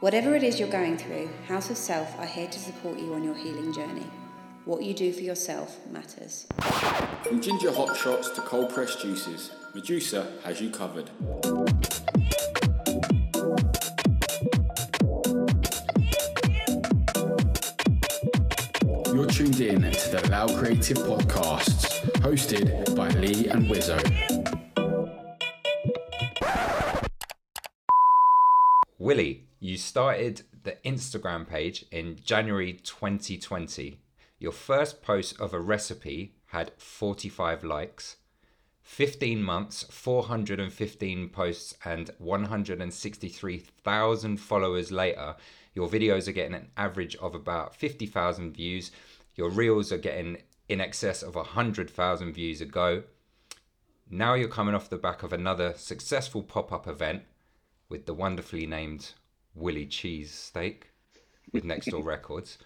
Whatever 0.00 0.36
it 0.36 0.44
is 0.44 0.60
you're 0.60 0.70
going 0.70 0.96
through, 0.96 1.28
House 1.48 1.70
of 1.70 1.76
Self 1.76 2.16
are 2.20 2.24
here 2.24 2.46
to 2.46 2.58
support 2.60 3.00
you 3.00 3.14
on 3.14 3.24
your 3.24 3.34
healing 3.34 3.72
journey. 3.72 4.06
What 4.64 4.84
you 4.84 4.94
do 4.94 5.12
for 5.12 5.22
yourself 5.22 5.76
matters. 5.90 6.46
From 7.24 7.40
ginger 7.40 7.72
hot 7.72 7.96
shots 7.96 8.30
to 8.30 8.40
cold 8.42 8.70
pressed 8.70 9.00
juices, 9.02 9.50
Medusa 9.74 10.34
has 10.44 10.60
you 10.60 10.70
covered. 10.70 11.10
You're 19.12 19.26
tuned 19.26 19.60
in 19.60 19.82
to 19.82 20.10
the 20.12 20.28
Loud 20.30 20.54
Creative 20.54 20.98
Podcasts, 20.98 22.00
hosted 22.20 22.94
by 22.94 23.08
Lee 23.18 23.48
and 23.48 23.68
Wizzo. 23.68 24.37
Started 29.98 30.42
the 30.62 30.76
Instagram 30.84 31.42
page 31.44 31.84
in 31.90 32.16
January 32.22 32.72
2020. 32.72 33.98
Your 34.38 34.52
first 34.52 35.02
post 35.02 35.40
of 35.40 35.52
a 35.52 35.58
recipe 35.58 36.36
had 36.46 36.70
45 36.76 37.64
likes. 37.64 38.14
15 38.82 39.42
months, 39.42 39.82
415 39.90 41.30
posts, 41.30 41.74
and 41.84 42.12
163,000 42.18 44.36
followers 44.36 44.92
later, 44.92 45.34
your 45.74 45.88
videos 45.88 46.28
are 46.28 46.32
getting 46.32 46.54
an 46.54 46.68
average 46.76 47.16
of 47.16 47.34
about 47.34 47.74
50,000 47.74 48.52
views. 48.52 48.92
Your 49.34 49.50
reels 49.50 49.90
are 49.90 49.98
getting 49.98 50.36
in 50.68 50.80
excess 50.80 51.24
of 51.24 51.34
100,000 51.34 52.32
views 52.32 52.60
a 52.60 52.66
go. 52.66 53.02
Now 54.08 54.34
you're 54.34 54.46
coming 54.46 54.76
off 54.76 54.90
the 54.90 54.96
back 54.96 55.24
of 55.24 55.32
another 55.32 55.74
successful 55.76 56.44
pop 56.44 56.72
up 56.72 56.86
event 56.86 57.24
with 57.88 58.06
the 58.06 58.14
wonderfully 58.14 58.64
named 58.64 59.14
Willie 59.58 59.86
Cheese 59.86 60.32
Steak 60.32 60.88
with 61.52 61.64
Next 61.64 61.86
Door 61.86 62.02
Records. 62.04 62.58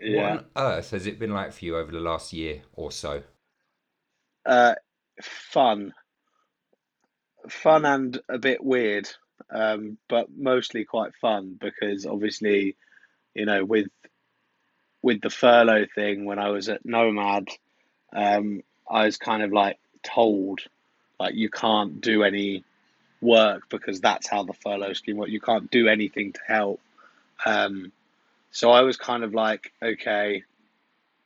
Yeah. 0.00 0.20
What 0.20 0.30
on 0.30 0.46
earth 0.56 0.90
has 0.90 1.06
it 1.06 1.18
been 1.18 1.32
like 1.32 1.52
for 1.52 1.64
you 1.64 1.76
over 1.76 1.92
the 1.92 2.00
last 2.00 2.32
year 2.32 2.62
or 2.74 2.90
so? 2.90 3.22
Uh, 4.44 4.74
fun, 5.22 5.94
fun 7.48 7.84
and 7.84 8.20
a 8.28 8.38
bit 8.38 8.62
weird, 8.62 9.08
um, 9.50 9.96
but 10.08 10.26
mostly 10.36 10.84
quite 10.84 11.14
fun 11.20 11.56
because 11.60 12.06
obviously, 12.06 12.76
you 13.34 13.46
know, 13.46 13.64
with 13.64 13.86
with 15.02 15.20
the 15.20 15.30
furlough 15.30 15.86
thing 15.94 16.24
when 16.24 16.38
I 16.38 16.48
was 16.48 16.68
at 16.68 16.84
Nomad, 16.84 17.48
um, 18.14 18.62
I 18.90 19.04
was 19.04 19.16
kind 19.16 19.42
of 19.42 19.52
like 19.52 19.78
told 20.02 20.60
like 21.18 21.34
you 21.34 21.48
can't 21.48 22.00
do 22.00 22.22
any 22.22 22.64
work 23.24 23.68
because 23.68 24.00
that's 24.00 24.28
how 24.28 24.44
the 24.44 24.52
furlough 24.52 24.92
scheme 24.92 25.16
works. 25.16 25.32
You 25.32 25.40
can't 25.40 25.70
do 25.70 25.88
anything 25.88 26.32
to 26.32 26.40
help. 26.46 26.80
Um, 27.44 27.92
so 28.50 28.70
I 28.70 28.82
was 28.82 28.96
kind 28.96 29.24
of 29.24 29.34
like, 29.34 29.72
okay, 29.82 30.44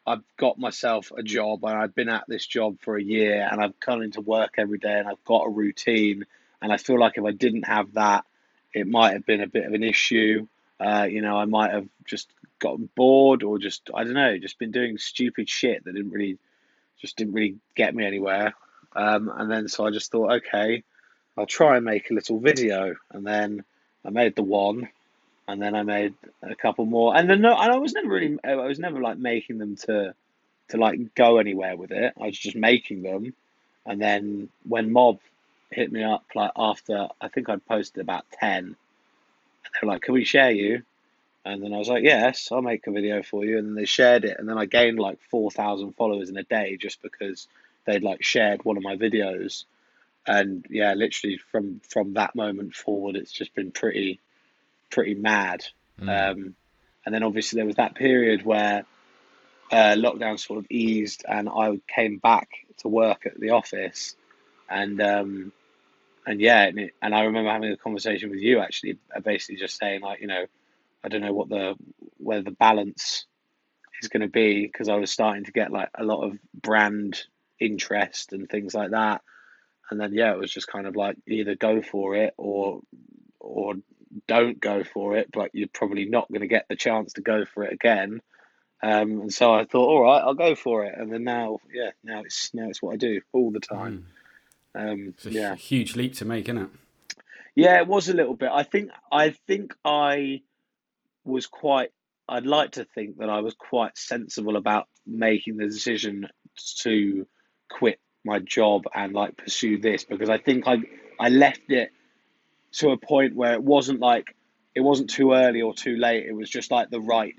I've 0.06 0.22
got 0.38 0.58
myself 0.58 1.12
a 1.14 1.22
job 1.22 1.64
and 1.64 1.76
I've 1.76 1.94
been 1.94 2.08
at 2.08 2.24
this 2.26 2.46
job 2.46 2.78
for 2.80 2.96
a 2.96 3.02
year 3.02 3.46
and 3.50 3.60
I've 3.60 3.78
come 3.78 4.00
into 4.00 4.22
work 4.22 4.54
every 4.56 4.78
day 4.78 4.98
and 4.98 5.06
I've 5.06 5.22
got 5.24 5.46
a 5.46 5.50
routine. 5.50 6.24
And 6.62 6.72
I 6.72 6.78
feel 6.78 6.98
like 6.98 7.18
if 7.18 7.24
I 7.24 7.32
didn't 7.32 7.64
have 7.64 7.92
that, 7.94 8.24
it 8.72 8.86
might 8.86 9.12
have 9.12 9.26
been 9.26 9.42
a 9.42 9.46
bit 9.46 9.66
of 9.66 9.74
an 9.74 9.82
issue. 9.82 10.46
Uh, 10.80 11.06
you 11.10 11.20
know, 11.20 11.36
I 11.36 11.44
might 11.44 11.72
have 11.72 11.86
just 12.06 12.28
gotten 12.58 12.88
bored 12.96 13.42
or 13.42 13.58
just, 13.58 13.90
I 13.94 14.04
don't 14.04 14.14
know, 14.14 14.38
just 14.38 14.58
been 14.58 14.70
doing 14.70 14.96
stupid 14.96 15.48
shit 15.48 15.84
that 15.84 15.92
didn't 15.92 16.12
really, 16.12 16.38
just 17.00 17.16
didn't 17.16 17.34
really 17.34 17.56
get 17.74 17.94
me 17.94 18.06
anywhere. 18.06 18.54
Um, 18.96 19.30
and 19.34 19.50
then 19.50 19.68
so 19.68 19.86
I 19.86 19.90
just 19.90 20.10
thought, 20.10 20.32
okay, 20.38 20.82
I'll 21.38 21.46
try 21.46 21.76
and 21.76 21.84
make 21.84 22.10
a 22.10 22.14
little 22.14 22.38
video. 22.40 22.96
And 23.12 23.26
then 23.26 23.64
I 24.04 24.10
made 24.10 24.34
the 24.36 24.42
one 24.42 24.88
and 25.48 25.62
then 25.62 25.74
I 25.74 25.82
made 25.82 26.14
a 26.42 26.54
couple 26.54 26.84
more, 26.84 27.16
and 27.16 27.28
then 27.28 27.40
no, 27.40 27.56
and 27.56 27.72
I 27.72 27.78
was 27.78 27.94
never 27.94 28.08
really, 28.08 28.38
I 28.44 28.54
was 28.54 28.78
never 28.78 29.00
like 29.00 29.16
making 29.16 29.56
them 29.56 29.76
to, 29.76 30.14
to 30.68 30.76
like 30.76 31.14
go 31.14 31.38
anywhere 31.38 31.74
with 31.74 31.90
it. 31.90 32.12
I 32.20 32.26
was 32.26 32.38
just 32.38 32.54
making 32.54 33.02
them, 33.02 33.34
and 33.86 34.00
then 34.00 34.50
when 34.68 34.92
Mob 34.92 35.20
hit 35.70 35.90
me 35.90 36.04
up 36.04 36.24
like 36.34 36.50
after 36.54 37.08
I 37.20 37.28
think 37.28 37.48
I'd 37.48 37.66
posted 37.66 38.02
about 38.02 38.26
ten, 38.30 38.64
and 38.64 38.76
they 39.72 39.86
were 39.86 39.92
like, 39.94 40.02
"Can 40.02 40.12
we 40.12 40.24
share 40.24 40.50
you?" 40.50 40.82
And 41.46 41.62
then 41.62 41.72
I 41.72 41.78
was 41.78 41.88
like, 41.88 42.04
"Yes, 42.04 42.50
I'll 42.52 42.60
make 42.60 42.86
a 42.86 42.92
video 42.92 43.22
for 43.22 43.46
you." 43.46 43.56
And 43.56 43.68
then 43.68 43.74
they 43.74 43.86
shared 43.86 44.26
it, 44.26 44.38
and 44.38 44.46
then 44.46 44.58
I 44.58 44.66
gained 44.66 44.98
like 44.98 45.18
four 45.30 45.50
thousand 45.50 45.94
followers 45.94 46.28
in 46.28 46.36
a 46.36 46.42
day 46.42 46.76
just 46.76 47.00
because 47.00 47.48
they'd 47.86 48.04
like 48.04 48.22
shared 48.22 48.66
one 48.66 48.76
of 48.76 48.82
my 48.82 48.96
videos, 48.96 49.64
and 50.28 50.66
yeah, 50.68 50.94
literally 50.94 51.38
from 51.50 51.80
from 51.88 52.14
that 52.14 52.36
moment 52.36 52.74
forward, 52.74 53.16
it's 53.16 53.32
just 53.32 53.54
been 53.54 53.72
pretty 53.72 54.20
pretty 54.90 55.14
mad. 55.14 55.64
Um, 56.00 56.54
and 57.04 57.14
then 57.14 57.22
obviously 57.22 57.56
there 57.56 57.66
was 57.66 57.76
that 57.76 57.94
period 57.94 58.44
where 58.44 58.84
uh, 59.72 59.94
lockdown 59.96 60.38
sort 60.38 60.58
of 60.58 60.66
eased, 60.70 61.24
and 61.28 61.48
I 61.48 61.80
came 61.88 62.18
back 62.18 62.48
to 62.78 62.88
work 62.88 63.26
at 63.26 63.40
the 63.40 63.50
office, 63.50 64.14
and 64.68 65.00
um, 65.00 65.52
and 66.26 66.40
yeah, 66.40 66.64
and, 66.64 66.78
it, 66.78 66.94
and 67.00 67.14
I 67.14 67.22
remember 67.22 67.50
having 67.50 67.72
a 67.72 67.76
conversation 67.76 68.30
with 68.30 68.40
you 68.40 68.60
actually, 68.60 68.98
uh, 69.14 69.20
basically 69.20 69.56
just 69.56 69.78
saying 69.78 70.02
like, 70.02 70.20
you 70.20 70.26
know, 70.26 70.44
I 71.02 71.08
don't 71.08 71.22
know 71.22 71.32
what 71.32 71.48
the 71.48 71.74
where 72.18 72.42
the 72.42 72.50
balance 72.50 73.26
is 74.02 74.08
going 74.08 74.20
to 74.20 74.28
be 74.28 74.66
because 74.66 74.88
I 74.88 74.96
was 74.96 75.10
starting 75.10 75.44
to 75.44 75.52
get 75.52 75.72
like 75.72 75.88
a 75.94 76.04
lot 76.04 76.22
of 76.22 76.38
brand 76.54 77.22
interest 77.58 78.32
and 78.32 78.48
things 78.48 78.74
like 78.74 78.90
that, 78.90 79.22
and 79.90 80.00
then 80.00 80.12
yeah, 80.14 80.32
it 80.32 80.38
was 80.38 80.52
just 80.52 80.68
kind 80.68 80.86
of 80.86 80.96
like 80.96 81.16
either 81.26 81.54
go 81.54 81.82
for 81.82 82.14
it 82.16 82.34
or 82.36 82.80
or 83.40 83.74
don't 84.26 84.60
go 84.60 84.84
for 84.84 85.16
it, 85.16 85.28
but 85.32 85.50
you're 85.54 85.68
probably 85.72 86.06
not 86.06 86.28
going 86.28 86.40
to 86.40 86.46
get 86.46 86.66
the 86.68 86.76
chance 86.76 87.14
to 87.14 87.20
go 87.20 87.44
for 87.44 87.64
it 87.64 87.72
again. 87.72 88.20
Um, 88.82 89.20
and 89.22 89.32
so 89.32 89.52
I 89.52 89.64
thought, 89.64 89.88
all 89.88 90.02
right, 90.02 90.20
I'll 90.22 90.34
go 90.34 90.54
for 90.54 90.84
it. 90.84 90.94
And 90.96 91.12
then 91.12 91.24
now, 91.24 91.58
yeah, 91.72 91.90
now 92.04 92.22
it's 92.22 92.50
now 92.54 92.68
it's 92.68 92.80
what 92.80 92.94
I 92.94 92.96
do 92.96 93.20
all 93.32 93.50
the 93.50 93.60
time. 93.60 94.06
Um, 94.74 95.14
It's 95.16 95.26
a 95.26 95.30
yeah, 95.30 95.54
huge 95.56 95.96
leap 95.96 96.14
to 96.14 96.24
make, 96.24 96.48
isn't 96.48 96.58
it? 96.62 96.68
yeah, 97.56 97.78
it 97.80 97.86
was 97.88 98.08
a 98.08 98.14
little 98.14 98.34
bit. 98.34 98.50
I 98.52 98.62
think 98.62 98.90
I 99.10 99.30
think 99.30 99.74
I 99.84 100.42
was 101.24 101.46
quite. 101.46 101.90
I'd 102.28 102.46
like 102.46 102.72
to 102.72 102.84
think 102.84 103.18
that 103.18 103.30
I 103.30 103.40
was 103.40 103.54
quite 103.54 103.96
sensible 103.96 104.56
about 104.56 104.86
making 105.06 105.56
the 105.56 105.64
decision 105.64 106.28
to 106.82 107.26
quit 107.70 107.98
my 108.28 108.38
job 108.38 108.84
and 108.94 109.12
like 109.12 109.36
pursue 109.36 109.78
this 109.78 110.04
because 110.04 110.30
I 110.30 110.38
think 110.38 110.66
I 110.66 110.78
I 111.18 111.28
left 111.30 111.70
it 111.70 111.90
to 112.72 112.90
a 112.90 112.96
point 112.96 113.34
where 113.34 113.54
it 113.54 113.62
wasn't 113.62 114.00
like 114.00 114.34
it 114.74 114.80
wasn't 114.80 115.10
too 115.10 115.32
early 115.32 115.62
or 115.62 115.74
too 115.74 115.96
late. 115.96 116.26
It 116.26 116.32
was 116.34 116.48
just 116.48 116.70
like 116.70 116.90
the 116.90 117.00
right 117.00 117.34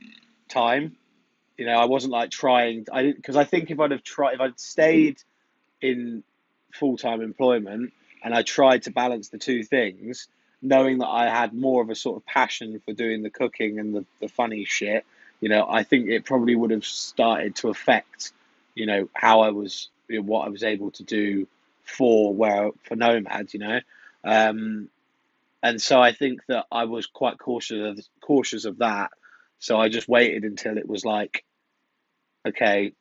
time. 0.50 0.98
You 1.58 1.66
know, 1.66 1.78
I 1.78 1.86
wasn't 1.86 2.14
like 2.14 2.32
trying. 2.32 2.86
I 2.92 3.04
didn't 3.04 3.18
because 3.18 3.36
I 3.36 3.46
think 3.46 3.72
if 3.72 3.80
I'd 3.80 3.92
have 3.92 4.04
tried, 4.04 4.34
if 4.34 4.42
I'd 4.42 4.60
stayed 4.60 5.22
in 5.82 6.24
full 6.74 6.98
time 6.98 7.22
employment 7.22 7.94
and 8.24 8.34
I 8.34 8.42
tried 8.42 8.84
to 8.84 8.92
balance 8.92 9.30
the 9.30 9.38
two 9.38 9.64
things, 9.64 10.28
knowing 10.62 11.00
that 11.00 11.08
I 11.08 11.30
had 11.30 11.54
more 11.54 11.82
of 11.82 11.90
a 11.90 11.96
sort 11.96 12.18
of 12.18 12.26
passion 12.26 12.82
for 12.86 12.94
doing 12.94 13.24
the 13.24 13.30
cooking 13.30 13.80
and 13.80 13.96
the, 13.96 14.06
the 14.20 14.28
funny 14.28 14.66
shit, 14.66 15.06
you 15.40 15.50
know, 15.50 15.66
I 15.70 15.84
think 15.84 16.10
it 16.10 16.26
probably 16.26 16.56
would 16.56 16.72
have 16.72 16.86
started 16.86 17.56
to 17.58 17.70
affect, 17.70 18.34
you 18.76 18.86
know, 18.86 19.10
how 19.14 19.42
I 19.42 19.52
was, 19.52 19.90
you 20.10 20.18
know, 20.18 20.24
what 20.24 20.46
I 20.48 20.50
was 20.50 20.64
able 20.64 20.92
to 20.92 21.04
do 21.04 21.48
for 21.84 22.34
where 22.34 22.72
for 22.84 22.96
Nomad, 22.96 23.54
you 23.54 23.60
know. 23.60 23.80
Um, 24.24 24.90
and 25.64 25.82
so 25.82 26.02
I 26.02 26.14
think 26.14 26.42
that 26.48 26.66
I 26.72 26.86
was 26.86 27.06
quite 27.08 27.38
cautious 27.40 28.00
of 28.00 28.06
cautious 28.22 28.66
of 28.66 28.80
that. 28.80 29.12
So 29.60 29.78
I 29.80 29.90
just 29.90 30.08
waited 30.08 30.44
until 30.46 30.78
it 30.78 30.88
was 30.88 31.04
like, 31.06 31.44
okay, 32.48 32.94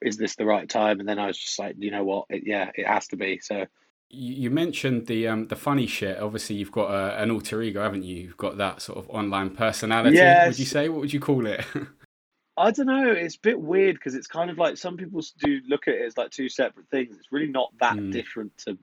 is 0.00 0.16
this 0.16 0.36
the 0.36 0.44
right 0.44 0.68
time? 0.68 1.00
And 1.00 1.08
then 1.08 1.18
I 1.18 1.26
was 1.26 1.38
just 1.38 1.58
like, 1.58 1.76
you 1.78 1.90
know 1.90 2.04
what, 2.04 2.26
it, 2.30 2.44
yeah, 2.46 2.70
it 2.74 2.86
has 2.86 3.08
to 3.08 3.16
be. 3.16 3.40
So 3.40 3.66
You 4.08 4.34
you 4.34 4.50
mentioned 4.50 5.06
the 5.08 5.26
um, 5.28 5.48
the 5.48 5.56
funny 5.56 5.86
shit. 5.86 6.18
Obviously, 6.20 6.56
you've 6.56 6.70
got 6.72 6.90
a, 6.90 7.20
an 7.22 7.30
alter 7.32 7.60
ego, 7.62 7.82
haven't 7.82 8.04
you? 8.04 8.16
You've 8.16 8.36
got 8.36 8.56
that 8.58 8.80
sort 8.82 8.98
of 8.98 9.10
online 9.10 9.50
personality. 9.50 10.16
Yes. 10.16 10.46
Would 10.46 10.58
you 10.60 10.64
say? 10.66 10.88
What 10.88 11.00
would 11.00 11.12
you 11.12 11.20
call 11.20 11.46
it? 11.46 11.64
I 12.58 12.70
don't 12.70 12.86
know. 12.86 13.10
It's 13.12 13.36
a 13.36 13.40
bit 13.40 13.60
weird 13.60 13.96
because 13.96 14.14
it's 14.14 14.26
kind 14.26 14.50
of 14.50 14.58
like 14.58 14.78
some 14.78 14.96
people 14.96 15.20
do 15.38 15.60
look 15.68 15.88
at 15.88 15.94
it 15.94 16.06
as 16.06 16.16
like 16.16 16.30
two 16.30 16.48
separate 16.48 16.88
things. 16.88 17.14
It's 17.16 17.30
really 17.32 17.48
not 17.48 17.72
that 17.80 17.96
Mm. 17.96 18.12
different 18.12 18.56
to 18.58 18.78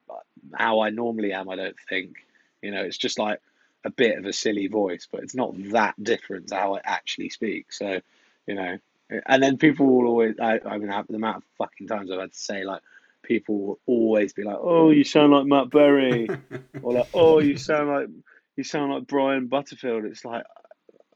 how 0.54 0.82
I 0.82 0.90
normally 0.90 1.34
am. 1.34 1.50
I 1.50 1.56
don't 1.56 1.80
think. 1.90 2.18
You 2.62 2.72
know, 2.72 2.84
it's 2.84 2.98
just 2.98 3.20
like 3.20 3.42
a 3.84 3.90
bit 3.90 4.18
of 4.18 4.26
a 4.26 4.34
silly 4.34 4.68
voice, 4.68 5.08
but 5.12 5.24
it's 5.24 5.36
not 5.36 5.54
that 5.72 6.02
different 6.02 6.50
to 6.50 6.56
how 6.56 6.76
I 6.76 6.82
actually 6.84 7.30
speak. 7.30 7.74
So, 7.74 8.00
you 8.48 8.56
know, 8.56 8.78
and 9.26 9.44
then 9.44 9.58
people 9.58 9.88
will 9.88 10.08
always. 10.08 10.36
I, 10.40 10.60
I 10.66 10.78
mean, 10.78 10.88
the 10.88 11.16
amount 11.16 11.38
of 11.38 11.44
fucking 11.58 11.88
times 11.88 12.12
I've 12.12 12.20
had 12.20 12.32
to 12.32 12.38
say 12.38 12.64
like, 12.64 12.82
people 13.24 13.58
will 13.58 13.80
always 13.86 14.34
be 14.34 14.44
like, 14.44 14.58
"Oh, 14.60 14.92
you 14.92 15.04
sound 15.04 15.32
like 15.34 15.46
Matt 15.46 15.70
Berry," 15.72 16.30
or 16.82 16.94
like, 16.94 17.10
"Oh, 17.14 17.40
you 17.40 17.58
sound 17.58 17.90
like 17.90 18.08
you 18.56 18.64
sound 18.64 18.92
like 18.94 19.08
Brian 19.08 19.48
Butterfield." 19.48 20.06
It's 20.06 20.24
like, 20.24 20.46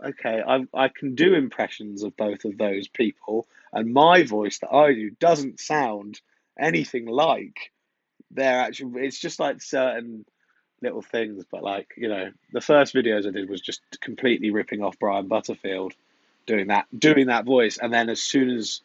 okay, 0.04 0.42
I 0.46 0.66
I 0.74 0.88
can 0.90 1.16
do 1.16 1.34
impressions 1.34 2.04
of 2.04 2.16
both 2.18 2.46
of 2.46 2.58
those 2.58 2.88
people, 2.88 3.48
and 3.74 3.94
my 3.94 4.24
voice 4.24 4.60
that 4.60 4.74
I 4.74 4.94
do 4.94 5.10
doesn't 5.12 5.60
sound 5.60 6.20
anything 6.60 7.06
like 7.06 7.72
their 8.32 8.60
actual. 8.60 8.98
It's 8.98 9.20
just 9.20 9.40
like 9.40 9.62
certain 9.62 10.26
little 10.82 11.02
things, 11.02 11.44
but 11.52 11.64
like 11.64 11.94
you 11.98 12.10
know, 12.10 12.32
the 12.54 12.62
first 12.62 12.94
videos 12.94 13.28
I 13.28 13.32
did 13.32 13.50
was 13.50 13.62
just 13.62 13.82
completely 14.02 14.52
ripping 14.52 14.84
off 14.84 15.00
Brian 15.00 15.28
Butterfield, 15.28 15.94
doing 16.46 16.68
that 16.68 16.88
doing 16.98 17.28
that 17.28 17.46
voice, 17.46 17.78
and 17.78 17.94
then 17.94 18.10
as 18.10 18.22
soon 18.22 18.50
as 18.50 18.82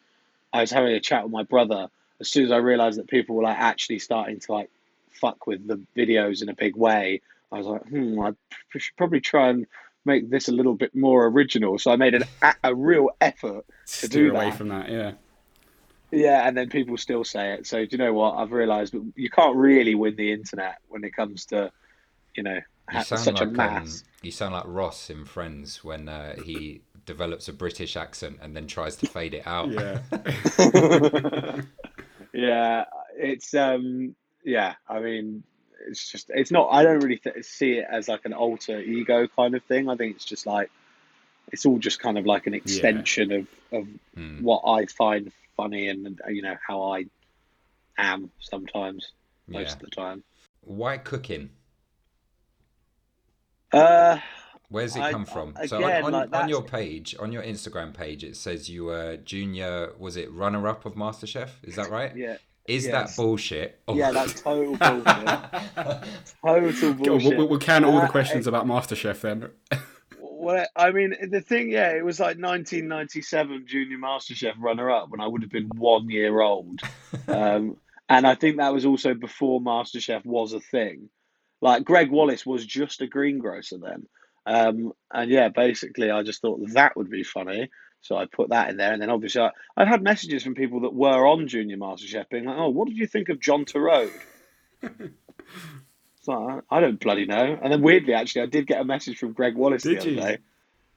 I 0.51 0.61
was 0.61 0.71
having 0.71 0.93
a 0.93 0.99
chat 0.99 1.23
with 1.23 1.31
my 1.31 1.43
brother, 1.43 1.89
as 2.19 2.29
soon 2.29 2.45
as 2.45 2.51
I 2.51 2.57
realized 2.57 2.99
that 2.99 3.07
people 3.07 3.35
were 3.35 3.43
like 3.43 3.57
actually 3.57 3.99
starting 3.99 4.39
to 4.39 4.51
like 4.51 4.69
fuck 5.09 5.47
with 5.47 5.67
the 5.67 5.81
videos 5.95 6.41
in 6.41 6.49
a 6.49 6.55
big 6.55 6.75
way, 6.75 7.21
I 7.51 7.57
was 7.57 7.67
like, 7.67 7.87
hmm, 7.87 8.19
I 8.19 8.33
should 8.77 8.97
probably 8.97 9.21
try 9.21 9.49
and 9.49 9.67
make 10.05 10.29
this 10.29 10.47
a 10.47 10.51
little 10.51 10.75
bit 10.75 10.93
more 10.95 11.25
original. 11.27 11.77
So 11.79 11.91
I 11.91 11.95
made 11.95 12.13
an, 12.15 12.23
a 12.63 12.73
real 12.75 13.09
effort 13.21 13.65
to 13.67 13.73
Steer 13.85 14.09
do 14.09 14.31
away 14.35 14.49
that. 14.49 14.57
from 14.57 14.69
that. 14.69 14.89
Yeah. 14.89 15.11
Yeah, 16.11 16.47
and 16.47 16.55
then 16.55 16.69
people 16.69 16.95
still 16.97 17.23
say 17.23 17.53
it. 17.53 17.65
So 17.65 17.85
do 17.85 17.89
you 17.91 17.97
know 17.97 18.13
what? 18.13 18.35
I've 18.35 18.51
realised 18.51 18.93
you 19.15 19.29
can't 19.29 19.55
really 19.55 19.95
win 19.95 20.15
the 20.15 20.31
internet 20.31 20.77
when 20.87 21.03
it 21.03 21.15
comes 21.15 21.45
to, 21.47 21.71
you 22.35 22.43
know, 22.43 22.53
You 22.53 22.61
ha- 22.97 23.01
sound 23.03 23.21
such 23.21 23.41
a 23.41 23.45
like 23.45 23.49
um, 23.49 23.55
mass. 23.55 24.03
you 24.21 24.29
sound 24.31 24.53
like 24.53 24.65
Ross 24.67 25.09
in 25.09 25.25
Friends 25.25 25.83
when 25.83 26.07
uh, 26.07 26.35
he 26.43 26.81
develops 27.07 27.47
a 27.47 27.53
British 27.53 27.95
accent 27.97 28.37
and 28.43 28.55
then 28.55 28.67
tries 28.67 28.95
to 28.97 29.07
fade 29.07 29.33
it 29.33 29.47
out. 29.47 29.69
Yeah. 29.71 30.01
yeah, 32.33 32.85
it's 33.17 33.53
um, 33.53 34.15
yeah. 34.43 34.75
I 34.87 34.99
mean, 34.99 35.43
it's 35.87 36.11
just 36.11 36.29
it's 36.33 36.51
not. 36.51 36.69
I 36.71 36.83
don't 36.83 36.99
really 36.99 37.17
th- 37.17 37.43
see 37.45 37.73
it 37.73 37.85
as 37.89 38.07
like 38.07 38.25
an 38.25 38.33
alter 38.33 38.79
ego 38.79 39.27
kind 39.27 39.55
of 39.55 39.63
thing. 39.63 39.89
I 39.89 39.95
think 39.95 40.15
it's 40.15 40.25
just 40.25 40.45
like 40.45 40.69
it's 41.51 41.65
all 41.65 41.77
just 41.79 41.99
kind 41.99 42.17
of 42.17 42.25
like 42.25 42.47
an 42.47 42.53
extension 42.53 43.31
of 43.31 43.47
of 43.71 43.87
Hmm. 44.15 44.43
what 44.43 44.61
I 44.67 44.85
find 44.85 45.31
funny 45.57 45.87
and 45.89 46.19
you 46.29 46.41
know 46.41 46.55
how 46.67 46.81
I 46.93 47.05
am 47.97 48.31
sometimes 48.39 49.11
most 49.47 49.67
Yeah. 49.67 49.73
of 49.73 49.79
the 49.79 49.87
time. 49.87 50.23
Why 50.61 50.97
cooking? 50.97 51.49
Uh, 53.71 54.19
Where's 54.69 54.95
it 54.95 55.01
I- 55.01 55.11
come 55.11 55.25
from? 55.25 55.53
I- 55.59 55.65
so 55.67 55.83
on, 55.83 56.03
on, 56.05 56.11
like, 56.11 56.35
on 56.35 56.49
your 56.49 56.63
page, 56.63 57.15
on 57.19 57.31
your 57.31 57.43
Instagram 57.43 57.93
page, 57.93 58.23
it 58.23 58.35
says 58.35 58.69
you 58.69 58.85
were 58.85 59.17
junior. 59.17 59.91
Was 59.99 60.15
it 60.15 60.31
runner 60.31 60.67
up 60.67 60.85
of 60.85 60.93
MasterChef? 60.95 61.49
Is 61.63 61.75
that 61.75 61.89
right? 61.89 62.15
yeah, 62.15 62.37
Is 62.67 62.85
yes. 62.85 63.15
that 63.15 63.21
bullshit? 63.21 63.79
Oh. 63.87 63.95
yeah, 63.95 64.11
that's 64.11 64.39
total 64.41 64.75
bullshit. 64.77 65.05
Total 66.41 66.71
Go 66.71 66.87
on, 66.89 66.97
bullshit. 66.97 67.37
we'll, 67.37 67.47
we'll 67.49 67.59
count 67.59 67.83
all 67.85 67.97
Uh, 67.97 68.01
the 68.05 68.07
questions 68.11 68.47
about 68.47 68.65
MasterChef 68.65 69.19
then. 69.21 69.49
Well, 70.17 70.65
I 70.75 70.91
mean, 70.91 71.15
the 71.29 71.41
thing, 71.41 71.69
yeah, 71.71 71.91
it 71.91 72.03
was 72.03 72.19
like 72.19 72.37
1997 72.37 73.65
Junior 73.67 73.97
MasterChef 73.97 74.53
runner-up 74.59 75.09
when 75.09 75.21
I 75.21 75.27
would 75.27 75.41
have 75.41 75.51
been 75.51 75.69
one 75.75 76.09
year 76.09 76.41
old, 76.41 76.81
um, 77.27 77.77
and 78.09 78.27
I 78.27 78.35
think 78.35 78.57
that 78.57 78.73
was 78.73 78.85
also 78.85 79.13
before 79.13 79.61
MasterChef 79.61 80.25
was 80.25 80.53
a 80.53 80.59
thing. 80.59 81.09
Like 81.61 81.85
Gregg 81.85 82.11
Wallace 82.11 82.45
was 82.45 82.65
just 82.65 83.01
a 83.01 83.07
greengrocer 83.07 83.77
then, 83.77 84.05
um, 84.45 84.91
and 85.13 85.31
yeah, 85.31 85.47
basically, 85.47 86.11
I 86.11 86.23
just 86.23 86.41
thought 86.41 86.59
that 86.73 86.97
would 86.97 87.09
be 87.09 87.23
funny, 87.23 87.69
so 88.03 88.15
I 88.15 88.25
put 88.25 88.49
that 88.49 88.69
in 88.69 88.77
there, 88.77 88.93
and 88.93 89.01
then 89.01 89.09
obviously, 89.09 89.41
I, 89.41 89.49
I've 89.75 89.87
had 89.87 90.03
messages 90.03 90.43
from 90.43 90.53
people 90.53 90.81
that 90.81 90.93
were 90.93 91.25
on 91.25 91.47
Junior 91.47 91.77
MasterChef 91.77 92.29
being 92.29 92.45
like, 92.45 92.57
"Oh, 92.57 92.69
what 92.69 92.87
did 92.87 92.97
you 92.97 93.07
think 93.07 93.29
of 93.29 93.39
John 93.39 93.65
Torode?" 93.65 94.11
It's 96.23 96.27
like, 96.29 96.63
I 96.69 96.79
don't 96.79 97.01
bloody 97.01 97.25
know. 97.25 97.59
And 97.61 97.73
then 97.73 97.81
weirdly, 97.81 98.13
actually, 98.13 98.43
I 98.43 98.45
did 98.45 98.65
get 98.65 98.79
a 98.79 98.85
message 98.85 99.17
from 99.17 99.33
Gregg 99.33 99.55
Wallace 99.55 99.83
Did 99.83 99.97
the 99.97 100.01
other 100.01 100.09
you? 100.09 100.21
day. 100.21 100.37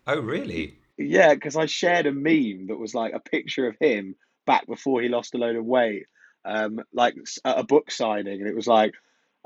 Oh, 0.07 0.21
really? 0.21 0.79
Yeah, 0.97 1.35
because 1.35 1.57
I 1.57 1.67
shared 1.67 2.07
a 2.07 2.13
meme 2.13 2.69
that 2.69 2.79
was 2.79 2.95
like 2.95 3.13
a 3.13 3.19
picture 3.19 3.67
of 3.67 3.77
him 3.81 4.15
back 4.47 4.69
before 4.69 5.03
he 5.03 5.09
lost 5.09 5.35
a 5.35 5.39
load 5.39 5.57
of 5.57 5.65
weight, 5.65 6.07
um, 6.45 6.81
like 6.93 7.17
a 7.45 7.65
book 7.65 7.91
signing, 7.91 8.41
and 8.41 8.49
it 8.49 8.55
was 8.55 8.69
like 8.69 8.95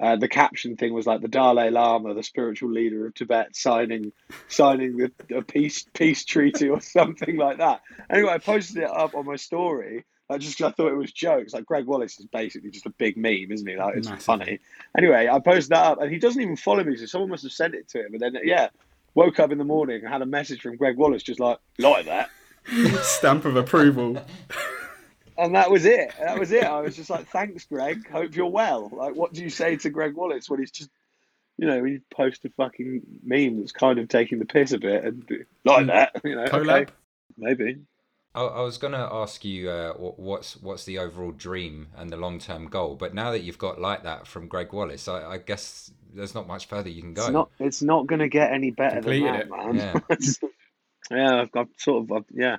uh, 0.00 0.16
the 0.16 0.28
caption 0.28 0.76
thing 0.76 0.94
was 0.94 1.06
like 1.06 1.20
the 1.20 1.28
Dalai 1.28 1.70
Lama, 1.70 2.14
the 2.14 2.22
spiritual 2.22 2.70
leader 2.70 3.06
of 3.06 3.14
Tibet, 3.14 3.54
signing 3.54 4.12
signing 4.48 4.96
the 4.96 5.36
a 5.36 5.42
peace 5.42 5.84
peace 5.92 6.24
treaty 6.24 6.68
or 6.68 6.80
something 6.80 7.36
like 7.36 7.58
that. 7.58 7.82
Anyway, 8.08 8.32
I 8.32 8.38
posted 8.38 8.78
it 8.78 8.90
up 8.90 9.14
on 9.14 9.26
my 9.26 9.36
story. 9.36 10.04
I 10.30 10.38
just 10.38 10.62
I 10.62 10.70
thought 10.70 10.92
it 10.92 10.96
was 10.96 11.12
jokes. 11.12 11.52
Like 11.52 11.66
Gregg 11.66 11.86
Wallace 11.86 12.18
is 12.18 12.26
basically 12.26 12.70
just 12.70 12.86
a 12.86 12.90
big 12.90 13.16
meme, 13.16 13.50
isn't 13.50 13.66
he? 13.66 13.76
Like 13.76 13.96
it's 13.96 14.08
Massive. 14.08 14.24
funny. 14.24 14.58
Anyway, 14.96 15.28
I 15.28 15.38
posted 15.40 15.70
that 15.70 15.84
up, 15.84 16.00
and 16.00 16.10
he 16.10 16.18
doesn't 16.18 16.40
even 16.40 16.56
follow 16.56 16.82
me, 16.82 16.96
so 16.96 17.06
someone 17.06 17.30
must 17.30 17.42
have 17.42 17.52
sent 17.52 17.74
it 17.74 17.88
to 17.90 18.06
him. 18.06 18.14
And 18.14 18.20
then 18.20 18.36
yeah, 18.44 18.68
woke 19.14 19.38
up 19.38 19.52
in 19.52 19.58
the 19.58 19.64
morning 19.64 20.00
and 20.02 20.08
had 20.08 20.22
a 20.22 20.26
message 20.26 20.62
from 20.62 20.76
Gregg 20.76 20.96
Wallace, 20.96 21.22
just 21.22 21.40
like 21.40 21.58
like 21.78 22.06
that. 22.06 22.30
Stamp 23.02 23.44
of 23.44 23.56
approval. 23.56 24.24
And 25.40 25.54
that 25.54 25.70
was 25.70 25.86
it. 25.86 26.12
That 26.20 26.38
was 26.38 26.52
it. 26.52 26.64
I 26.64 26.80
was 26.80 26.94
just 26.94 27.08
like, 27.08 27.26
thanks, 27.28 27.64
Greg. 27.64 28.08
Hope 28.10 28.36
you're 28.36 28.46
well. 28.46 28.90
Like, 28.92 29.16
what 29.16 29.32
do 29.32 29.42
you 29.42 29.48
say 29.48 29.76
to 29.76 29.90
Gregg 29.90 30.14
Wallace 30.14 30.50
when 30.50 30.60
he's 30.60 30.70
just, 30.70 30.90
you 31.56 31.66
know, 31.66 31.82
he 31.82 32.00
posts 32.14 32.44
a 32.44 32.50
fucking 32.50 33.02
meme 33.22 33.58
that's 33.58 33.72
kind 33.72 33.98
of 33.98 34.08
taking 34.08 34.38
the 34.38 34.44
piss 34.44 34.72
a 34.72 34.78
bit 34.78 35.04
and 35.04 35.46
like 35.64 35.86
that, 35.86 36.20
you 36.24 36.36
know? 36.36 36.44
Collab. 36.44 36.82
Okay, 36.82 36.92
maybe. 37.38 37.78
I, 38.34 38.42
I 38.42 38.60
was 38.60 38.78
going 38.78 38.92
to 38.92 38.98
ask 38.98 39.44
you 39.44 39.70
uh, 39.70 39.94
what's 39.94 40.56
what's 40.58 40.84
the 40.84 40.98
overall 40.98 41.32
dream 41.32 41.88
and 41.96 42.10
the 42.10 42.16
long 42.16 42.38
term 42.38 42.68
goal, 42.68 42.94
but 42.94 43.14
now 43.14 43.32
that 43.32 43.42
you've 43.42 43.58
got 43.58 43.80
like 43.80 44.04
that 44.04 44.26
from 44.26 44.46
Gregg 44.46 44.72
Wallace, 44.72 45.08
I, 45.08 45.24
I 45.24 45.38
guess 45.38 45.90
there's 46.14 46.34
not 46.34 46.46
much 46.46 46.66
further 46.66 46.90
you 46.90 47.02
can 47.02 47.14
go. 47.14 47.22
It's 47.22 47.32
not. 47.32 47.50
It's 47.58 47.82
not 47.82 48.06
going 48.06 48.20
to 48.20 48.28
get 48.28 48.52
any 48.52 48.70
better 48.70 48.96
Completed 48.96 49.48
than 49.50 49.74
that, 49.74 49.74
man. 49.74 50.02
Yeah. 50.10 50.48
yeah, 51.10 51.40
I've 51.40 51.50
got 51.50 51.68
sort 51.78 52.04
of. 52.04 52.12
I've, 52.12 52.24
yeah, 52.32 52.58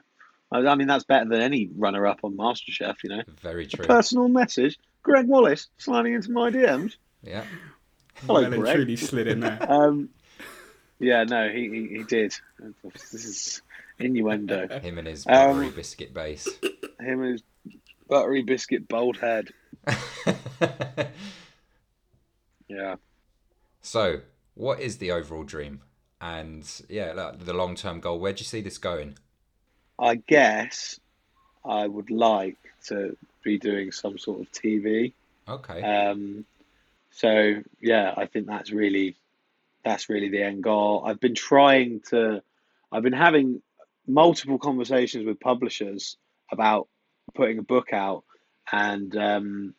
I, 0.52 0.60
I 0.60 0.76
mean 0.76 0.88
that's 0.88 1.04
better 1.06 1.30
than 1.30 1.42
any 1.42 1.70
runner-up 1.76 2.20
on 2.24 2.36
MasterChef. 2.36 2.96
You 3.04 3.10
know, 3.10 3.22
Very 3.42 3.68
true. 3.68 3.86
personal 3.86 4.28
message. 4.28 4.78
Gregg 5.04 5.28
Wallace 5.28 5.68
sliding 5.78 6.14
into 6.14 6.32
my 6.32 6.50
DMs. 6.52 6.96
Yeah. 7.24 7.44
Hello, 8.26 8.42
well 8.42 8.54
and 8.54 8.62
Greg. 8.62 8.76
truly 8.76 8.96
slid 8.96 9.28
in 9.28 9.40
there. 9.40 9.58
Um, 9.70 10.10
yeah, 11.00 11.24
no, 11.24 11.50
he, 11.50 11.68
he 11.70 11.98
he 11.98 12.04
did. 12.04 12.36
This 12.94 13.14
is 13.26 13.62
innuendo. 13.98 14.68
Him 14.80 15.00
and 15.00 15.08
his 15.08 15.26
Um, 15.26 15.34
buttery 15.34 15.70
biscuit 15.72 16.14
base. 16.14 16.48
Him 17.00 17.24
and 17.24 17.32
his 17.32 17.44
buttery 18.08 18.44
biscuit 18.44 18.88
bald 18.88 19.18
head. 19.18 19.50
Yeah. 22.68 22.96
so, 23.82 24.22
what 24.54 24.80
is 24.80 24.98
the 24.98 25.12
overall 25.12 25.44
dream? 25.44 25.82
And 26.22 26.70
yeah, 26.88 27.32
the 27.38 27.54
long 27.54 27.76
term 27.76 28.00
goal. 28.00 28.20
Where 28.20 28.32
do 28.34 28.40
you 28.42 28.46
see 28.46 28.62
this 28.62 28.78
going? 28.78 29.18
I 30.02 30.16
guess 30.16 31.00
I 31.64 31.86
would 31.86 32.10
like 32.10 32.58
to 32.88 33.16
be 33.44 33.60
doing 33.60 33.92
some 33.92 34.18
sort 34.18 34.42
of 34.42 34.52
TV. 34.52 35.14
Okay. 35.48 35.82
Um, 35.82 36.46
so 37.12 37.62
yeah, 37.80 38.14
I 38.18 38.26
think 38.26 38.48
that's 38.48 38.72
really 38.72 39.16
that's 39.84 40.10
really 40.10 40.30
the 40.30 40.44
end 40.44 40.64
goal. 40.64 41.04
I've 41.06 41.20
been 41.20 41.36
trying 41.36 42.02
to, 42.10 42.42
I've 42.92 43.04
been 43.04 43.14
having 43.14 43.62
multiple 44.08 44.60
conversations 44.60 45.26
with 45.26 45.40
publishers 45.40 46.18
about 46.52 46.88
putting 47.34 47.60
a 47.60 47.64
book 47.64 47.94
out, 47.94 48.24
and 48.72 49.16
um, 49.16 49.74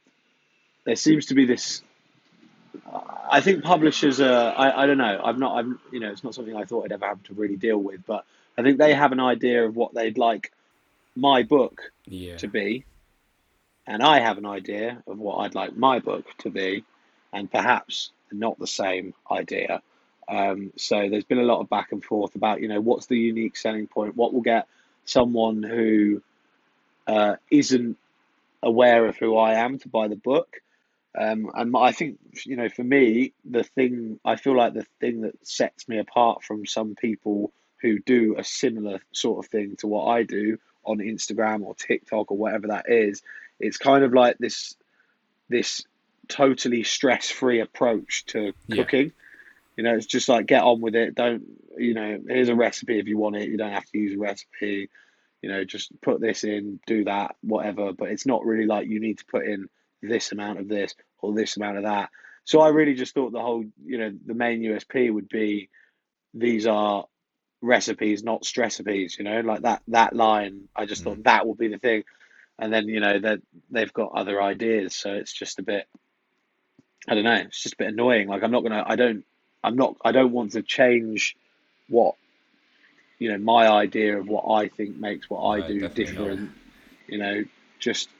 there 0.84 0.96
seems 0.96 1.26
to 1.26 1.34
be 1.34 1.46
this. 1.46 1.82
I 3.30 3.40
think 3.40 3.62
publishers 3.62 4.20
are. 4.20 4.54
I, 4.56 4.82
I 4.82 4.86
don't 4.86 4.98
know. 4.98 5.20
I'm 5.22 5.38
not. 5.38 5.58
I'm. 5.58 5.80
You 5.92 6.00
know, 6.00 6.10
it's 6.10 6.24
not 6.24 6.34
something 6.34 6.56
I 6.56 6.64
thought 6.64 6.84
I'd 6.84 6.92
ever 6.92 7.06
have 7.06 7.22
to 7.24 7.34
really 7.34 7.56
deal 7.56 7.78
with, 7.78 8.04
but 8.06 8.24
I 8.56 8.62
think 8.62 8.78
they 8.78 8.94
have 8.94 9.12
an 9.12 9.20
idea 9.20 9.64
of 9.64 9.76
what 9.76 9.94
they'd 9.94 10.18
like 10.18 10.52
my 11.16 11.42
book 11.42 11.92
Yeah. 12.06 12.36
to 12.36 12.48
be, 12.48 12.84
and 13.86 14.02
I 14.02 14.20
have 14.20 14.38
an 14.38 14.46
idea 14.46 15.02
of 15.06 15.18
what 15.18 15.38
I'd 15.38 15.54
like 15.54 15.76
my 15.76 15.98
book 15.98 16.26
to 16.38 16.50
be, 16.50 16.84
and 17.32 17.50
perhaps 17.50 18.10
not 18.30 18.58
the 18.58 18.66
same 18.66 19.14
idea. 19.30 19.82
Um, 20.28 20.72
so 20.76 21.08
there's 21.08 21.24
been 21.24 21.38
a 21.38 21.44
lot 21.44 21.60
of 21.60 21.68
back 21.68 21.92
and 21.92 22.04
forth 22.04 22.34
about 22.34 22.60
you 22.60 22.68
know 22.68 22.80
what's 22.80 23.06
the 23.06 23.18
unique 23.18 23.56
selling 23.56 23.86
point, 23.86 24.16
what 24.16 24.32
will 24.32 24.40
get 24.40 24.66
someone 25.04 25.62
who 25.62 26.22
uh, 27.06 27.36
isn't 27.50 27.96
aware 28.62 29.06
of 29.06 29.16
who 29.16 29.36
I 29.36 29.54
am 29.54 29.78
to 29.80 29.88
buy 29.88 30.08
the 30.08 30.16
book. 30.16 30.60
Um, 31.18 31.50
and 31.54 31.76
I 31.76 31.92
think 31.92 32.18
you 32.46 32.56
know 32.56 32.68
for 32.68 32.84
me 32.84 33.32
the 33.44 33.64
thing 33.64 34.18
I 34.24 34.36
feel 34.36 34.56
like 34.56 34.72
the 34.72 34.86
thing 35.00 35.22
that 35.22 35.46
sets 35.46 35.88
me 35.88 35.98
apart 35.98 36.42
from 36.42 36.64
some 36.64 36.94
people 36.94 37.52
who 37.82 37.98
do 37.98 38.36
a 38.38 38.44
similar 38.44 39.00
sort 39.12 39.44
of 39.44 39.50
thing 39.50 39.76
to 39.80 39.86
what 39.86 40.06
I 40.06 40.22
do 40.22 40.58
on 40.84 40.98
Instagram 40.98 41.62
or 41.62 41.74
TikTok 41.74 42.30
or 42.30 42.38
whatever 42.38 42.68
that 42.68 42.88
is, 42.88 43.22
it's 43.60 43.76
kind 43.76 44.04
of 44.04 44.14
like 44.14 44.38
this 44.38 44.74
this 45.48 45.84
totally 46.28 46.82
stress 46.84 47.30
free 47.30 47.60
approach 47.60 48.24
to 48.26 48.52
Yeah. 48.68 48.76
cooking. 48.76 49.12
You 49.76 49.84
know, 49.84 49.94
it's 49.96 50.06
just 50.06 50.28
like 50.28 50.46
get 50.46 50.62
on 50.62 50.80
with 50.80 50.94
it. 50.94 51.14
Don't 51.14 51.42
you 51.76 51.94
know? 51.94 52.20
Here's 52.26 52.48
a 52.48 52.54
recipe 52.54 52.98
if 52.98 53.06
you 53.08 53.18
want 53.18 53.36
it. 53.36 53.48
You 53.48 53.56
don't 53.56 53.72
have 53.72 53.86
to 53.90 53.98
use 53.98 54.14
a 54.14 54.18
recipe. 54.18 54.88
You 55.42 55.48
know, 55.48 55.64
just 55.64 55.90
put 56.00 56.20
this 56.20 56.44
in, 56.44 56.78
do 56.86 57.04
that, 57.04 57.34
whatever. 57.40 57.92
But 57.92 58.10
it's 58.10 58.26
not 58.26 58.44
really 58.44 58.66
like 58.66 58.88
you 58.88 59.00
need 59.00 59.18
to 59.18 59.24
put 59.24 59.46
in 59.46 59.68
this 60.00 60.30
amount 60.32 60.60
of 60.60 60.68
this 60.68 60.94
or 61.20 61.34
this 61.34 61.56
amount 61.56 61.78
of 61.78 61.84
that. 61.84 62.10
So 62.44 62.60
I 62.60 62.68
really 62.68 62.94
just 62.94 63.14
thought 63.14 63.32
the 63.32 63.40
whole, 63.40 63.64
you 63.84 63.98
know, 63.98 64.12
the 64.26 64.34
main 64.34 64.62
USP 64.62 65.12
would 65.12 65.28
be 65.28 65.68
these 66.34 66.66
are 66.66 67.06
recipes, 67.62 68.24
not 68.24 68.44
stressipes. 68.44 69.18
You 69.18 69.24
know, 69.24 69.40
like 69.42 69.62
that 69.62 69.82
that 69.88 70.16
line. 70.16 70.68
I 70.76 70.86
just 70.86 71.04
thought 71.04 71.18
mm. 71.18 71.24
that 71.24 71.46
would 71.46 71.58
be 71.58 71.68
the 71.68 71.78
thing. 71.78 72.04
And 72.58 72.72
then 72.72 72.88
you 72.88 73.00
know 73.00 73.18
that 73.20 73.40
they've 73.70 73.92
got 73.92 74.12
other 74.14 74.42
ideas, 74.42 74.96
so 74.96 75.12
it's 75.14 75.32
just 75.32 75.60
a 75.60 75.64
bit. 75.64 75.88
I 77.08 77.14
don't 77.14 77.24
know. 77.24 77.34
It's 77.34 77.62
just 77.62 77.74
a 77.74 77.78
bit 77.78 77.88
annoying. 77.88 78.28
Like 78.28 78.42
I'm 78.44 78.52
not 78.52 78.62
gonna. 78.62 78.84
I 78.86 78.96
don't. 78.96 79.24
I'm 79.64 79.76
not. 79.76 79.96
I 80.04 80.12
don't 80.12 80.32
want 80.32 80.52
to 80.52 80.62
change 80.62 81.36
what 81.88 82.16
you 83.18 83.30
know 83.32 83.38
my 83.38 83.68
idea 83.68 84.18
of 84.18 84.28
what 84.28 84.44
I 84.50 84.68
think 84.68 84.96
makes 84.96 85.30
what 85.30 85.42
I 85.44 85.60
No, 85.60 85.68
do 85.68 85.80
definitely 85.80 86.12
not. 86.14 86.36
different. 86.36 86.52
You 87.08 87.18
know, 87.18 87.44
just 87.80 88.10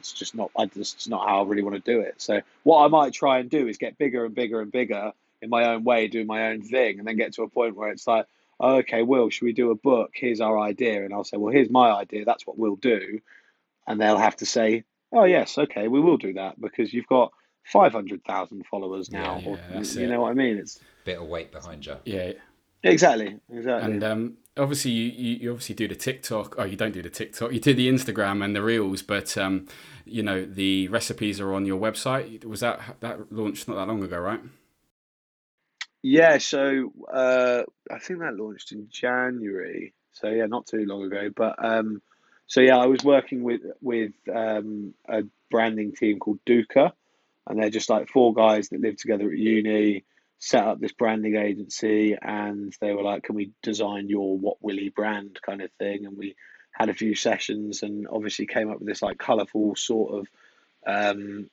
it's 0.00 0.12
just 0.12 0.34
not. 0.34 0.50
I 0.58 0.66
just 0.66 0.96
it's 0.96 1.08
not 1.08 1.28
how 1.28 1.42
I 1.42 1.46
really 1.46 1.62
want 1.62 1.82
to 1.84 1.92
do 1.92 2.00
it. 2.00 2.16
So 2.18 2.42
what 2.64 2.84
I 2.84 2.88
might 2.88 3.12
try 3.12 3.38
and 3.38 3.50
do 3.50 3.68
is 3.68 3.78
get 3.78 3.98
bigger 3.98 4.24
and 4.24 4.34
bigger 4.34 4.60
and 4.60 4.72
bigger 4.72 5.12
in 5.42 5.50
my 5.50 5.70
own 5.74 5.84
way, 5.84 6.08
doing 6.08 6.26
my 6.26 6.48
own 6.48 6.62
thing, 6.62 6.98
and 6.98 7.08
then 7.08 7.16
get 7.16 7.34
to 7.34 7.42
a 7.42 7.48
point 7.48 7.76
where 7.76 7.90
it's 7.90 8.06
like, 8.06 8.26
okay, 8.60 9.02
Will, 9.02 9.30
should 9.30 9.44
we 9.44 9.52
do 9.52 9.70
a 9.70 9.74
book? 9.74 10.10
Here's 10.14 10.40
our 10.40 10.58
idea, 10.58 11.04
and 11.04 11.12
I'll 11.12 11.24
say, 11.24 11.36
well, 11.36 11.52
here's 11.52 11.70
my 11.70 11.90
idea. 11.90 12.24
That's 12.24 12.46
what 12.46 12.58
we'll 12.58 12.76
do, 12.76 13.20
and 13.86 14.00
they'll 14.00 14.18
have 14.18 14.36
to 14.36 14.46
say, 14.46 14.84
oh 15.12 15.24
yes, 15.24 15.58
okay, 15.58 15.88
we 15.88 16.00
will 16.00 16.16
do 16.16 16.32
that 16.34 16.60
because 16.60 16.92
you've 16.92 17.06
got 17.06 17.32
five 17.64 17.92
hundred 17.92 18.24
thousand 18.24 18.64
followers 18.70 19.10
now. 19.10 19.40
Yeah, 19.42 19.50
yeah, 19.50 19.56
that's 19.72 19.94
you 19.94 20.04
it. 20.04 20.08
know 20.08 20.22
what 20.22 20.30
I 20.30 20.34
mean? 20.34 20.56
It's 20.58 20.76
a 20.76 20.80
Bit 21.04 21.18
of 21.18 21.26
weight 21.26 21.52
behind 21.52 21.86
you. 21.86 21.96
Yeah, 22.04 22.32
exactly, 22.82 23.38
exactly. 23.50 23.92
and 23.92 24.04
um, 24.04 24.36
obviously 24.56 24.90
you, 24.90 25.12
you, 25.12 25.36
you 25.36 25.50
obviously 25.50 25.74
do 25.74 25.88
the 25.88 25.94
TikTok. 25.94 26.56
Oh, 26.58 26.64
you 26.64 26.76
don't 26.76 26.92
do 26.92 27.02
the 27.02 27.10
TikTok. 27.10 27.52
You 27.52 27.60
do 27.60 27.74
the 27.74 27.88
Instagram 27.88 28.44
and 28.44 28.56
the 28.56 28.62
Reels, 28.62 29.02
but 29.02 29.36
um, 29.38 29.68
you 30.04 30.22
know 30.22 30.44
the 30.44 30.88
recipes 30.88 31.40
are 31.40 31.52
on 31.52 31.66
your 31.66 31.80
website. 31.80 32.44
Was 32.44 32.60
that 32.60 32.80
that 33.00 33.32
launched 33.32 33.68
not 33.68 33.76
that 33.76 33.88
long 33.88 34.02
ago, 34.02 34.18
right? 34.18 34.40
Yeah, 36.08 36.38
so 36.38 36.92
uh, 37.12 37.64
I 37.90 37.98
think 37.98 38.20
that 38.20 38.36
launched 38.36 38.70
in 38.70 38.86
January. 38.88 39.92
So 40.12 40.28
yeah, 40.28 40.46
not 40.46 40.68
too 40.68 40.86
long 40.86 41.02
ago. 41.02 41.30
But 41.34 41.56
um, 41.58 42.00
so 42.46 42.60
yeah, 42.60 42.76
I 42.76 42.86
was 42.86 43.02
working 43.02 43.42
with 43.42 43.62
with 43.82 44.12
um, 44.32 44.94
a 45.08 45.22
branding 45.50 45.96
team 45.96 46.20
called 46.20 46.38
Duca, 46.46 46.92
and 47.48 47.60
they're 47.60 47.70
just 47.70 47.90
like 47.90 48.08
four 48.08 48.32
guys 48.32 48.68
that 48.68 48.80
live 48.80 48.96
together 48.98 49.28
at 49.28 49.36
uni, 49.36 50.04
set 50.38 50.64
up 50.64 50.78
this 50.78 50.92
branding 50.92 51.34
agency, 51.34 52.16
and 52.22 52.72
they 52.80 52.92
were 52.92 53.02
like, 53.02 53.24
"Can 53.24 53.34
we 53.34 53.50
design 53.64 54.08
your 54.08 54.38
What 54.38 54.62
Willy 54.62 54.90
brand 54.90 55.40
kind 55.44 55.60
of 55.60 55.72
thing?" 55.72 56.06
And 56.06 56.16
we 56.16 56.36
had 56.70 56.88
a 56.88 56.94
few 56.94 57.16
sessions, 57.16 57.82
and 57.82 58.06
obviously 58.06 58.46
came 58.46 58.70
up 58.70 58.78
with 58.78 58.86
this 58.86 59.02
like 59.02 59.18
colourful 59.18 59.74
sort 59.74 60.20
of 60.20 60.28
um, 60.86 61.50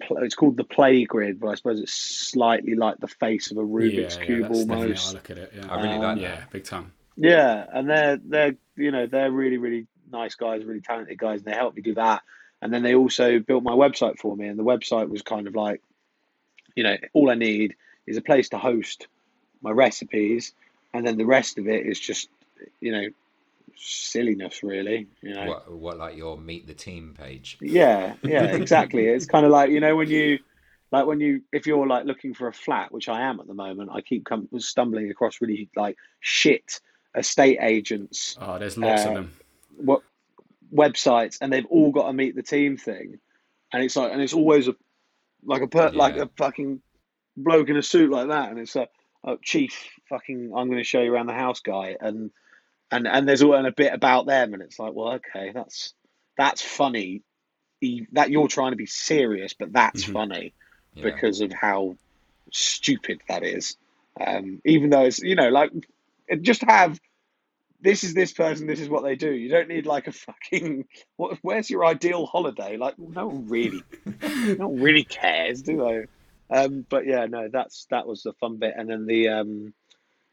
it's 0.00 0.34
called 0.34 0.56
the 0.56 0.64
play 0.64 1.04
grid, 1.04 1.40
but 1.40 1.48
I 1.48 1.54
suppose 1.54 1.80
it's 1.80 1.94
slightly 1.94 2.74
like 2.74 2.98
the 2.98 3.08
face 3.08 3.50
of 3.50 3.58
a 3.58 3.62
Rubik's 3.62 4.16
yeah, 4.16 4.20
yeah, 4.20 4.26
cube 4.26 4.42
that's 4.42 4.64
definitely 4.64 4.74
how 4.74 4.74
I 4.74 4.82
almost. 4.82 5.14
look 5.14 5.30
at 5.30 5.38
it. 5.38 5.52
Yeah, 5.56 5.66
I 5.68 5.82
really 5.82 5.98
like 5.98 6.04
um, 6.04 6.18
it. 6.18 6.22
yeah, 6.22 6.44
big 6.50 6.64
time. 6.64 6.92
Yeah, 7.16 7.66
and 7.72 7.88
they're 7.88 8.16
they're 8.16 8.56
you 8.76 8.90
know 8.90 9.06
they're 9.06 9.30
really 9.30 9.58
really 9.58 9.86
nice 10.10 10.34
guys, 10.34 10.64
really 10.64 10.80
talented 10.80 11.18
guys, 11.18 11.40
and 11.40 11.52
they 11.52 11.56
helped 11.56 11.76
me 11.76 11.82
do 11.82 11.94
that. 11.94 12.22
And 12.62 12.72
then 12.72 12.82
they 12.82 12.94
also 12.94 13.40
built 13.40 13.62
my 13.62 13.72
website 13.72 14.18
for 14.18 14.36
me, 14.36 14.46
and 14.46 14.58
the 14.58 14.64
website 14.64 15.08
was 15.08 15.22
kind 15.22 15.46
of 15.46 15.54
like, 15.54 15.82
you 16.74 16.82
know, 16.82 16.96
all 17.12 17.30
I 17.30 17.34
need 17.34 17.74
is 18.06 18.16
a 18.16 18.22
place 18.22 18.48
to 18.50 18.58
host 18.58 19.06
my 19.60 19.70
recipes, 19.70 20.52
and 20.92 21.06
then 21.06 21.18
the 21.18 21.26
rest 21.26 21.58
of 21.58 21.68
it 21.68 21.86
is 21.86 22.00
just, 22.00 22.28
you 22.80 22.92
know, 22.92 23.06
silliness 23.76 24.62
really, 24.62 25.08
you 25.22 25.34
know. 25.34 25.46
What, 25.46 25.72
what 25.72 25.98
like 25.98 26.16
your 26.16 26.36
meet 26.36 26.66
the 26.66 26.74
team 26.74 27.14
page? 27.18 27.58
Yeah, 27.60 28.14
yeah, 28.22 28.44
exactly. 28.54 29.06
It's 29.06 29.26
kind 29.26 29.44
of 29.44 29.52
like, 29.52 29.70
you 29.70 29.80
know, 29.80 29.96
when 29.96 30.08
you, 30.08 30.38
like 30.92 31.06
when 31.06 31.20
you, 31.20 31.42
if 31.52 31.66
you're 31.66 31.86
like 31.86 32.04
looking 32.04 32.34
for 32.34 32.48
a 32.48 32.52
flat, 32.52 32.92
which 32.92 33.08
I 33.08 33.22
am 33.22 33.40
at 33.40 33.46
the 33.46 33.54
moment, 33.54 33.90
I 33.92 34.00
keep 34.00 34.24
come, 34.24 34.48
stumbling 34.58 35.10
across 35.10 35.40
really 35.40 35.68
like 35.76 35.96
shit 36.20 36.80
estate 37.16 37.58
agents, 37.60 38.36
Oh, 38.40 38.58
there's 38.58 38.76
lots 38.76 39.04
of 39.04 39.10
uh, 39.10 39.14
them. 39.14 39.32
what 39.76 40.02
websites, 40.74 41.38
and 41.40 41.52
they've 41.52 41.66
all 41.66 41.90
got 41.92 42.08
a 42.08 42.12
meet 42.12 42.34
the 42.34 42.42
team 42.42 42.76
thing, 42.76 43.18
and 43.72 43.82
it's 43.82 43.96
like, 43.96 44.12
and 44.12 44.20
it's 44.20 44.34
always 44.34 44.68
a 44.68 44.74
like 45.44 45.62
a 45.62 45.66
per, 45.66 45.90
like 45.90 46.16
a 46.16 46.28
fucking 46.36 46.80
bloke 47.36 47.68
in 47.68 47.76
a 47.76 47.82
suit 47.82 48.10
like 48.10 48.28
that, 48.28 48.50
and 48.50 48.58
it's 48.58 48.76
a 48.76 48.88
oh, 49.24 49.38
chief 49.42 49.90
fucking 50.08 50.52
I'm 50.56 50.68
going 50.68 50.78
to 50.78 50.84
show 50.84 51.00
you 51.00 51.12
around 51.12 51.26
the 51.26 51.34
house 51.34 51.60
guy, 51.60 51.96
and 52.00 52.30
and 52.96 53.06
and 53.06 53.28
there's 53.28 53.42
all 53.42 53.54
and 53.54 53.66
a 53.66 53.72
bit 53.72 53.92
about 53.92 54.26
them, 54.26 54.54
and 54.54 54.62
it's 54.62 54.78
like, 54.78 54.92
well, 54.94 55.14
okay, 55.14 55.52
that's 55.54 55.94
that's 56.36 56.62
funny, 56.62 57.22
that 58.12 58.30
you're 58.30 58.48
trying 58.48 58.72
to 58.72 58.76
be 58.76 58.86
serious, 58.86 59.54
but 59.58 59.72
that's 59.72 60.04
Mhm. 60.04 60.12
funny 60.12 60.54
Yeah. 60.94 61.02
because 61.04 61.40
of 61.40 61.52
how 61.52 61.96
stupid 62.52 63.20
that 63.28 63.42
is. 63.42 63.76
Um, 64.20 64.60
even 64.64 64.90
though 64.90 65.04
it's 65.04 65.18
you 65.20 65.34
know 65.34 65.48
like 65.48 65.70
it- 66.28 66.42
just 66.42 66.62
have 66.62 66.98
this 67.80 68.02
is 68.04 68.14
this 68.14 68.32
person, 68.32 68.66
this 68.66 68.80
is 68.80 68.88
what 68.88 69.02
they 69.04 69.16
do. 69.16 69.30
You 69.30 69.50
don't 69.50 69.68
need 69.68 69.84
like 69.86 70.06
a 70.06 70.12
fucking 70.12 70.86
what, 71.16 71.38
where's 71.42 71.68
your 71.68 71.84
ideal 71.84 72.26
holiday? 72.26 72.76
Like 72.76 72.98
no 72.98 73.26
one 73.26 73.48
really, 73.48 73.84
no 74.22 74.68
one 74.68 74.80
really 74.80 75.04
cares, 75.04 75.62
do 75.62 75.76
they? 75.78 76.56
Um, 76.56 76.86
but 76.88 77.06
yeah, 77.06 77.26
no, 77.26 77.48
that's 77.52 77.86
that 77.90 78.06
was 78.06 78.22
the 78.22 78.32
fun 78.34 78.58
bit, 78.58 78.74
and 78.76 78.88
then 78.88 79.06
the 79.06 79.28
um, 79.28 79.74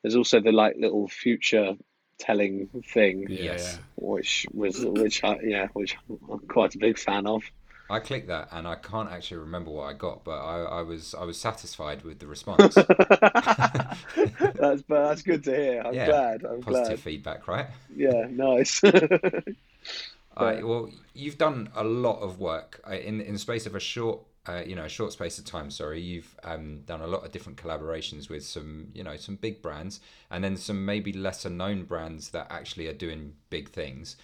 there's 0.03 0.15
also 0.15 0.39
the 0.39 0.51
like 0.51 0.75
little 0.77 1.08
future 1.08 1.75
telling 2.21 2.69
thing, 2.93 3.29
Yeah, 3.37 3.57
Yes. 3.57 3.79
which 3.97 4.47
was 4.53 4.79
which 4.85 5.23
I 5.23 5.37
yeah, 5.43 5.67
which 5.73 5.97
I'm 6.09 6.39
quite 6.47 6.75
a 6.75 6.79
big 6.79 6.97
fan 6.99 7.27
of. 7.27 7.43
I 7.91 7.99
clicked 7.99 8.27
that 8.27 8.47
and 8.51 8.67
I 8.67 8.73
can't 8.75 9.11
actually 9.11 9.37
remember 9.37 9.69
what 9.71 9.83
I 9.83 9.93
got, 9.93 10.23
but 10.23 10.39
I, 10.39 10.63
I 10.79 10.81
was 10.81 11.13
I 11.13 11.25
was 11.25 11.39
satisfied 11.39 12.03
with 12.03 12.19
the 12.19 12.25
response. 12.27 12.85
that's 14.15 14.81
but 14.83 15.07
that's 15.07 15.21
good 15.21 15.43
to 15.45 15.55
hear. 15.55 15.81
I'm 15.85 15.99
Yeah, 15.99 16.03
glad. 16.03 16.43
I'm 16.45 16.61
Positive 16.61 16.99
glad. 16.99 16.99
feedback, 16.99 17.47
right? 17.47 17.67
Yeah, 17.89 18.27
nice. 18.29 18.81
All 20.37 20.45
right. 20.45 20.65
Well, 20.65 20.89
you've 21.13 21.37
done 21.37 21.69
a 21.75 21.83
lot 21.83 22.19
of 22.21 22.39
work 22.39 22.81
uh, 22.87 22.93
in 22.93 23.21
in 23.21 23.33
the 23.33 23.39
space 23.39 23.65
of 23.65 23.75
a 23.75 23.79
short, 23.79 24.19
uh, 24.48 24.63
you 24.65 24.75
know, 24.75 24.86
a 24.86 24.89
short 24.89 25.13
space 25.13 25.38
of 25.38 25.45
time. 25.45 25.69
Sorry, 25.69 26.01
you've 26.01 26.36
um, 26.43 26.81
done 26.81 27.01
a 27.01 27.07
lot 27.07 27.24
of 27.25 27.31
different 27.31 27.62
collaborations 27.62 28.29
with 28.29 28.43
some, 28.43 28.89
you 28.93 29.03
know, 29.03 29.15
some 29.17 29.36
big 29.36 29.62
brands, 29.62 30.00
and 30.29 30.43
then 30.43 30.57
some 30.57 30.86
maybe 30.86 31.13
lesser 31.13 31.50
known 31.50 31.83
brands 31.83 32.29
that 32.31 32.48
actually 32.50 32.88
are 32.88 32.93
doing 32.93 33.33
big 33.50 33.69
things. 33.69 34.15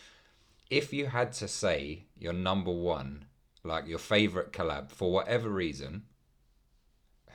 If 0.70 0.94
you 0.94 1.08
had 1.08 1.34
to 1.34 1.48
say 1.48 2.06
your 2.18 2.34
number 2.34 2.72
one, 2.72 3.26
like 3.64 3.88
your 3.88 4.00
favorite 4.00 4.52
collab 4.52 4.92
for 4.92 5.12
whatever 5.12 5.50
reason, 5.50 6.04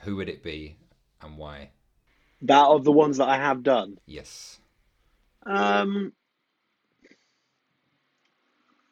who 0.01 0.15
would 0.17 0.29
it 0.29 0.43
be 0.43 0.77
and 1.21 1.37
why? 1.37 1.69
that 2.43 2.67
of 2.67 2.83
the 2.83 2.91
ones 2.91 3.17
that 3.17 3.29
I 3.29 3.37
have 3.37 3.63
done. 3.63 3.97
Yes. 4.05 4.59
Um, 5.45 6.13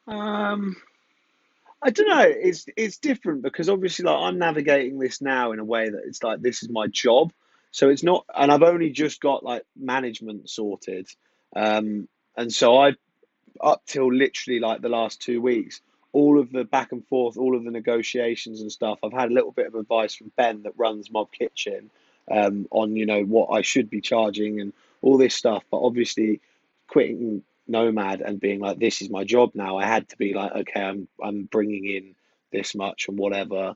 um, 0.08 0.76
I 1.82 1.90
don't 1.90 2.08
know. 2.08 2.22
It's 2.28 2.66
it's 2.78 2.98
different 2.98 3.42
because 3.42 3.70
obviously, 3.70 4.06
like 4.06 4.18
I'm 4.20 4.38
navigating 4.38 5.00
this 5.00 5.22
now 5.22 5.52
in 5.52 5.60
a 5.60 5.66
way 5.66 5.90
that 5.90 6.04
it's 6.06 6.22
like 6.22 6.42
this 6.42 6.62
is 6.62 6.70
my 6.70 6.88
job, 6.88 7.34
so 7.72 7.90
it's 7.90 8.04
not. 8.04 8.26
And 8.36 8.52
I've 8.52 8.62
only 8.62 8.92
just 8.92 9.20
got 9.20 9.44
like 9.44 9.64
management 9.76 10.50
sorted, 10.50 11.08
um, 11.56 12.08
and 12.38 12.54
so 12.54 12.78
I 12.78 12.94
up 13.60 13.84
till 13.88 14.14
literally 14.14 14.60
like 14.60 14.82
the 14.82 14.90
last 14.90 15.22
two 15.22 15.42
weeks, 15.42 15.82
all 16.14 16.40
of 16.40 16.52
the 16.52 16.64
back 16.64 16.92
and 16.92 17.06
forth, 17.08 17.38
all 17.38 17.56
of 17.56 17.64
the 17.64 17.72
negotiations 17.72 18.62
and 18.62 18.72
stuff. 18.72 19.00
I've 19.04 19.14
had 19.14 19.32
a 19.32 19.34
little 19.34 19.52
bit 19.52 19.68
of 19.68 19.76
advice 19.76 20.14
from 20.14 20.32
Ben 20.36 20.64
that 20.64 20.74
runs 20.78 21.12
Mob 21.12 21.32
Kitchen 21.32 21.90
um, 22.30 22.68
on 22.70 22.96
you 22.96 23.08
know 23.08 23.24
what 23.24 23.50
I 23.50 23.64
should 23.64 23.90
be 23.90 24.02
charging 24.02 24.62
and 24.62 24.74
all 25.02 25.18
this 25.18 25.34
stuff. 25.34 25.64
But 25.72 25.82
obviously, 25.82 26.42
quitting 26.88 27.42
Nomad 27.72 28.22
and 28.22 28.40
being 28.40 28.60
like, 28.60 28.80
this 28.80 29.02
is 29.02 29.10
my 29.10 29.24
job 29.24 29.52
now. 29.56 29.78
I 29.78 29.86
had 29.86 30.10
to 30.10 30.18
be 30.18 30.34
like, 30.34 30.52
okay, 30.54 30.82
I'm 30.82 31.08
I'm 31.24 31.46
bringing 31.46 31.86
in 31.86 32.16
this 32.52 32.76
much 32.76 33.08
and 33.08 33.18
whatever. 33.18 33.76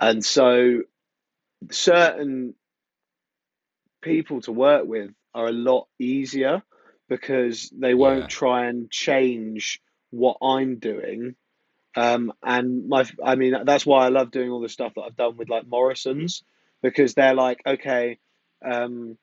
And 0.00 0.24
so, 0.24 0.82
certain 1.70 2.54
people 4.00 4.40
to 4.42 4.52
work 4.52 4.86
with 4.86 5.10
are 5.34 5.48
a 5.48 5.52
lot 5.52 5.88
easier 5.98 6.62
because 7.08 7.70
they 7.70 7.94
won't 7.94 8.22
Yeah. 8.22 8.26
try 8.28 8.66
and 8.66 8.90
change 8.90 9.80
what 10.10 10.38
I'm 10.42 10.76
doing. 10.78 11.36
Um, 11.96 12.32
and 12.42 12.88
my, 12.88 13.04
I 13.24 13.34
mean, 13.36 13.54
that's 13.64 13.86
why 13.86 14.04
I 14.04 14.08
love 14.10 14.30
doing 14.30 14.50
all 14.50 14.60
the 14.60 14.68
stuff 14.68 14.94
that 14.94 15.02
I've 15.02 15.16
done 15.16 15.36
with 15.36 15.48
like 15.48 15.66
Morrison's 15.66 16.42
because 16.82 17.14
they're 17.14 17.34
like, 17.34 17.62
okay, 17.66 18.18
um, 18.64 19.18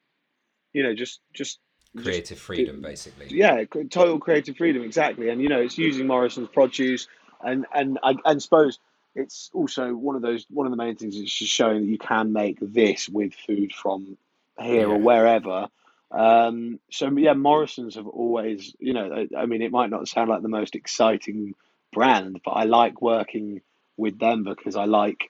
you 0.74 0.84
know, 0.84 0.94
just, 0.94 1.22
just, 1.34 1.60
just 1.60 1.60
Creative 1.96 2.38
freedom, 2.38 2.82
basically. 2.82 3.28
yeah, 3.30 3.64
total 3.90 4.20
creative 4.20 4.58
freedom, 4.58 4.84
exactly. 4.84 5.30
And 5.30 5.42
you 5.42 5.50
know, 5.50 5.62
it's 5.62 5.78
using 5.78 6.08
Morrison's 6.08 6.50
produce, 6.50 7.08
and 7.44 7.66
and 7.74 8.00
I 8.04 8.16
and 8.26 8.42
suppose 8.42 8.80
it's 9.16 9.50
also 9.54 9.94
one 9.94 10.16
of 10.16 10.22
those 10.22 10.46
one 10.50 10.68
of 10.68 10.72
the 10.72 10.78
main 10.78 10.96
things 10.96 11.16
is 11.16 11.34
just 11.34 11.52
showing 11.52 11.82
that 11.82 11.88
you 11.88 11.98
can 11.98 12.34
make 12.34 12.58
this 12.62 13.08
with 13.08 13.34
food 13.34 13.74
from 13.74 14.18
here 14.60 14.90
or 14.90 15.00
wherever. 15.00 15.68
Um, 16.12 16.80
so 16.92 17.10
yeah, 17.18 17.34
Morrison's 17.34 17.96
have 17.96 18.08
always, 18.08 18.74
you 18.80 18.94
know, 18.94 19.12
I, 19.34 19.42
I 19.42 19.46
mean, 19.46 19.62
it 19.62 19.72
might 19.72 19.90
not 19.90 20.08
sound 20.08 20.30
like 20.30 20.42
the 20.42 20.48
most 20.48 20.76
exciting 20.76 21.56
brand, 21.92 22.42
but 22.44 22.52
I 22.52 22.66
like 22.66 23.02
working 23.02 23.62
with 23.98 24.20
them 24.20 24.44
because 24.44 24.76
I 24.76 24.86
like 24.86 25.30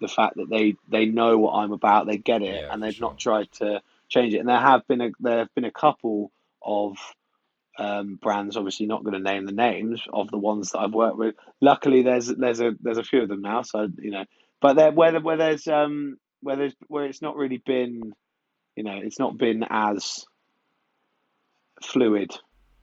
the 0.00 0.08
fact 0.08 0.36
that 0.36 0.48
they 0.50 0.76
they 0.88 1.06
know 1.06 1.38
what 1.38 1.52
I'm 1.54 1.72
about, 1.72 2.06
they 2.06 2.16
get 2.18 2.42
it, 2.42 2.62
Yeah, 2.62 2.72
and 2.72 2.82
they've 2.82 2.94
sure. 2.94 3.08
not 3.10 3.18
tried 3.18 3.50
to 3.52 3.82
change 4.08 4.34
it. 4.34 4.38
And 4.38 4.48
there 4.48 4.60
have 4.60 4.86
been 4.86 5.00
a 5.00 5.10
there 5.20 5.38
have 5.38 5.54
been 5.54 5.64
a 5.64 5.70
couple 5.72 6.32
of 6.62 6.96
um, 7.78 8.18
brands. 8.22 8.56
Obviously, 8.56 8.86
not 8.86 9.04
going 9.04 9.14
to 9.14 9.30
name 9.30 9.46
the 9.46 9.52
names 9.52 10.02
of 10.12 10.30
the 10.30 10.38
ones 10.38 10.70
that 10.70 10.78
I've 10.80 10.94
worked 10.94 11.18
with. 11.18 11.34
Luckily, 11.60 12.02
there's 12.02 12.26
there's 12.28 12.60
a 12.60 12.72
there's 12.80 12.98
a 12.98 13.04
few 13.04 13.22
of 13.22 13.28
them 13.28 13.42
now, 13.42 13.62
so 13.62 13.88
you 13.98 14.10
know 14.10 14.24
but 14.60 14.74
there 14.74 14.90
where 14.92 15.20
where 15.20 15.36
there's 15.36 15.66
um 15.68 16.16
where 16.40 16.56
there's 16.56 16.74
where 16.88 17.04
it's 17.04 17.22
not 17.22 17.36
really 17.36 17.62
been, 17.64 18.12
you 18.74 18.82
know, 18.84 18.98
it's 19.02 19.18
not 19.18 19.36
been 19.36 19.64
as 19.68 20.24
fluid, 21.82 22.32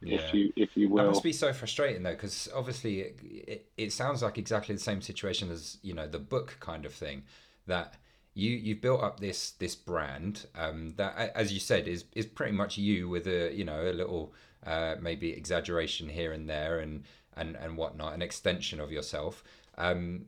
Yeah. 0.01 0.18
if 0.18 0.34
you 0.34 0.53
if 0.56 0.70
you 0.75 0.88
That 0.88 0.94
will. 0.94 1.08
must 1.08 1.24
be 1.24 1.34
so 1.34 1.53
frustrating 1.53 2.03
though, 2.03 2.12
because 2.13 2.50
obviously 2.53 3.01
it, 3.01 3.20
it, 3.24 3.72
it 3.77 3.94
sounds 3.94 4.22
like 4.22 4.38
exactly 4.38 4.75
the 4.75 4.82
same 4.82 5.01
situation 5.01 5.50
as 5.51 5.77
you 5.82 5.94
know 5.94 6.08
the 6.08 6.20
book 6.20 6.58
kind 6.60 6.86
of 6.86 6.94
thing. 6.94 7.24
That 7.65 7.96
you 8.34 8.52
you've 8.52 8.82
built 8.82 9.02
up 9.04 9.20
this 9.20 9.52
this 9.52 9.75
brand 9.75 10.48
um, 10.56 10.94
that, 10.98 11.32
as 11.36 11.54
you 11.54 11.60
said, 11.60 11.88
is 11.88 12.06
is 12.13 12.25
pretty 12.25 12.54
much 12.54 12.78
you 12.78 13.10
with 13.10 13.28
a 13.28 13.54
you 13.54 13.63
know 13.63 13.82
a 13.90 13.94
little 13.94 14.34
uh, 14.66 14.96
maybe 15.02 15.32
exaggeration 15.32 16.10
here 16.10 16.32
and 16.32 16.50
there 16.50 16.80
and 16.80 17.04
and 17.36 17.56
and 17.56 17.78
whatnot, 17.78 18.13
an 18.13 18.22
extension 18.22 18.80
of 18.80 18.92
yourself. 18.92 19.44
Um, 19.78 20.25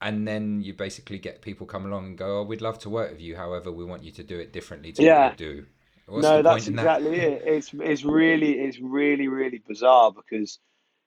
and 0.00 0.26
then 0.26 0.62
you 0.62 0.72
basically 0.74 1.18
get 1.18 1.42
people 1.42 1.66
come 1.66 1.86
along 1.86 2.06
and 2.06 2.18
go, 2.18 2.40
"Oh, 2.40 2.42
we'd 2.42 2.62
love 2.62 2.78
to 2.80 2.90
work 2.90 3.12
with 3.12 3.20
you. 3.20 3.36
However, 3.36 3.70
we 3.72 3.84
want 3.84 4.02
you 4.04 4.12
to 4.12 4.22
do 4.22 4.38
it 4.38 4.52
differently 4.52 4.92
to 4.92 5.02
Yeah. 5.04 5.18
what 5.28 5.30
you 5.32 5.36
do." 5.36 5.66
What's 6.06 6.30
no, 6.30 6.42
that's 6.42 6.66
in 6.68 6.76
that? 6.76 6.84
exactly 6.84 7.16
it. 7.20 7.42
It's 7.46 7.70
it's 7.74 8.04
really 8.04 8.52
it's 8.58 8.78
really 8.80 9.28
really 9.28 9.62
bizarre 9.66 10.12
because, 10.12 10.58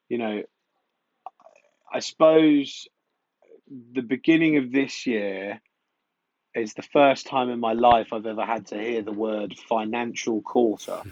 you 0.09 0.17
know, 0.17 0.43
I 1.91 1.99
suppose 1.99 2.87
the 3.93 4.01
beginning 4.01 4.57
of 4.57 4.71
this 4.71 5.05
year 5.07 5.61
is 6.55 6.73
the 6.73 6.83
first 6.83 7.25
time 7.25 7.49
in 7.49 7.59
my 7.59 7.73
life 7.73 8.13
I've 8.13 8.25
ever 8.25 8.45
had 8.45 8.67
to 8.67 8.77
hear 8.77 9.01
the 9.01 9.11
word 9.11 9.55
financial 9.57 10.41
quarter. 10.41 11.01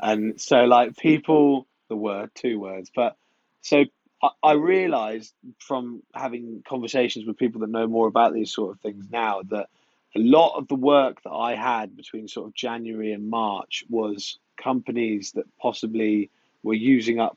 And 0.00 0.38
so, 0.40 0.64
like, 0.64 0.96
people, 0.96 1.66
the 1.88 1.96
word, 1.96 2.30
two 2.34 2.60
words, 2.60 2.90
but 2.94 3.16
so 3.62 3.84
I, 4.22 4.28
I 4.42 4.52
realized 4.52 5.32
from 5.58 6.02
having 6.14 6.62
conversations 6.66 7.26
with 7.26 7.38
people 7.38 7.60
that 7.62 7.70
know 7.70 7.86
more 7.86 8.06
about 8.06 8.34
these 8.34 8.52
sort 8.52 8.72
of 8.72 8.80
things 8.80 9.06
now 9.10 9.42
that 9.50 9.68
a 10.14 10.20
lot 10.20 10.56
of 10.56 10.68
the 10.68 10.74
work 10.74 11.22
that 11.22 11.32
I 11.32 11.54
had 11.54 11.96
between 11.96 12.28
sort 12.28 12.48
of 12.48 12.54
January 12.54 13.12
and 13.12 13.28
March 13.28 13.84
was 13.88 14.38
companies 14.56 15.32
that 15.32 15.44
possibly 15.58 16.30
were 16.62 16.74
using 16.74 17.18
up 17.18 17.36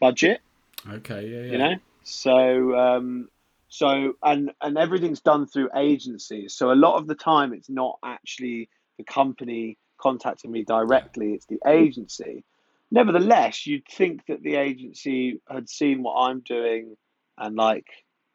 budget 0.00 0.40
Okay, 0.88 1.26
yeah, 1.28 1.40
yeah. 1.42 1.52
you 1.52 1.58
know 1.58 1.74
so 2.04 2.76
um 2.78 3.28
so 3.74 4.12
and 4.22 4.50
and 4.60 4.76
everything's 4.76 5.22
done 5.22 5.46
through 5.46 5.70
agencies. 5.74 6.52
So 6.52 6.70
a 6.70 6.74
lot 6.74 6.98
of 6.98 7.06
the 7.06 7.14
time 7.14 7.54
it's 7.54 7.70
not 7.70 7.98
actually 8.04 8.68
the 8.98 9.04
company 9.04 9.78
contacting 9.96 10.52
me 10.52 10.62
directly 10.62 11.32
it's 11.32 11.46
the 11.46 11.58
agency. 11.66 12.44
Nevertheless 12.90 13.66
you'd 13.66 13.88
think 13.88 14.26
that 14.26 14.42
the 14.42 14.56
agency 14.56 15.40
had 15.48 15.70
seen 15.70 16.02
what 16.02 16.16
i'm 16.24 16.40
doing 16.40 16.98
and 17.38 17.56
like 17.56 17.86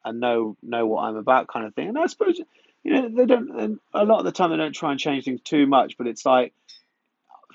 and 0.03 0.20
know 0.20 0.58
know 0.63 0.88
what 0.88 1.03
i'm 1.03 1.17
about 1.17 1.48
kind 1.48 1.67
of 1.67 1.75
thing. 1.75 1.89
And 1.89 2.00
i 2.00 2.08
suppose 2.08 2.41
you 2.84 2.91
know 2.94 3.08
they 3.15 3.27
don't 3.27 3.51
and 3.62 3.79
a 3.94 4.06
lot 4.06 4.17
of 4.17 4.25
the 4.25 4.32
time 4.32 4.50
they 4.50 4.58
don't 4.58 4.74
try 4.74 4.89
and 4.89 5.00
change 5.00 5.25
things 5.25 5.41
too 5.41 5.67
much 5.67 6.00
but 6.00 6.08
it's 6.08 6.25
like 6.25 6.51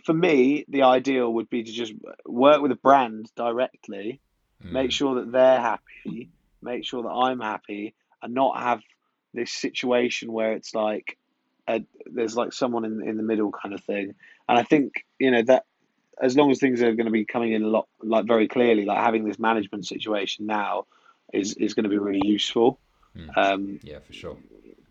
for 0.05 0.15
me 0.15 0.65
the 0.69 0.83
ideal 0.83 1.33
would 1.35 1.51
be 1.51 1.65
to 1.65 1.73
just 1.73 1.95
work 2.27 2.63
with 2.63 2.71
a 2.71 2.77
brand 2.77 3.29
directly 3.35 4.21
make 4.61 4.91
Mm. 4.91 4.93
sure 4.93 5.15
that 5.17 5.33
they're 5.33 5.61
happy, 5.61 6.31
make 6.63 6.85
sure 6.85 7.03
that 7.03 7.09
I'm 7.11 7.41
happy, 7.41 7.95
and 8.23 8.35
not 8.35 8.61
have 8.61 8.81
this 9.35 9.51
situation 9.51 10.33
where 10.33 10.53
it's 10.53 10.75
like 10.75 11.19
a, 11.69 11.83
there's 12.07 12.37
like 12.37 12.53
someone 12.53 12.85
in 12.85 13.07
in 13.07 13.17
the 13.17 13.23
middle 13.23 13.53
kind 13.53 13.75
of 13.75 13.83
thing. 13.83 14.15
And 14.49 14.59
I 14.59 14.63
think 14.63 15.05
you 15.19 15.31
know 15.31 15.43
that 15.43 15.65
as 16.21 16.37
long 16.37 16.51
as 16.51 16.59
things 16.59 16.83
are 16.83 16.93
going 16.95 17.07
to 17.07 17.11
be 17.13 17.25
coming 17.25 17.53
in 17.53 17.63
a 17.63 17.69
lot 17.69 17.89
like 18.03 18.27
very 18.27 18.49
clearly, 18.49 18.85
like 18.85 18.99
having 18.99 19.25
this 19.25 19.39
management 19.39 19.87
situation 19.87 20.47
now 20.47 20.87
is 21.33 21.55
is 21.55 21.75
going 21.75 21.85
to 21.85 21.91
be 21.91 21.99
really 21.99 22.27
useful 22.27 22.79
Mm. 23.15 23.37
um, 23.37 23.81
Yeah, 23.83 23.99
for 23.99 24.15
sure. 24.15 24.37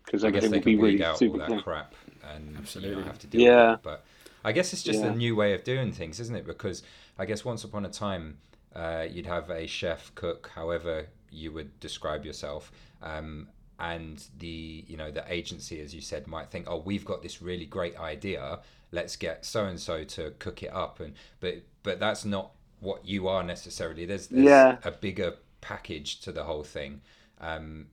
because 0.04 0.22
I 0.24 0.30
guess 0.30 0.44
everything 0.44 0.50
they 0.52 0.58
will 0.58 0.64
be 0.64 0.72
can 0.74 0.80
weed 0.82 0.92
really 1.00 1.04
out 1.04 1.22
all 1.22 1.38
that 1.38 1.46
clear. 1.48 1.60
crap 1.60 1.94
and 2.32 2.56
Absolutely. 2.56 2.90
you 2.90 2.96
don't 2.96 3.06
have 3.06 3.18
to 3.18 3.26
deal 3.26 3.40
with 3.40 3.48
Yeah. 3.48 3.72
it. 3.74 3.80
But 3.82 4.04
I 4.44 4.52
guess 4.52 4.72
it's 4.72 4.84
just 4.84 5.02
Yeah. 5.02 5.10
a 5.10 5.16
new 5.16 5.34
way 5.34 5.54
of 5.54 5.64
doing 5.64 5.90
things, 5.90 6.20
isn't 6.20 6.36
it? 6.36 6.46
Because 6.46 6.84
I 7.18 7.24
guess 7.26 7.44
once 7.44 7.64
upon 7.64 7.84
a 7.84 7.88
time, 7.90 8.38
uh, 8.76 9.06
you'd 9.10 9.26
have 9.26 9.50
a 9.50 9.66
chef, 9.66 10.14
cook, 10.14 10.52
however 10.54 11.08
you 11.32 11.52
would 11.52 11.80
describe 11.80 12.24
yourself, 12.24 12.72
um, 13.02 13.48
and 13.78 14.24
the 14.38 14.84
you 14.86 14.96
know 14.96 15.10
the 15.10 15.24
agency, 15.32 15.80
as 15.80 15.94
you 15.94 16.00
said, 16.00 16.26
might 16.26 16.50
think, 16.50 16.66
oh, 16.68 16.78
we've 16.78 17.04
got 17.04 17.22
this 17.22 17.42
really 17.42 17.66
great 17.66 17.96
idea. 17.98 18.60
Let's 18.92 19.16
get 19.16 19.44
so 19.44 19.64
and 19.64 19.80
so 19.80 20.04
to 20.04 20.32
cook 20.38 20.62
it 20.62 20.72
up, 20.72 21.00
and 21.00 21.14
but 21.40 21.62
but 21.82 21.98
that's 22.00 22.24
not 22.24 22.52
what 22.80 23.06
you 23.06 23.28
are 23.28 23.42
necessarily. 23.42 24.04
There's, 24.06 24.28
there's 24.28 24.66
Yeah. 24.66 24.78
a 24.82 24.90
bigger 24.90 25.36
package 25.60 26.20
to 26.20 26.32
the 26.32 26.44
whole 26.44 26.64
thing. 26.64 27.00
Um, 27.40 27.86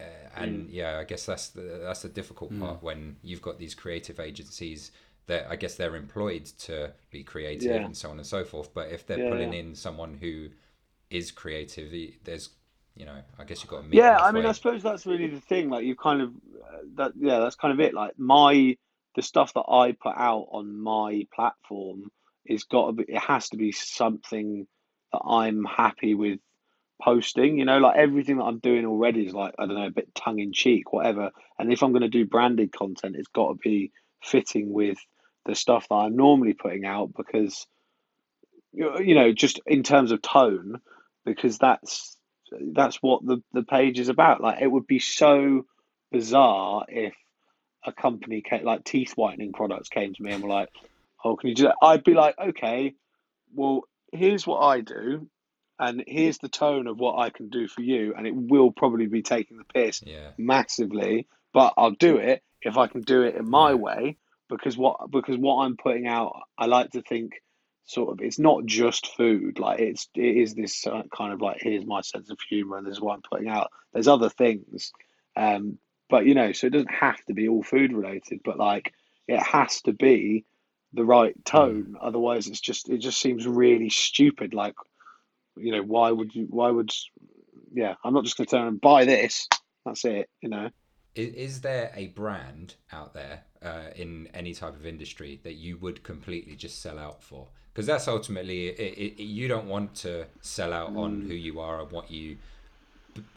uh, 0.00 0.04
and 0.36 0.68
yeah, 0.68 0.98
I 0.98 1.04
guess 1.04 1.26
that's 1.26 1.48
the 1.48 1.80
that's 1.82 2.02
the 2.02 2.08
difficult 2.08 2.54
part 2.54 2.82
when 2.82 3.16
you've 3.22 3.42
got 3.42 3.58
these 3.58 3.74
creative 3.74 4.20
agencies 4.20 4.92
that 5.26 5.46
I 5.50 5.56
guess 5.56 5.74
they're 5.74 5.96
employed 5.96 6.44
to 6.60 6.92
be 7.10 7.24
creative 7.24 7.70
Yeah. 7.70 7.84
and 7.84 7.96
so 7.96 8.10
on 8.10 8.18
and 8.18 8.26
so 8.26 8.44
forth. 8.44 8.72
But 8.74 8.90
if 8.90 9.06
they're 9.06 9.18
Yeah, 9.18 9.28
pulling 9.28 9.52
yeah. 9.52 9.54
in 9.54 9.74
someone 9.74 10.14
who 10.20 10.48
is 11.10 11.30
creative, 11.30 11.92
there's 12.24 12.50
you 12.96 13.04
know, 13.04 13.16
I 13.38 13.44
guess 13.44 13.62
you've 13.62 13.70
got 13.70 13.82
to 13.82 13.88
meet 13.88 13.96
Yeah, 13.96 14.18
I 14.18 14.32
mean. 14.32 14.46
I 14.46 14.52
suppose 14.52 14.82
that's 14.82 15.06
really 15.06 15.28
the 15.28 15.40
thing. 15.40 15.68
Like, 15.68 15.84
you 15.84 15.94
kind 15.94 16.22
of 16.22 16.30
uh, 16.30 16.78
that. 16.96 17.12
Yeah, 17.18 17.40
that's 17.40 17.56
kind 17.56 17.72
of 17.72 17.80
it. 17.80 17.94
Like 17.94 18.18
my 18.18 18.76
the 19.14 19.22
stuff 19.22 19.54
that 19.54 19.64
I 19.68 19.92
put 19.92 20.14
out 20.16 20.48
on 20.50 20.80
my 20.80 21.26
platform 21.34 22.10
is 22.44 22.64
got 22.64 22.86
to 22.86 22.92
be. 22.92 23.04
It 23.08 23.18
has 23.18 23.50
to 23.50 23.56
be 23.56 23.72
something 23.72 24.66
that 25.12 25.20
I'm 25.20 25.64
happy 25.64 26.14
with 26.14 26.40
posting. 27.02 27.58
You 27.58 27.66
know, 27.66 27.78
like 27.78 27.96
everything 27.96 28.38
that 28.38 28.44
I'm 28.44 28.58
doing 28.58 28.86
already 28.86 29.26
is 29.26 29.34
like 29.34 29.54
I 29.58 29.66
don't 29.66 29.76
know, 29.76 29.86
a 29.86 29.90
bit 29.90 30.14
tongue 30.14 30.38
in 30.38 30.52
cheek, 30.52 30.92
whatever. 30.92 31.30
And 31.58 31.72
if 31.72 31.82
I'm 31.82 31.92
going 31.92 32.02
to 32.02 32.08
do 32.08 32.24
branded 32.24 32.72
content, 32.72 33.16
it's 33.16 33.28
got 33.28 33.48
to 33.48 33.54
be 33.54 33.92
fitting 34.22 34.72
with 34.72 34.98
the 35.44 35.54
stuff 35.54 35.86
that 35.88 35.94
I'm 35.94 36.16
normally 36.16 36.54
putting 36.54 36.86
out 36.86 37.12
because 37.14 37.66
you 38.72 39.14
know, 39.14 39.32
just 39.32 39.60
in 39.66 39.82
terms 39.82 40.12
of 40.12 40.20
tone, 40.20 40.80
because 41.24 41.58
that's 41.58 42.16
that's 42.74 42.96
what 43.02 43.24
the 43.24 43.42
the 43.52 43.62
page 43.62 43.98
is 43.98 44.08
about. 44.08 44.40
Like 44.40 44.60
it 44.60 44.70
would 44.70 44.86
be 44.86 44.98
so 44.98 45.66
bizarre 46.12 46.84
if 46.88 47.14
a 47.84 47.92
company 47.92 48.42
came, 48.42 48.64
like 48.64 48.84
teeth 48.84 49.12
whitening 49.16 49.52
products 49.52 49.88
came 49.88 50.14
to 50.14 50.22
me 50.22 50.32
and 50.32 50.42
were 50.42 50.48
like, 50.48 50.68
"Oh, 51.24 51.36
can 51.36 51.50
you 51.50 51.54
do 51.54 51.62
that?" 51.64 51.76
I'd 51.82 52.04
be 52.04 52.14
like, 52.14 52.36
"Okay, 52.38 52.94
well, 53.54 53.82
here's 54.12 54.46
what 54.46 54.60
I 54.60 54.80
do, 54.80 55.28
and 55.78 56.02
here's 56.06 56.38
the 56.38 56.48
tone 56.48 56.86
of 56.86 56.98
what 56.98 57.18
I 57.18 57.30
can 57.30 57.48
do 57.48 57.68
for 57.68 57.82
you, 57.82 58.14
and 58.16 58.26
it 58.26 58.34
will 58.34 58.72
probably 58.72 59.06
be 59.06 59.22
taking 59.22 59.58
the 59.58 59.64
piss 59.64 60.02
yeah, 60.04 60.30
massively, 60.38 61.26
but 61.52 61.74
I'll 61.76 61.92
do 61.92 62.16
it 62.16 62.42
if 62.62 62.76
I 62.76 62.86
can 62.86 63.02
do 63.02 63.22
it 63.22 63.36
in 63.36 63.48
my 63.48 63.74
way 63.74 64.16
because 64.48 64.76
what 64.76 65.10
because 65.10 65.36
what 65.36 65.64
I'm 65.64 65.76
putting 65.76 66.06
out, 66.06 66.42
I 66.58 66.66
like 66.66 66.90
to 66.92 67.02
think 67.02 67.32
sort 67.86 68.10
of 68.10 68.20
it's 68.20 68.38
not 68.38 68.66
just 68.66 69.14
food 69.16 69.60
like 69.60 69.78
it's 69.78 70.08
it 70.14 70.36
is 70.36 70.54
this 70.54 70.86
uh, 70.86 71.02
kind 71.16 71.32
of 71.32 71.40
like 71.40 71.58
here's 71.60 71.86
my 71.86 72.00
sense 72.00 72.30
of 72.30 72.38
humor 72.48 72.76
and 72.76 72.86
this 72.86 72.94
is 72.94 73.00
what 73.00 73.14
I'm 73.14 73.22
putting 73.22 73.48
out. 73.48 73.70
There's 73.92 74.08
other 74.08 74.28
things, 74.28 74.92
um, 75.36 75.78
but 76.10 76.26
you 76.26 76.34
know, 76.34 76.52
so 76.52 76.66
it 76.66 76.72
doesn't 76.72 76.92
have 76.92 77.24
to 77.26 77.34
be 77.34 77.48
all 77.48 77.62
food 77.62 77.92
related, 77.92 78.40
but 78.44 78.58
like 78.58 78.92
it 79.28 79.40
has 79.40 79.80
to 79.82 79.92
be 79.92 80.44
the 80.92 81.04
right 81.04 81.34
tone. 81.44 81.94
Otherwise, 82.00 82.48
it's 82.48 82.60
just 82.60 82.88
it 82.88 82.98
just 82.98 83.20
seems 83.20 83.46
really 83.46 83.90
stupid. 83.90 84.52
Like 84.54 84.74
you 85.56 85.72
know, 85.72 85.82
why 85.82 86.10
would 86.10 86.34
you? 86.34 86.46
Why 86.50 86.70
would? 86.70 86.90
Yeah, 87.72 87.94
I'm 88.04 88.14
not 88.14 88.24
just 88.24 88.36
going 88.36 88.46
to 88.46 88.56
turn 88.56 88.68
and 88.68 88.80
buy 88.80 89.04
this. 89.04 89.48
That's 89.84 90.04
it. 90.04 90.28
You 90.40 90.48
know. 90.48 90.70
is, 91.14 91.34
is 91.34 91.60
there 91.60 91.92
a 91.94 92.08
brand 92.08 92.74
out 92.92 93.14
there 93.14 93.44
uh, 93.62 93.90
in 93.94 94.28
any 94.34 94.54
type 94.54 94.74
of 94.74 94.86
industry 94.86 95.40
that 95.44 95.54
you 95.54 95.78
would 95.78 96.02
completely 96.02 96.56
just 96.56 96.80
sell 96.82 96.98
out 96.98 97.22
for? 97.22 97.48
Because 97.76 97.86
that's 97.86 98.08
ultimately 98.08 98.68
it, 98.68 99.18
it, 99.18 99.22
you 99.22 99.48
don't 99.48 99.68
want 99.68 99.94
to 99.96 100.24
sell 100.40 100.72
out 100.72 100.96
on 100.96 101.20
mm. 101.20 101.26
who 101.26 101.34
you 101.34 101.60
are 101.60 101.82
and 101.82 101.92
what 101.92 102.10
you, 102.10 102.38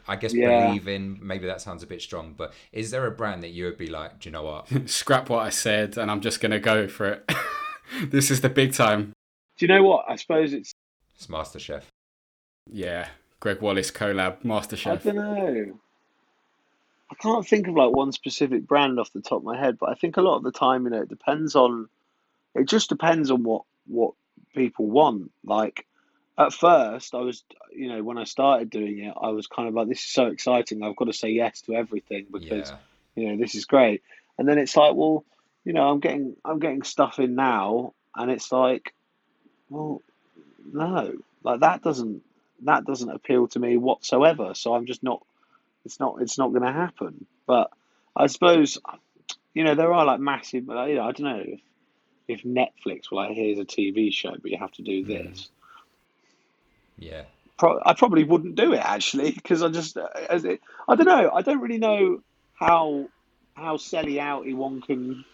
I 0.08 0.16
guess, 0.16 0.32
Yeah. 0.32 0.68
believe 0.68 0.88
in. 0.88 1.18
Maybe 1.20 1.46
that 1.46 1.60
sounds 1.60 1.82
a 1.82 1.86
bit 1.86 2.00
strong, 2.00 2.32
but 2.38 2.54
is 2.72 2.90
there 2.90 3.04
a 3.04 3.10
brand 3.10 3.42
that 3.42 3.50
you 3.50 3.66
would 3.66 3.76
be 3.76 3.88
like, 3.88 4.18
do 4.18 4.30
you 4.30 4.32
know 4.32 4.44
what? 4.44 4.66
Scrap 4.88 5.28
what 5.28 5.40
I 5.40 5.50
said, 5.50 5.98
and 5.98 6.10
I'm 6.10 6.22
just 6.22 6.40
gonna 6.40 6.58
go 6.58 6.88
for 6.88 7.08
it. 7.08 7.30
this 8.04 8.30
is 8.30 8.40
the 8.40 8.48
big 8.48 8.72
time. 8.72 9.12
Do 9.58 9.66
you 9.66 9.68
know 9.68 9.82
what? 9.82 10.06
I 10.08 10.16
suppose 10.16 10.54
it's. 10.54 10.72
It's 11.16 11.26
MasterChef. 11.26 11.82
Yeah, 12.66 13.08
Gregg 13.40 13.60
Wallace 13.60 13.90
collab, 13.90 14.42
MasterChef. 14.42 14.90
I 14.90 14.96
don't 14.96 15.16
know. 15.16 15.78
I 17.10 17.14
can't 17.16 17.46
think 17.46 17.68
of 17.68 17.74
like 17.74 17.94
one 17.94 18.12
specific 18.12 18.66
brand 18.66 18.98
off 18.98 19.12
the 19.12 19.20
top 19.20 19.40
of 19.40 19.44
my 19.44 19.60
head, 19.60 19.76
but 19.78 19.90
I 19.90 19.96
think 19.96 20.16
a 20.16 20.22
lot 20.22 20.38
of 20.38 20.44
the 20.44 20.50
time, 20.50 20.84
you 20.84 20.90
know, 20.92 21.02
it 21.02 21.10
depends 21.10 21.54
on. 21.54 21.90
It 22.54 22.66
just 22.66 22.88
depends 22.88 23.30
on 23.30 23.42
what 23.44 23.64
what 23.86 24.14
people 24.54 24.86
want. 24.86 25.30
Like 25.44 25.86
at 26.38 26.52
first, 26.52 27.14
I 27.14 27.18
was, 27.18 27.44
you 27.72 27.88
know, 27.88 28.02
when 28.02 28.18
I 28.18 28.24
started 28.24 28.70
doing 28.70 28.98
it, 29.00 29.14
I 29.20 29.28
was 29.30 29.46
kind 29.46 29.68
of 29.68 29.74
like, 29.74 29.88
this 29.88 30.00
is 30.00 30.10
so 30.10 30.26
exciting. 30.26 30.82
I've 30.82 30.96
got 30.96 31.06
to 31.06 31.12
say 31.12 31.30
yes 31.30 31.62
to 31.62 31.74
everything 31.74 32.26
because 32.32 32.72
Yeah, 32.72 32.76
you 33.16 33.28
know 33.28 33.36
this 33.38 33.54
is 33.54 33.64
great 33.64 34.02
and 34.38 34.48
then 34.48 34.58
it's 34.58 34.76
like 34.76 34.94
well 34.94 35.24
you 35.64 35.72
know 35.72 35.88
i'm 35.88 35.98
getting 35.98 36.36
i'm 36.44 36.60
getting 36.60 36.82
stuff 36.82 37.18
in 37.18 37.34
now 37.34 37.92
and 38.14 38.30
it's 38.30 38.52
like 38.52 38.94
well 39.68 40.00
no 40.72 41.12
like 41.42 41.60
that 41.60 41.82
doesn't 41.82 42.22
that 42.62 42.84
doesn't 42.84 43.10
appeal 43.10 43.48
to 43.48 43.58
me 43.58 43.76
whatsoever 43.76 44.54
so 44.54 44.74
i'm 44.74 44.86
just 44.86 45.02
not 45.02 45.22
it's 45.84 45.98
not 45.98 46.22
it's 46.22 46.38
not 46.38 46.50
going 46.50 46.62
to 46.62 46.72
happen 46.72 47.26
But 47.46 47.70
I 48.14 48.26
suppose, 48.26 48.78
you 49.54 49.64
know, 49.64 49.74
there 49.74 49.92
are 49.92 50.04
like 50.04 50.20
massive. 50.20 50.64
You 50.64 50.74
know, 50.74 51.02
I 51.02 51.12
don't 51.12 51.20
know 51.20 51.42
if, 51.44 51.60
if 52.30 52.42
Netflix 52.42 53.10
were 53.10 53.16
like, 53.16 53.32
here's 53.32 53.58
a 53.58 53.64
TV 53.64 54.12
show, 54.12 54.36
but 54.40 54.50
you 54.50 54.58
have 54.58 54.72
to 54.72 54.82
do 54.82 55.04
this. 55.04 55.48
Yeah. 56.98 57.22
Pro- 57.58 57.80
I 57.84 57.94
probably 57.94 58.24
wouldn't 58.24 58.54
do 58.54 58.72
it 58.72 58.80
actually 58.80 59.32
because 59.32 59.62
I 59.62 59.68
just, 59.68 59.96
uh, 59.96 60.08
as 60.28 60.44
it, 60.44 60.60
I 60.88 60.94
don't 60.94 61.06
know. 61.06 61.30
I 61.34 61.42
don't 61.42 61.60
really 61.60 61.78
know 61.78 62.22
how 62.54 63.08
how 63.54 63.76
selly 63.76 64.14
outy 64.14 64.54
one 64.54 64.80
can 64.80 65.24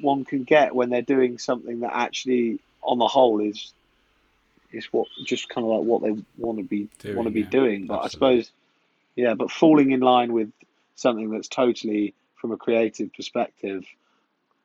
one 0.00 0.24
can 0.24 0.44
get 0.44 0.74
when 0.74 0.90
they're 0.90 1.02
doing 1.02 1.38
something 1.38 1.80
that 1.80 1.92
actually, 1.94 2.60
on 2.82 2.98
the 2.98 3.08
whole, 3.08 3.40
is 3.40 3.72
is 4.70 4.86
what 4.92 5.08
just 5.24 5.48
kind 5.48 5.66
of 5.66 5.72
like 5.72 5.82
what 5.82 6.02
they 6.02 6.22
want 6.36 6.58
to 6.58 6.64
be 6.64 6.88
want 7.14 7.26
to 7.26 7.32
be 7.32 7.40
yeah. 7.40 7.48
doing. 7.48 7.86
But 7.86 8.00
I 8.00 8.08
suppose, 8.08 8.50
yeah, 9.16 9.34
but 9.34 9.50
falling 9.50 9.90
in 9.92 10.00
line 10.00 10.32
with 10.32 10.50
something 10.94 11.30
that's 11.30 11.48
totally 11.48 12.14
from 12.36 12.52
a 12.52 12.56
creative 12.56 13.12
perspective 13.12 13.84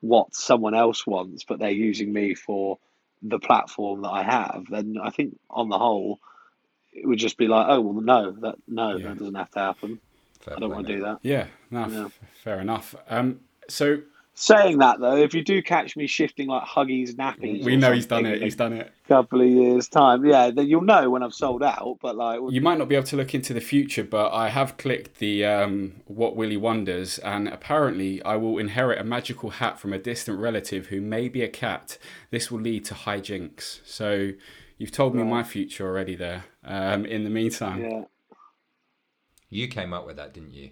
what 0.00 0.34
someone 0.34 0.74
else 0.74 1.06
wants, 1.06 1.44
but 1.44 1.58
they're 1.58 1.70
using 1.70 2.12
me 2.12 2.34
for 2.34 2.78
the 3.22 3.38
platform 3.38 4.02
that 4.02 4.10
I 4.10 4.22
have, 4.22 4.66
then 4.70 4.96
I 5.02 5.10
think 5.10 5.36
on 5.50 5.68
the 5.68 5.78
whole, 5.78 6.20
it 6.92 7.06
would 7.06 7.18
just 7.18 7.36
be 7.36 7.48
like, 7.48 7.66
oh 7.68 7.80
well, 7.80 8.00
no, 8.02 8.30
that 8.42 8.54
no, 8.68 8.96
Yeah. 8.96 9.08
that 9.08 9.18
doesn't 9.18 9.34
have 9.34 9.50
to 9.52 9.58
happen. 9.58 9.98
Fair 10.40 10.56
I 10.56 10.60
don't 10.60 10.70
want 10.70 10.86
to 10.86 10.96
do 10.96 11.02
that. 11.02 11.18
Yeah, 11.22 11.46
no, 11.70 12.06
f- 12.06 12.20
fair 12.44 12.60
enough. 12.60 12.94
Um, 13.08 13.40
so 13.68 13.98
Saying 14.40 14.78
that 14.78 15.00
though, 15.00 15.16
if 15.16 15.34
you 15.34 15.42
do 15.42 15.60
catch 15.60 15.96
me 15.96 16.06
shifting 16.06 16.46
like 16.46 16.62
Huggies 16.62 17.16
nappies, 17.16 17.64
we 17.64 17.74
know 17.74 17.90
he's 17.90 18.06
done 18.06 18.24
it. 18.24 18.40
He's 18.40 18.54
done 18.54 18.72
it. 18.72 18.92
a 19.04 19.08
couple 19.08 19.40
of 19.40 19.48
years 19.48 19.88
time, 19.88 20.24
yeah, 20.24 20.52
then 20.52 20.68
you'll 20.68 20.82
know 20.82 21.10
when 21.10 21.24
I've 21.24 21.34
sold 21.34 21.60
out. 21.60 21.98
But 22.00 22.14
like, 22.14 22.38
You 22.50 22.60
might 22.60 22.78
not 22.78 22.88
be 22.88 22.94
able 22.94 23.08
to 23.08 23.16
look 23.16 23.34
into 23.34 23.52
the 23.52 23.60
future, 23.60 24.04
but 24.04 24.32
I 24.32 24.50
have 24.50 24.76
clicked 24.76 25.18
the 25.18 25.44
um, 25.44 25.94
What 26.04 26.36
Willie 26.36 26.56
Wonders, 26.56 27.18
and 27.18 27.48
apparently 27.48 28.22
I 28.22 28.36
will 28.36 28.58
inherit 28.58 29.00
a 29.00 29.04
magical 29.04 29.50
hat 29.50 29.80
from 29.80 29.92
a 29.92 29.98
distant 29.98 30.38
relative 30.38 30.86
who 30.86 31.00
may 31.00 31.28
be 31.28 31.42
a 31.42 31.48
cat. 31.48 31.98
This 32.30 32.48
will 32.48 32.60
lead 32.60 32.84
to 32.84 32.94
hijinks. 32.94 33.80
So 33.84 34.30
you've 34.76 34.92
told 34.92 35.16
me 35.16 35.24
my 35.24 35.42
future 35.42 35.84
already 35.84 36.14
there. 36.14 36.44
Um, 36.64 37.04
in 37.04 37.24
the 37.24 37.30
meantime, 37.30 37.82
yeah, 37.82 38.02
You 39.50 39.66
came 39.66 39.92
up 39.92 40.06
with 40.06 40.14
that, 40.14 40.32
didn't 40.32 40.54
you? 40.54 40.70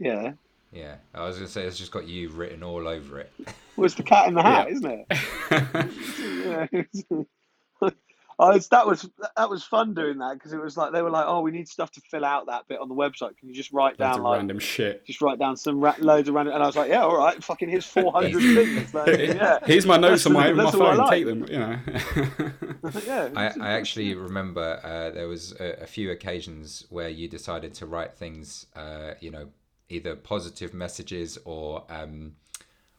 yeah. 0.00 0.32
Yeah. 0.74 0.96
I 1.14 1.24
was 1.24 1.36
gonna 1.36 1.48
say 1.48 1.62
it's 1.64 1.78
just 1.78 1.92
got 1.92 2.06
you 2.08 2.28
written 2.30 2.62
all 2.62 2.86
over 2.88 3.20
it. 3.20 3.32
Well, 3.76 3.84
it's 3.86 3.94
the 3.94 4.02
cat 4.02 4.28
in 4.28 4.34
the 4.34 4.42
hat, 4.42 4.68
Yeah. 4.68 4.74
isn't 4.74 5.06
it? 5.08 6.64
yeah. 7.10 7.88
I 8.36 8.48
was, 8.50 8.66
that 8.70 8.84
was 8.84 9.08
that 9.36 9.48
was 9.48 9.62
fun 9.62 9.94
doing 9.94 10.18
that 10.18 10.34
because 10.34 10.52
it 10.52 10.60
was 10.60 10.76
like 10.76 10.90
they 10.92 11.02
were 11.02 11.10
like, 11.10 11.24
oh, 11.28 11.40
we 11.40 11.52
need 11.52 11.68
stuff 11.68 11.92
to 11.92 12.00
fill 12.00 12.24
out 12.24 12.46
that 12.46 12.66
bit 12.66 12.80
on 12.80 12.88
the 12.88 12.94
website. 12.94 13.36
Can 13.36 13.48
you 13.48 13.54
just 13.54 13.72
write 13.72 13.90
loads 14.00 14.10
down 14.10 14.18
of 14.18 14.24
like 14.24 14.38
random 14.38 14.58
shit. 14.58 15.06
just 15.06 15.20
write 15.22 15.38
down 15.38 15.56
some 15.56 15.78
ra- 15.80 15.94
loads 16.00 16.28
of 16.28 16.34
random? 16.34 16.52
And 16.54 16.60
I 16.60 16.66
was 16.66 16.74
like, 16.74 16.88
yeah, 16.90 17.02
all 17.04 17.16
right, 17.16 17.40
fucking 17.44 17.68
here's 17.68 17.86
four 17.86 18.10
hundred 18.10 18.40
things. 18.56 18.92
Like, 18.92 19.06
yeah, 19.18 19.60
Here's 19.64 19.86
my 19.86 19.98
notes 19.98 20.26
on 20.26 20.32
my, 20.32 20.52
my 20.52 20.64
That's 20.64 20.76
what 20.76 20.88
I 20.88 20.96
phone. 20.96 20.98
like. 20.98 21.10
Take 21.10 21.26
them. 21.26 21.46
You 21.48 21.58
know. 21.60 23.00
yeah. 23.06 23.28
I, 23.36 23.52
I 23.68 23.70
actually 23.74 24.16
remember 24.16 24.80
uh, 24.82 25.10
there 25.10 25.28
was 25.28 25.52
a, 25.60 25.82
a 25.82 25.86
few 25.86 26.10
occasions 26.10 26.86
where 26.90 27.08
you 27.08 27.28
decided 27.28 27.72
to 27.74 27.86
write 27.86 28.14
things, 28.14 28.66
uh, 28.74 29.12
you 29.20 29.30
know, 29.30 29.46
either 29.88 30.16
positive 30.16 30.74
messages 30.74 31.38
or 31.44 31.84
um, 31.88 32.36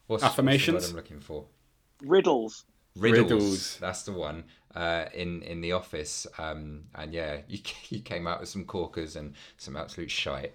what's, 0.06 0.22
Affirmations? 0.24 0.74
What's 0.74 0.88
the 0.88 0.94
word 0.94 0.98
I'm 0.98 1.04
looking 1.04 1.20
for 1.20 1.46
riddles. 2.02 2.64
riddles. 2.96 3.30
Riddles. 3.30 3.76
That's 3.78 4.02
the 4.02 4.12
one. 4.12 4.44
Uh, 4.74 5.06
in 5.14 5.40
in 5.42 5.62
the 5.62 5.72
office, 5.72 6.26
um, 6.36 6.84
and 6.94 7.14
yeah, 7.14 7.38
you 7.48 7.58
you 7.88 8.00
came 8.00 8.26
out 8.26 8.40
with 8.40 8.48
some 8.48 8.64
corkers 8.64 9.16
and 9.16 9.34
some 9.56 9.76
absolute 9.76 10.10
shite, 10.10 10.52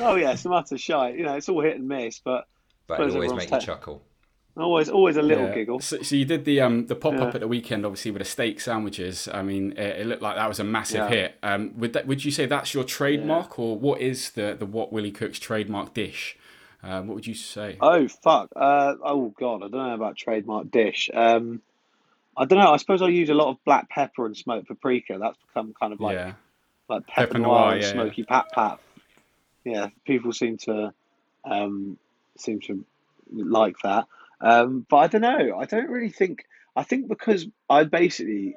Oh 0.00 0.16
yeah, 0.16 0.34
some 0.36 0.52
utter 0.52 0.78
shite. 0.78 1.16
You 1.16 1.24
know, 1.24 1.34
it's 1.34 1.48
all 1.48 1.62
hit 1.62 1.76
and 1.76 1.88
miss, 1.88 2.18
but 2.18 2.48
but 2.86 2.96
Suppose 2.96 3.14
it 3.14 3.16
always 3.16 3.30
everyone's 3.32 3.50
make 3.50 3.60
you 3.60 3.66
chuckle. 3.66 4.02
Always 4.64 4.88
always 4.88 5.16
a 5.16 5.22
little 5.22 5.46
Yeah. 5.48 5.54
giggle. 5.54 5.80
So, 5.80 6.02
so 6.02 6.16
you 6.16 6.24
did 6.24 6.44
the 6.44 6.60
um 6.60 6.86
the 6.86 6.94
pop 6.94 7.14
up 7.14 7.20
Yeah. 7.20 7.34
at 7.34 7.40
the 7.40 7.48
weekend, 7.48 7.84
obviously 7.84 8.10
with 8.10 8.20
the 8.20 8.28
steak 8.28 8.60
sandwiches. 8.60 9.28
I 9.32 9.42
mean, 9.42 9.72
it, 9.72 10.00
it 10.00 10.06
looked 10.06 10.22
like 10.22 10.36
that 10.36 10.48
was 10.48 10.58
a 10.60 10.64
massive 10.64 10.96
Yeah. 11.04 11.08
hit. 11.08 11.38
Um, 11.42 11.72
would 11.78 11.92
that 11.92 12.06
would 12.06 12.24
you 12.24 12.30
say 12.30 12.46
that's 12.46 12.72
your 12.74 12.84
trademark, 12.84 13.58
or 13.58 13.76
what 13.78 14.00
is 14.00 14.30
the 14.32 14.56
the 14.58 14.66
what 14.66 14.92
Willie 14.92 15.10
Cooks 15.12 15.38
trademark 15.38 15.94
dish? 15.94 16.36
Um, 16.82 17.08
what 17.08 17.14
would 17.16 17.26
you 17.26 17.34
say? 17.34 17.76
Oh 17.80 18.06
fuck. 18.08 18.50
Uh, 18.54 18.94
oh 19.02 19.34
god, 19.38 19.56
I 19.56 19.68
don't 19.68 19.72
know 19.72 19.94
about 19.94 20.16
trademark 20.16 20.70
dish. 20.70 21.10
Um, 21.12 21.60
I 22.36 22.44
don't 22.44 22.58
know. 22.58 22.72
I 22.72 22.76
suppose 22.76 23.02
I 23.02 23.08
use 23.08 23.30
a 23.30 23.34
lot 23.34 23.48
of 23.48 23.62
black 23.64 23.88
pepper 23.88 24.26
and 24.26 24.36
smoked 24.36 24.68
paprika. 24.68 25.18
That's 25.18 25.38
become 25.48 25.74
kind 25.78 25.92
of 25.92 26.00
like 26.00 26.34
like 26.88 27.06
pepper, 27.06 27.26
Pepper 27.28 27.38
noir, 27.40 27.72
and 27.72 27.84
smoky 27.84 28.22
pat 28.24 28.46
pat. 28.52 28.78
Yeah, 29.64 29.88
people 30.04 30.32
seem 30.32 30.58
to 30.58 30.92
um, 31.44 31.98
seem 32.36 32.60
to 32.60 32.84
like 33.32 33.76
that. 33.82 34.06
Um, 34.40 34.86
but 34.88 34.96
I 34.96 35.06
don't 35.06 35.22
know. 35.22 35.56
I 35.58 35.64
don't 35.64 35.88
really 35.88 36.10
think. 36.10 36.44
I 36.74 36.82
think 36.82 37.08
because 37.08 37.46
I 37.70 37.84
basically 37.84 38.54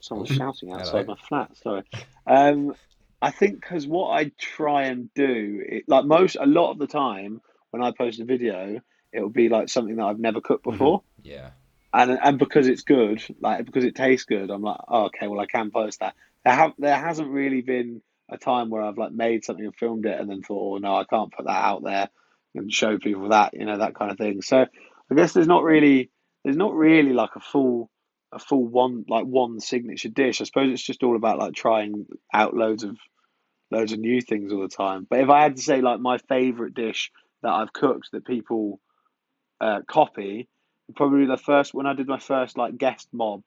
someone's 0.00 0.30
shouting 0.30 0.72
outside 0.72 1.06
my 1.06 1.16
flat. 1.16 1.56
Sorry. 1.56 1.82
Um, 2.26 2.74
I 3.20 3.30
think 3.30 3.60
because 3.60 3.86
what 3.86 4.10
I 4.10 4.30
try 4.38 4.84
and 4.84 5.12
do, 5.14 5.62
it, 5.66 5.84
like 5.88 6.04
most, 6.04 6.36
a 6.36 6.46
lot 6.46 6.70
of 6.70 6.78
the 6.78 6.86
time 6.86 7.40
when 7.70 7.82
I 7.82 7.90
post 7.90 8.20
a 8.20 8.24
video, 8.24 8.80
it 9.12 9.20
will 9.20 9.30
be 9.30 9.48
like 9.48 9.68
something 9.68 9.96
that 9.96 10.04
I've 10.04 10.18
never 10.18 10.40
cooked 10.40 10.64
before 10.64 11.02
Yeah, 11.22 11.50
and 11.92 12.18
and 12.22 12.38
because 12.38 12.68
it's 12.68 12.82
good, 12.82 13.22
like 13.40 13.64
because 13.64 13.84
it 13.84 13.94
tastes 13.94 14.26
good, 14.26 14.50
I'm 14.50 14.62
like, 14.62 14.80
oh, 14.88 15.06
okay, 15.06 15.28
well, 15.28 15.40
I 15.40 15.46
can 15.46 15.70
post 15.70 16.00
that. 16.00 16.14
There 16.44 16.54
have 16.54 16.72
there 16.78 16.98
hasn't 16.98 17.28
really 17.28 17.62
been 17.62 18.02
a 18.28 18.36
time 18.36 18.70
where 18.70 18.82
I've 18.82 18.98
like 18.98 19.12
made 19.12 19.44
something 19.44 19.64
and 19.64 19.74
filmed 19.74 20.06
it 20.06 20.20
and 20.20 20.28
then 20.28 20.42
thought, 20.42 20.76
oh 20.76 20.78
no, 20.78 20.96
I 20.96 21.04
can't 21.04 21.32
put 21.32 21.46
that 21.46 21.64
out 21.64 21.82
there 21.82 22.08
and 22.56 22.72
show 22.72 22.98
people 22.98 23.28
that, 23.28 23.54
you 23.54 23.64
know, 23.64 23.78
that 23.78 23.94
kind 23.94 24.10
of 24.10 24.18
thing. 24.18 24.42
So 24.42 24.66
I 25.10 25.14
guess 25.14 25.32
there's 25.32 25.46
not 25.46 25.62
really 25.62 26.10
there's 26.44 26.56
not 26.56 26.74
really 26.74 27.12
like 27.12 27.36
a 27.36 27.40
full 27.40 27.90
a 28.32 28.38
full 28.38 28.64
one 28.66 29.04
like 29.08 29.24
one 29.24 29.60
signature 29.60 30.08
dish. 30.08 30.40
I 30.40 30.44
suppose 30.44 30.72
it's 30.72 30.82
just 30.82 31.02
all 31.02 31.16
about 31.16 31.38
like 31.38 31.54
trying 31.54 32.06
out 32.32 32.54
loads 32.54 32.84
of 32.84 32.96
loads 33.70 33.92
of 33.92 33.98
new 33.98 34.20
things 34.20 34.52
all 34.52 34.60
the 34.60 34.68
time. 34.68 35.06
But 35.08 35.20
if 35.20 35.28
I 35.28 35.42
had 35.42 35.56
to 35.56 35.62
say 35.62 35.80
like 35.80 36.00
my 36.00 36.18
favorite 36.18 36.74
dish 36.74 37.10
that 37.42 37.50
I've 37.50 37.72
cooked 37.72 38.10
that 38.12 38.24
people 38.24 38.80
uh, 39.60 39.80
copy, 39.86 40.48
probably 40.94 41.26
the 41.26 41.36
first 41.36 41.74
when 41.74 41.86
I 41.86 41.94
did 41.94 42.06
my 42.06 42.18
first 42.18 42.56
like 42.56 42.78
guest 42.78 43.08
mob 43.12 43.42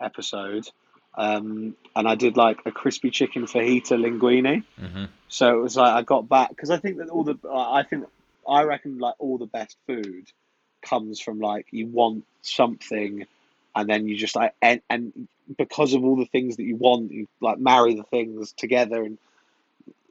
episode, 0.00 0.68
um, 1.16 1.76
and 1.94 2.08
I 2.08 2.14
did 2.14 2.36
like 2.36 2.60
a 2.66 2.72
crispy 2.72 3.10
chicken 3.10 3.46
fajita 3.46 3.92
linguine. 3.92 4.64
hmm 4.78 5.04
So 5.28 5.58
it 5.58 5.62
was 5.62 5.76
like 5.76 5.92
I 5.92 6.02
got 6.02 6.28
back 6.28 6.50
because 6.50 6.70
I 6.70 6.78
think 6.78 6.98
that 6.98 7.08
all 7.10 7.24
the 7.24 7.36
I 7.48 7.82
think 7.82 8.06
I 8.50 8.64
reckon 8.64 8.98
like 8.98 9.14
all 9.18 9.38
the 9.38 9.46
best 9.46 9.76
food 9.86 10.26
comes 10.82 11.20
from 11.20 11.38
like 11.38 11.66
you 11.70 11.86
want 11.86 12.24
something, 12.42 13.26
and 13.74 13.88
then 13.88 14.08
you 14.08 14.16
just 14.16 14.36
like 14.36 14.54
and, 14.60 14.80
and 14.90 15.28
because 15.56 15.94
of 15.94 16.04
all 16.04 16.16
the 16.16 16.26
things 16.26 16.56
that 16.56 16.64
you 16.64 16.76
want, 16.76 17.12
you 17.12 17.28
like 17.40 17.58
marry 17.58 17.94
the 17.94 18.04
things 18.04 18.52
together 18.52 19.02
and 19.02 19.18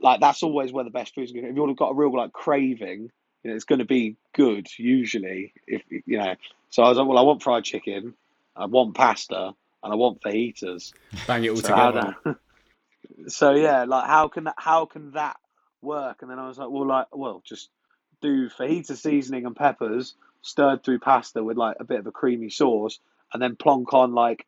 like 0.01 0.21
that's 0.21 0.43
always 0.43 0.71
where 0.71 0.83
the 0.83 0.89
best 0.89 1.13
food's 1.15 1.31
going 1.31 1.43
to 1.43 1.51
If 1.51 1.55
you've 1.55 1.77
got 1.77 1.91
a 1.91 1.93
real 1.93 2.15
like 2.15 2.31
craving, 2.33 3.11
you 3.43 3.49
know, 3.49 3.55
it's 3.55 3.65
going 3.65 3.79
to 3.79 3.85
be 3.85 4.15
good 4.33 4.67
usually. 4.77 5.53
If 5.67 5.83
you 5.89 6.17
know, 6.17 6.35
so 6.69 6.83
I 6.83 6.89
was 6.89 6.97
like, 6.97 7.07
well, 7.07 7.17
I 7.17 7.21
want 7.21 7.43
fried 7.43 7.63
chicken, 7.63 8.13
I 8.55 8.65
want 8.65 8.95
pasta, 8.95 9.53
and 9.83 9.93
I 9.93 9.95
want 9.95 10.21
fajitas. 10.21 10.93
bang 11.27 11.43
it 11.43 11.49
all 11.49 11.55
So, 11.57 11.63
together. 11.63 12.15
so 13.27 13.51
yeah, 13.51 13.85
like 13.85 14.07
how 14.07 14.27
can 14.27 14.45
that 14.45 14.55
how 14.57 14.85
can 14.85 15.11
that 15.11 15.37
work? 15.81 16.21
And 16.21 16.31
then 16.31 16.39
I 16.39 16.47
was 16.47 16.57
like, 16.57 16.69
well, 16.69 16.87
like 16.87 17.07
well, 17.15 17.41
just 17.45 17.69
do 18.21 18.49
fajita 18.49 18.95
seasoning 18.97 19.45
and 19.45 19.55
peppers 19.55 20.15
stirred 20.41 20.83
through 20.83 20.99
pasta 20.99 21.43
with 21.43 21.57
like 21.57 21.77
a 21.79 21.83
bit 21.83 21.99
of 21.99 22.07
a 22.07 22.11
creamy 22.11 22.49
sauce, 22.49 22.99
and 23.33 23.41
then 23.41 23.55
plonk 23.55 23.93
on 23.93 24.13
like 24.13 24.45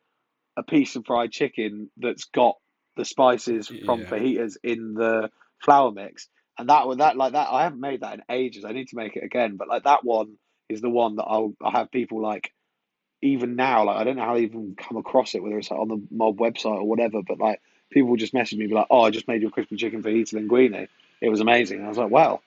a 0.56 0.62
piece 0.62 0.96
of 0.96 1.06
fried 1.06 1.32
chicken 1.32 1.90
that's 1.96 2.24
got 2.24 2.56
the 2.96 3.04
spices 3.04 3.68
from 3.86 4.00
Yeah. 4.00 4.06
fajitas 4.10 4.56
in 4.62 4.94
the 4.94 5.30
flour 5.58 5.92
mix. 5.92 6.28
And 6.58 6.68
that 6.68 6.86
one, 6.86 6.98
that 6.98 7.16
like 7.16 7.32
that, 7.32 7.48
I 7.50 7.62
haven't 7.62 7.80
made 7.80 8.00
that 8.00 8.14
in 8.14 8.22
ages. 8.28 8.64
I 8.64 8.72
need 8.72 8.88
to 8.88 8.96
make 8.96 9.16
it 9.16 9.24
again. 9.24 9.56
But 9.56 9.68
like 9.68 9.84
that 9.84 10.04
one 10.04 10.36
is 10.68 10.80
the 10.80 10.90
one 10.90 11.16
that 11.16 11.24
I'll 11.24 11.54
I 11.62 11.70
have 11.70 11.90
people 11.90 12.20
like 12.20 12.52
even 13.22 13.56
now, 13.56 13.84
like 13.84 13.96
I 13.96 14.04
don't 14.04 14.16
know 14.16 14.24
how 14.24 14.34
they 14.34 14.42
even 14.42 14.74
come 14.76 14.96
across 14.96 15.34
it, 15.34 15.42
whether 15.42 15.58
it's 15.58 15.70
like 15.70 15.80
on 15.80 15.88
the 15.88 16.02
mob 16.10 16.38
website 16.38 16.76
or 16.76 16.84
whatever, 16.84 17.22
but 17.22 17.38
like 17.38 17.60
people 17.90 18.16
just 18.16 18.34
message 18.34 18.58
me 18.58 18.66
be 18.66 18.74
like, 18.74 18.88
"Oh, 18.90 19.02
I 19.02 19.10
just 19.10 19.28
made 19.28 19.42
your 19.42 19.50
crispy 19.50 19.76
chicken 19.76 20.02
fajita 20.02 20.34
linguine. 20.34 20.88
It 21.20 21.28
was 21.28 21.40
amazing." 21.40 21.78
And 21.78 21.86
I 21.86 21.88
was 21.88 21.98
like, 21.98 22.10
"Well, 22.10 22.42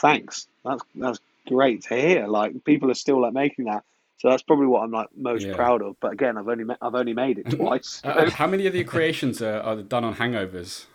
thanks. 0.00 0.48
That's 0.64 0.82
that's 0.94 1.20
great 1.46 1.82
to 1.84 1.96
hear. 1.96 2.26
Like 2.26 2.64
people 2.64 2.90
are 2.90 2.94
still 2.94 3.20
like 3.20 3.32
making 3.32 3.66
that, 3.66 3.84
so 4.18 4.30
that's 4.30 4.42
probably 4.42 4.66
what 4.66 4.82
I'm 4.82 4.90
like 4.90 5.08
most 5.16 5.46
Yeah. 5.46 5.54
proud 5.54 5.82
of. 5.82 5.96
But 6.00 6.12
again, 6.12 6.36
I've 6.36 6.48
only 6.48 6.64
ma- 6.64 6.76
I've 6.80 6.94
only 6.94 7.14
made 7.14 7.38
it 7.38 7.50
twice. 7.50 8.00
Uh, 8.04 8.30
how 8.30 8.46
many 8.46 8.66
of 8.66 8.74
your 8.74 8.84
creations 8.84 9.40
are, 9.42 9.60
are 9.60 9.76
done 9.82 10.04
on 10.04 10.14
hangovers? 10.16 10.86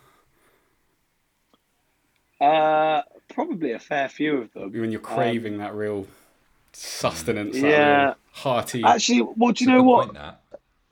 uh, 2.40 3.04
probably 3.30 3.72
a 3.72 3.80
fair 3.80 4.10
few 4.10 4.40
of 4.40 4.54
them. 4.54 4.72
When 4.72 4.92
you're 4.92 5.00
craving 5.00 5.60
that 5.60 5.76
real 5.76 6.08
sustenance, 6.74 7.56
that 7.56 7.62
yeah. 7.62 8.04
real 8.06 8.16
hearty. 8.32 8.84
Actually, 8.84 9.22
well, 9.36 9.52
do 9.52 9.64
you 9.64 9.72
know 9.72 9.84
what? 9.84 10.06
point, 10.08 10.18
that. 10.18 10.42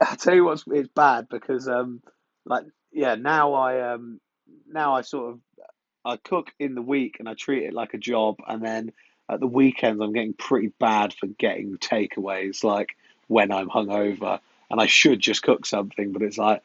I 0.00 0.14
tell 0.14 0.34
you 0.34 0.44
what's 0.44 0.64
it's 0.68 0.88
bad 0.88 1.28
because 1.28 1.68
um 1.68 2.00
like 2.46 2.64
yeah 2.92 3.16
now 3.16 3.52
I 3.52 3.92
um 3.92 4.20
now 4.66 4.94
I 4.94 5.02
sort 5.02 5.32
of 5.34 5.40
I 6.04 6.16
cook 6.16 6.52
in 6.58 6.74
the 6.74 6.82
week 6.82 7.16
and 7.18 7.28
I 7.28 7.34
treat 7.34 7.64
it 7.64 7.74
like 7.74 7.94
a 7.94 7.98
job, 7.98 8.38
and 8.46 8.62
then 8.62 8.92
at 9.28 9.40
the 9.40 9.46
weekends 9.46 10.00
I'm 10.00 10.12
getting 10.12 10.32
pretty 10.32 10.72
bad 10.78 11.12
for 11.14 11.26
getting 11.26 11.76
takeaways, 11.78 12.64
like 12.64 12.96
when 13.28 13.52
I'm 13.52 13.68
hungover, 13.68 14.40
and 14.70 14.80
I 14.80 14.86
should 14.86 15.20
just 15.20 15.42
cook 15.42 15.66
something, 15.66 16.12
but 16.12 16.22
it's 16.22 16.38
like, 16.38 16.62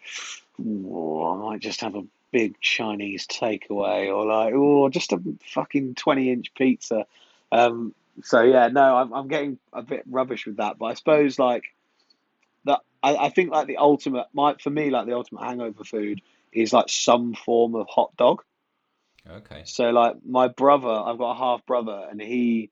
oh, 0.60 1.34
I 1.34 1.50
might 1.50 1.60
just 1.60 1.82
have 1.82 1.96
a 1.96 2.06
big 2.32 2.60
Chinese 2.60 3.28
takeaway, 3.28 4.14
or 4.14 4.26
like, 4.26 4.54
oh, 4.56 4.90
just 4.90 5.14
a 5.14 5.22
fucking 5.54 5.96
twenty 5.96 6.32
inch 6.32 6.54
pizza. 6.56 7.06
Um, 7.52 7.94
so 8.24 8.42
yeah, 8.42 8.68
no, 8.68 8.96
I'm 8.96 9.14
I'm 9.14 9.28
getting 9.28 9.60
a 9.74 9.82
bit 9.82 10.04
rubbish 10.10 10.46
with 10.46 10.58
that, 10.58 10.78
but 10.78 10.86
I 10.86 10.94
suppose 10.94 11.38
like 11.38 11.66
that. 12.66 12.82
I, 13.04 13.16
I 13.16 13.30
think 13.30 13.52
like 13.52 13.68
the 13.68 13.78
ultimate, 13.78 14.28
my 14.34 14.56
for 14.56 14.70
me, 14.70 14.90
like 14.90 15.06
the 15.06 15.16
ultimate 15.16 15.44
hangover 15.44 15.84
food 15.84 16.22
is 16.52 16.74
like 16.74 16.90
some 16.90 17.34
form 17.36 17.76
of 17.76 17.88
hot 17.90 18.16
dog. 18.18 18.42
Okay. 19.30 19.64
So 19.66 19.90
like 19.90 20.16
my 20.26 20.48
brother, 20.48 20.90
I've 20.90 21.18
got 21.18 21.32
a 21.32 21.38
half 21.38 21.66
brother, 21.66 22.08
and 22.10 22.22
he 22.22 22.72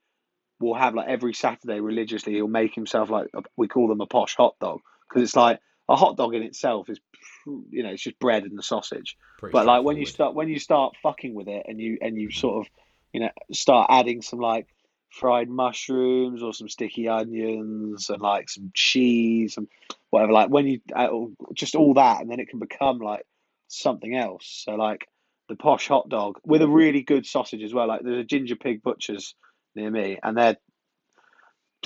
will 0.59 0.75
have 0.75 0.95
like 0.95 1.07
every 1.07 1.33
Saturday 1.33 1.79
religiously. 1.79 2.33
He'll 2.33 2.47
make 2.47 2.75
himself 2.75 3.09
like 3.09 3.27
a, 3.33 3.43
we 3.57 3.67
call 3.67 3.87
them 3.87 4.01
a 4.01 4.05
posh 4.05 4.35
hot 4.35 4.55
dog 4.59 4.81
because 5.07 5.23
it's 5.23 5.35
like 5.35 5.59
a 5.89 5.95
hot 5.95 6.17
dog 6.17 6.33
in 6.35 6.43
itself 6.43 6.89
is, 6.89 6.99
you 7.45 7.83
know, 7.83 7.89
it's 7.89 8.03
just 8.03 8.19
bread 8.19 8.43
and 8.43 8.57
the 8.57 8.63
sausage. 8.63 9.17
Pretty 9.39 9.51
but 9.51 9.65
like 9.65 9.83
when 9.83 9.97
you 9.97 10.05
start 10.05 10.35
when 10.35 10.49
you 10.49 10.59
start 10.59 10.95
fucking 11.01 11.33
with 11.33 11.47
it 11.47 11.65
and 11.67 11.79
you 11.79 11.97
and 12.01 12.17
you 12.19 12.31
sort 12.31 12.65
of, 12.65 12.71
you 13.11 13.19
know, 13.19 13.29
start 13.51 13.87
adding 13.89 14.21
some 14.21 14.39
like 14.39 14.67
fried 15.09 15.49
mushrooms 15.49 16.41
or 16.41 16.53
some 16.53 16.69
sticky 16.69 17.07
onions 17.07 18.09
and 18.09 18.21
like 18.21 18.49
some 18.49 18.71
cheese 18.73 19.57
and 19.57 19.67
whatever. 20.09 20.31
Like 20.31 20.49
when 20.49 20.67
you 20.67 20.79
uh, 20.95 21.09
just 21.53 21.75
all 21.75 21.95
that, 21.95 22.21
and 22.21 22.29
then 22.29 22.39
it 22.39 22.49
can 22.49 22.59
become 22.59 22.99
like 22.99 23.25
something 23.67 24.15
else. 24.15 24.63
So 24.65 24.75
like 24.75 25.07
the 25.49 25.56
posh 25.56 25.88
hot 25.88 26.10
dog 26.10 26.39
with 26.43 26.62
a 26.62 26.65
mm-hmm. 26.65 26.73
really 26.73 27.01
good 27.01 27.25
sausage 27.25 27.63
as 27.63 27.73
well. 27.73 27.88
Like 27.88 28.01
there's 28.01 28.19
a 28.19 28.23
ginger 28.23 28.56
pig 28.56 28.82
butcher's 28.82 29.36
near 29.75 29.89
me, 29.89 30.17
and 30.21 30.38
they're 30.38 30.58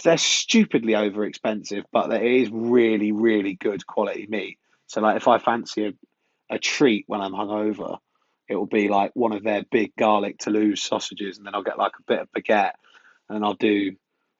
they're 0.04 0.17
stupidly 0.17 0.96
over 0.96 1.26
expensive, 1.26 1.86
but 1.91 2.12
it 2.13 2.24
is 2.24 2.50
really 2.52 3.12
really 3.12 3.56
good 3.56 3.86
quality 3.86 4.28
meat. 4.30 4.60
So 4.88 5.02
like 5.02 5.17
if 5.17 5.28
I 5.28 5.39
fancy 5.39 5.88
a, 5.88 5.93
a 6.56 6.60
treat 6.60 7.06
when 7.08 7.22
I'm 7.22 7.34
hungover, 7.34 7.98
it 8.48 8.56
will 8.56 8.67
be 8.67 8.88
like 8.88 9.12
one 9.13 9.34
of 9.34 9.43
their 9.43 9.63
big 9.70 9.93
garlic 9.98 10.38
Toulouse 10.38 10.84
sausages, 10.84 11.38
and 11.38 11.46
then 11.46 11.56
I'll 11.56 11.63
get 11.63 11.78
like 11.78 11.93
a 12.00 12.04
bit 12.04 12.20
of 12.22 12.32
baguette, 12.32 12.74
and 13.30 13.43
I'll 13.43 13.56
do 13.56 13.96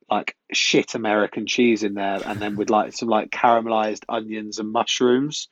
like 0.10 0.38
shit 0.54 0.96
American 0.96 1.48
cheese 1.48 1.84
in 1.84 1.96
there, 1.96 2.22
and 2.26 2.40
then 2.40 2.56
with 2.56 2.70
like 2.70 2.94
some 2.94 3.10
like 3.10 3.30
caramelized 3.30 4.04
onions 4.08 4.60
and 4.60 4.72
mushrooms, 4.72 5.50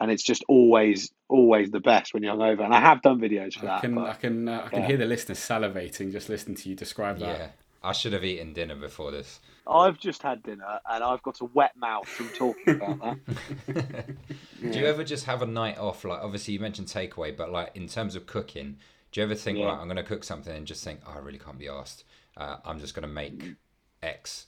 and 0.00 0.10
it's 0.10 0.22
just 0.22 0.44
always 0.48 1.10
always 1.28 1.70
the 1.70 1.80
best 1.80 2.14
when 2.14 2.22
you're 2.22 2.34
hungover. 2.34 2.64
And 2.64 2.74
I 2.74 2.80
have 2.80 3.02
done 3.02 3.20
videos 3.20 3.54
for 3.54 3.66
I 3.66 3.68
that. 3.74 3.80
can 3.82 3.94
but- 3.94 4.06
I 4.10 4.14
can 4.14 4.48
uh, 4.48 4.62
I 4.66 4.68
can 4.68 4.80
yeah. 4.80 4.86
hear 4.88 4.96
the 4.96 5.06
listeners 5.06 5.38
salivating 5.38 6.12
just 6.12 6.28
listening 6.28 6.56
to 6.56 6.68
you 6.68 6.74
describe 6.74 7.18
that. 7.18 7.38
Yeah. 7.38 7.48
I 7.82 7.92
should 7.92 8.12
have 8.12 8.24
eaten 8.24 8.52
dinner 8.52 8.74
before 8.74 9.12
this. 9.12 9.38
I've 9.64 9.98
just 9.98 10.20
had 10.22 10.42
dinner 10.42 10.80
and 10.90 11.04
I've 11.04 11.22
got 11.22 11.40
a 11.40 11.44
wet 11.44 11.76
mouth 11.76 12.08
from 12.08 12.28
talking 12.30 12.74
about 12.74 12.98
that. 13.00 14.06
Do 14.60 14.78
you 14.78 14.86
ever 14.86 15.04
just 15.04 15.26
have 15.26 15.42
a 15.42 15.46
night 15.46 15.78
off? 15.78 16.04
Like, 16.04 16.20
obviously, 16.20 16.54
you 16.54 16.60
mentioned 16.60 16.88
takeaway, 16.88 17.36
but 17.36 17.52
like 17.52 17.70
in 17.76 17.86
terms 17.86 18.16
of 18.16 18.26
cooking, 18.26 18.78
do 19.12 19.20
you 19.20 19.24
ever 19.24 19.34
think, 19.36 19.58
Yeah. 19.58 19.66
right, 19.66 19.78
I'm 19.78 19.86
going 19.86 19.96
to 19.96 20.02
cook 20.02 20.24
something 20.24 20.54
and 20.56 20.66
just 20.66 20.82
think, 20.82 21.00
oh, 21.06 21.12
I 21.16 21.18
really 21.18 21.38
can't 21.38 21.58
be 21.58 21.68
asked. 21.68 22.04
Uh, 22.36 22.56
I'm 22.64 22.80
just 22.80 22.94
going 22.94 23.06
to 23.06 23.14
make 23.14 23.54
X. 24.02 24.46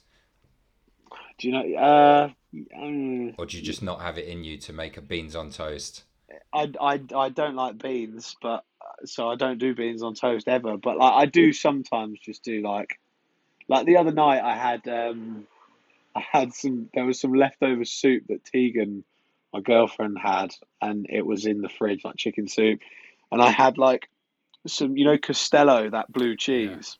Do 1.41 1.47
you 1.47 1.53
know? 1.53 1.75
Uh, 1.75 2.29
mm, 2.53 3.33
Or 3.37 3.47
do 3.47 3.57
you 3.57 3.63
just 3.63 3.81
not 3.81 4.01
have 4.01 4.19
it 4.19 4.27
in 4.27 4.43
you 4.43 4.57
to 4.59 4.73
make 4.73 4.95
a 4.97 5.01
beans 5.01 5.35
on 5.35 5.49
toast? 5.49 6.03
I, 6.53 6.71
I, 6.79 7.01
I 7.15 7.29
don't 7.29 7.55
like 7.55 7.81
beans, 7.81 8.35
but 8.41 8.63
uh, 8.79 9.05
so 9.05 9.27
I 9.27 9.35
don't 9.35 9.57
do 9.57 9.73
beans 9.73 10.03
on 10.03 10.13
toast 10.13 10.47
ever. 10.47 10.77
But 10.77 10.97
like 10.97 11.13
I 11.13 11.25
do 11.25 11.51
sometimes 11.51 12.19
just 12.19 12.43
do 12.43 12.61
like, 12.61 12.99
like 13.67 13.87
the 13.87 13.97
other 13.97 14.11
night 14.11 14.43
I 14.43 14.55
had 14.55 14.87
um, 14.87 15.47
I 16.15 16.19
had 16.31 16.53
some 16.53 16.89
there 16.93 17.05
was 17.05 17.19
some 17.19 17.33
leftover 17.33 17.85
soup 17.85 18.25
that 18.29 18.45
Tegan, 18.45 19.03
my 19.51 19.61
girlfriend, 19.61 20.19
had, 20.21 20.53
and 20.79 21.07
it 21.09 21.25
was 21.25 21.47
in 21.47 21.61
the 21.61 21.69
fridge 21.69 22.05
like 22.05 22.17
chicken 22.17 22.47
soup, 22.47 22.81
and 23.31 23.41
I 23.41 23.49
had 23.49 23.79
like 23.79 24.07
some 24.67 24.95
you 24.95 25.05
know 25.05 25.17
Castello 25.17 25.89
that 25.89 26.11
blue 26.11 26.37
cheese. 26.37 26.99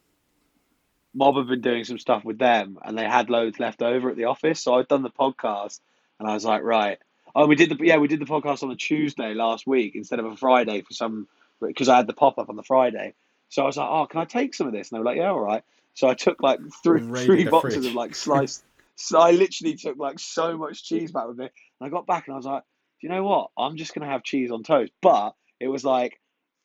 Mob 1.13 1.35
have 1.35 1.47
been 1.47 1.61
doing 1.61 1.83
some 1.83 1.99
stuff 1.99 2.23
with 2.23 2.37
them, 2.37 2.77
and 2.83 2.97
they 2.97 3.03
had 3.03 3.29
loads 3.29 3.59
left 3.59 3.81
over 3.81 4.09
at 4.09 4.15
the 4.15 4.25
office. 4.25 4.61
So 4.61 4.75
I'd 4.75 4.87
done 4.87 5.03
the 5.03 5.09
podcast, 5.09 5.79
and 6.19 6.29
I 6.29 6.33
was 6.33 6.45
like, 6.45 6.63
right. 6.63 6.99
Oh, 7.35 7.47
we 7.47 7.55
did 7.55 7.69
the 7.69 7.77
yeah, 7.85 7.97
we 7.97 8.07
did 8.07 8.19
the 8.19 8.25
podcast 8.25 8.63
on 8.63 8.71
a 8.71 8.75
Tuesday 8.75 9.33
last 9.33 9.65
week 9.65 9.95
instead 9.95 10.19
of 10.19 10.25
a 10.25 10.35
Friday 10.35 10.81
for 10.81 10.93
some 10.93 11.27
because 11.61 11.89
I 11.89 11.97
had 11.97 12.07
the 12.07 12.13
pop 12.13 12.37
up 12.37 12.49
on 12.49 12.55
the 12.55 12.63
Friday. 12.63 13.13
So 13.49 13.63
I 13.63 13.65
was 13.65 13.77
like, 13.77 13.89
oh, 13.89 14.05
can 14.05 14.21
I 14.21 14.25
take 14.25 14.53
some 14.53 14.67
of 14.67 14.73
this? 14.73 14.89
And 14.89 14.95
they 14.95 14.99
were 14.99 15.05
like, 15.05 15.17
yeah, 15.17 15.29
all 15.29 15.39
right. 15.39 15.63
So 15.93 16.07
I 16.07 16.13
took 16.13 16.41
like 16.41 16.59
three 16.83 17.01
three 17.01 17.45
boxes 17.45 17.75
fridge. 17.75 17.87
of 17.87 17.95
like 17.95 18.15
sliced. 18.15 18.63
so 18.95 19.19
I 19.19 19.31
literally 19.31 19.75
took 19.75 19.97
like 19.97 20.19
so 20.19 20.57
much 20.57 20.83
cheese 20.83 21.11
back 21.11 21.27
with 21.27 21.37
me, 21.37 21.45
and 21.45 21.87
I 21.87 21.89
got 21.89 22.07
back 22.07 22.27
and 22.27 22.33
I 22.33 22.37
was 22.37 22.45
like, 22.45 22.63
do 23.01 23.07
you 23.07 23.13
know 23.13 23.23
what? 23.23 23.51
I'm 23.57 23.75
just 23.75 23.93
gonna 23.93 24.09
have 24.09 24.23
cheese 24.23 24.51
on 24.51 24.63
toast. 24.63 24.93
But 25.01 25.35
it 25.59 25.67
was 25.67 25.83
like, 25.83 26.19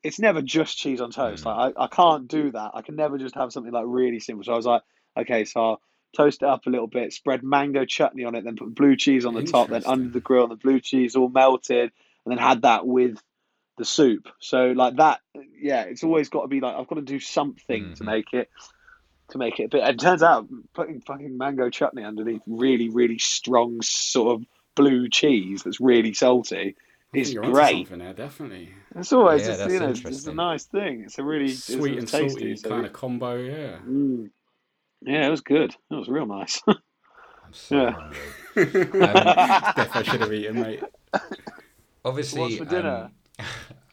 it's 0.07 0.19
never 0.19 0.43
just 0.43 0.79
cheese 0.79 1.01
on 1.01 1.11
toast. 1.11 1.45
Mm. 1.45 1.47
Like 1.57 1.75
I, 1.77 1.85
I 1.85 1.87
can't 1.89 2.29
do 2.29 2.53
that. 2.53 2.71
I 2.75 2.83
can 2.83 2.97
never 2.97 3.19
just 3.19 3.35
have 3.35 3.53
something 3.53 3.73
like 3.73 3.85
really 3.87 4.21
simple. 4.21 4.45
So 4.45 4.53
I 4.53 4.57
was 4.57 4.67
like, 4.67 4.83
okay, 5.19 5.45
so 5.45 5.61
I'll 5.61 5.81
toast 6.17 6.43
it 6.43 6.49
up 6.49 6.67
a 6.67 6.71
little 6.71 6.87
bit, 6.87 7.13
spread 7.13 7.43
mango 7.43 7.85
chutney 7.85 8.25
on 8.25 8.35
it, 8.35 8.45
then 8.45 8.57
put 8.57 8.75
blue 8.75 8.97
cheese 8.97 9.27
on 9.27 9.35
the 9.35 9.43
top, 9.43 9.69
then 9.71 9.83
under 9.85 10.11
the 10.11 10.21
grill, 10.21 10.45
and 10.45 10.53
the 10.53 10.57
blue 10.57 10.81
cheese 10.81 11.17
all 11.17 11.29
melted, 11.29 11.91
and 12.25 12.31
then 12.33 12.39
had 12.39 12.63
that 12.63 12.87
with 12.87 13.21
the 13.79 13.85
soup. 13.85 14.29
So 14.39 14.67
like 14.69 14.97
that, 14.97 15.21
yeah, 15.61 15.83
it's 15.83 16.05
always 16.05 16.29
got 16.29 16.43
to 16.43 16.49
be 16.49 16.61
like 16.61 16.77
I've 16.77 16.89
got 16.89 16.95
to 16.97 17.03
do 17.03 17.21
something 17.21 17.95
to 17.95 18.03
Mhm. 18.03 18.07
make 18.07 18.33
it 18.33 18.49
to 19.31 19.39
make 19.39 19.59
it. 19.59 19.65
a 19.65 19.69
But 19.69 19.89
it 19.91 19.99
turns 19.99 20.23
out 20.23 20.49
putting 20.73 21.01
fucking 21.01 21.37
mango 21.37 21.69
chutney 21.69 22.05
underneath 22.05 22.43
really, 22.47 22.89
really 22.89 23.19
strong 23.19 23.83
sort 23.83 24.35
of 24.41 24.47
blue 24.77 25.09
cheese 25.09 25.63
that's 25.65 25.81
really 25.81 26.13
salty 26.15 26.77
is 27.17 27.33
you're 27.33 27.53
great. 27.53 27.65
something 27.65 27.99
there, 27.99 28.13
definitely. 28.13 28.71
It's 28.97 29.13
always 29.13 29.43
Yeah, 29.43 29.57
just, 29.57 29.67
you 29.67 29.79
know, 29.81 29.91
it's, 29.91 30.05
it's 30.05 30.27
a 30.27 30.33
nice 30.33 30.65
thing. 30.65 31.03
It's 31.07 31.19
a 31.19 31.25
really 31.25 31.49
Sweet 31.49 31.99
and 31.99 32.09
tasty. 32.09 32.29
salty 32.29 32.57
so- 32.57 32.69
kind 32.69 32.87
of 32.87 32.93
combo, 32.93 33.37
yeah. 33.37 33.77
Mm. 33.87 34.31
Yeah, 35.03 35.27
it 35.27 35.31
was 35.31 35.41
good. 35.43 35.75
It 35.91 35.95
was 35.95 36.09
real 36.09 36.27
nice. 36.27 36.63
I'm 37.45 37.53
so 37.53 37.77
Yeah. 37.77 37.91
hungry. 37.91 38.35
Death 39.75 39.97
I 39.97 40.03
should 40.03 40.21
have 40.21 40.33
eaten, 40.33 40.59
mate. 40.59 40.83
Obviously, 42.05 42.41
What's 42.41 42.57
for 42.57 42.65
dinner? 42.65 43.11
um, 43.39 43.47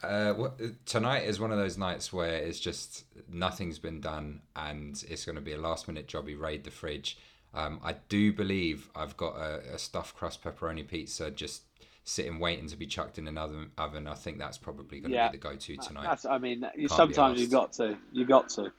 uh, 0.03 0.33
what, 0.33 0.85
tonight 0.85 1.23
is 1.25 1.39
one 1.39 1.51
of 1.51 1.57
those 1.57 1.77
nights 1.77 2.13
where 2.13 2.35
it's 2.35 2.59
just 2.59 3.05
nothing's 3.29 3.79
been 3.79 4.01
done, 4.01 4.41
and 4.55 5.03
it's 5.09 5.25
going 5.25 5.35
to 5.35 5.41
be 5.41 5.53
a 5.53 5.57
last 5.57 5.87
minute 5.87 6.07
job. 6.07 6.29
You 6.29 6.37
raid 6.37 6.63
the 6.63 6.71
fridge. 6.71 7.17
Um, 7.53 7.79
I 7.83 7.95
do 8.09 8.33
believe 8.33 8.89
I've 8.95 9.15
got 9.17 9.35
a, 9.35 9.75
a 9.75 9.79
stuffed 9.79 10.15
crust 10.15 10.43
pepperoni 10.43 10.87
pizza 10.87 11.29
just 11.31 11.63
sitting 12.05 12.39
waiting 12.39 12.67
to 12.67 12.75
be 12.77 12.85
chucked 12.85 13.17
in 13.17 13.27
another 13.27 13.67
oven. 13.77 14.07
I 14.07 14.15
think 14.15 14.37
that's 14.37 14.57
probably 14.57 14.99
going 14.99 15.11
to 15.11 15.15
Yeah. 15.17 15.29
be 15.29 15.37
the 15.37 15.43
go-to 15.43 15.77
tonight. 15.77 16.03
That's. 16.03 16.25
I 16.25 16.37
mean, 16.37 16.65
you, 16.75 16.87
be 16.89 16.95
sometimes 16.95 17.39
you 17.41 17.47
got 17.47 17.73
to. 17.73 17.97
You 18.11 18.25
got 18.25 18.49
to. 18.49 18.71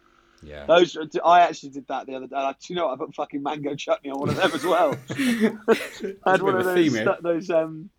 Yeah. 0.43 0.67
Those. 0.67 0.97
I 1.25 1.41
actually 1.41 1.71
did 1.71 1.87
that 1.89 2.07
the 2.07 2.17
other 2.17 2.27
day. 2.27 2.37
Like, 2.37 2.61
do 2.61 2.73
you 2.73 2.79
know 2.79 2.87
what? 2.87 2.95
I 2.95 2.97
put 3.05 3.15
fucking 3.15 3.43
mango 3.43 3.75
chutney 3.75 4.11
on 4.11 4.21
one 4.21 4.29
of 4.29 4.37
them 4.37 4.51
as 4.53 4.65
well. 4.65 4.95
I 5.11 5.15
had 5.15 5.57
There's 5.67 6.01
a 6.03 6.13
bit 6.33 6.43
one 6.43 6.57
of 6.57 6.65
those. 6.65 6.93
theme. 6.93 7.09
Those. 7.23 7.51
Um. 7.51 7.91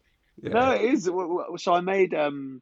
No, 0.41 0.71
it 0.71 0.81
is. 0.81 1.05
So 1.57 1.73
I 1.73 1.81
made. 1.81 2.13
Um. 2.13 2.61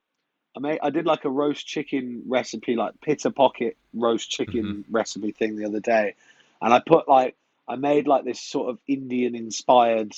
I 0.56 0.60
made. 0.60 0.80
I 0.82 0.89
did 0.89 1.06
like 1.06 1.26
a 1.26 1.30
roast 1.30 1.65
chicken 1.67 2.23
recipe, 2.28 2.76
like 2.76 2.93
pita 3.02 3.32
pocket 3.32 3.76
roast 3.93 4.30
chicken 4.30 4.86
recipe 4.89 5.32
thing 5.32 5.56
the 5.58 5.65
other 5.65 5.80
day, 5.82 6.15
and 6.62 6.73
I 6.73 6.80
put 6.80 7.10
like 7.10 7.36
I 7.67 7.76
made 7.76 8.08
like 8.08 8.23
this 8.23 8.39
sort 8.39 8.69
of 8.69 8.78
Indian 8.88 9.36
inspired 9.36 10.13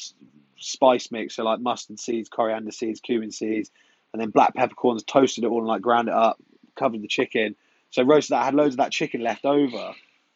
spice 0.65 1.12
mix, 1.12 1.36
so 1.36 1.43
like 1.43 1.60
mustard 1.60 1.99
seeds, 1.99 2.30
coriander 2.30 2.71
seeds, 2.71 2.99
cumin 2.99 3.32
seeds, 3.32 3.71
and 4.13 4.21
then 4.21 4.30
black 4.30 4.56
peppercorns. 4.56 5.04
Toasted 5.04 5.43
it 5.43 5.47
all 5.47 5.60
and 5.60 5.67
like 5.67 5.82
ground 5.82 6.08
it 6.08 6.13
up, 6.13 6.38
covered 6.75 7.01
the 7.01 7.08
chicken. 7.08 7.56
So 7.91 8.04
roasted 8.04 8.34
that. 8.36 8.41
I 8.41 8.45
had 8.45 8.56
loads 8.56 8.73
of 8.75 8.78
that 8.78 8.91
chicken 8.91 9.21
left 9.21 9.45
over, 9.45 9.93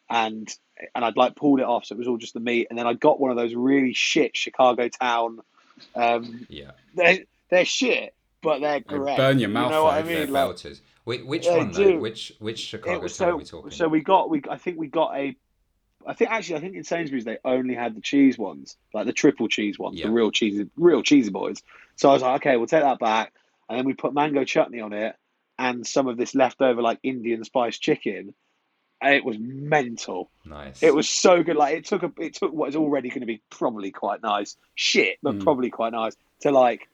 and 0.08 0.48
and 0.94 1.04
I'd 1.04 1.16
like 1.16 1.36
pulled 1.36 1.60
it 1.60 1.66
off, 1.66 1.84
so 1.84 1.94
it 1.94 1.98
was 1.98 2.08
all 2.08 2.16
just 2.16 2.34
the 2.34 2.40
meat. 2.40 2.68
And 2.70 2.78
then 2.78 2.86
I 2.86 2.94
got 2.94 3.20
one 3.20 3.30
of 3.30 3.36
those 3.36 3.54
really 3.54 3.92
shit 3.92 4.36
Chicago 4.36 4.88
town. 4.88 5.40
Um, 5.94 6.46
Yeah. 6.48 6.72
they're 6.94 7.18
they're 7.50 7.64
shit, 7.64 8.14
but 8.42 8.60
they're 8.60 8.80
They 8.80 8.96
great. 8.96 9.16
burn 9.16 9.38
your 9.38 9.48
mouth 9.50 9.70
You 9.70 9.76
know 9.76 9.84
what 9.84 9.94
I 9.94 10.02
mean? 10.02 10.32
Like, 10.32 10.48
belters. 10.48 10.80
Which, 11.04 11.22
which 11.22 11.46
one 11.46 11.72
though? 11.72 11.98
Which 11.98 12.32
which 12.38 12.60
Chicago 12.60 13.00
was 13.00 13.16
town 13.16 13.30
are 13.30 13.36
we 13.36 13.44
talking? 13.44 13.70
so 13.72 13.88
we 13.88 14.00
got 14.00 14.30
we 14.30 14.42
I 14.48 14.56
think 14.56 14.78
we 14.78 14.86
got 14.86 15.16
a 15.16 15.36
I 16.06 16.14
think 16.14 16.30
actually 16.30 16.56
I 16.56 16.60
think 16.60 16.76
in 16.76 16.84
Sainsbury's 16.84 17.24
they 17.24 17.38
only 17.44 17.74
had 17.74 17.94
the 17.94 18.00
cheese 18.00 18.38
ones 18.38 18.76
like 18.94 19.06
the 19.06 19.12
triple 19.12 19.48
cheese 19.48 19.78
ones 19.78 19.98
Yeah. 19.98 20.06
the 20.06 20.12
real 20.12 20.30
cheesy 20.30 20.68
real 20.76 21.02
cheesy 21.02 21.30
boys 21.30 21.62
so 21.96 22.10
I 22.10 22.12
was 22.14 22.22
like 22.22 22.40
okay 22.42 22.56
we'll 22.56 22.66
take 22.66 22.82
that 22.82 22.98
back 22.98 23.32
and 23.68 23.78
then 23.78 23.84
we 23.86 23.94
put 23.94 24.14
mango 24.14 24.44
chutney 24.44 24.80
on 24.80 24.92
it 24.92 25.14
and 25.58 25.86
some 25.86 26.06
of 26.08 26.16
this 26.16 26.34
leftover 26.34 26.80
like 26.82 26.98
Indian 27.02 27.44
spice 27.44 27.78
chicken 27.78 28.34
and 29.02 29.14
it 29.14 29.24
was 29.24 29.36
mental 29.38 30.30
nice. 30.44 30.82
it 30.82 30.94
was 30.94 31.08
so 31.08 31.42
good 31.42 31.56
like 31.56 31.76
it 31.76 31.84
took 31.84 32.02
a 32.02 32.12
it 32.18 32.34
took 32.34 32.52
what 32.52 32.68
is 32.70 32.76
already 32.76 33.08
going 33.10 33.20
to 33.20 33.26
be 33.26 33.42
probably 33.50 33.90
quite 33.90 34.22
nice 34.22 34.56
shit 34.74 35.18
but 35.22 35.36
Mm. 35.36 35.42
probably 35.42 35.70
quite 35.70 35.92
nice 35.92 36.16
to 36.40 36.50
like 36.50 36.88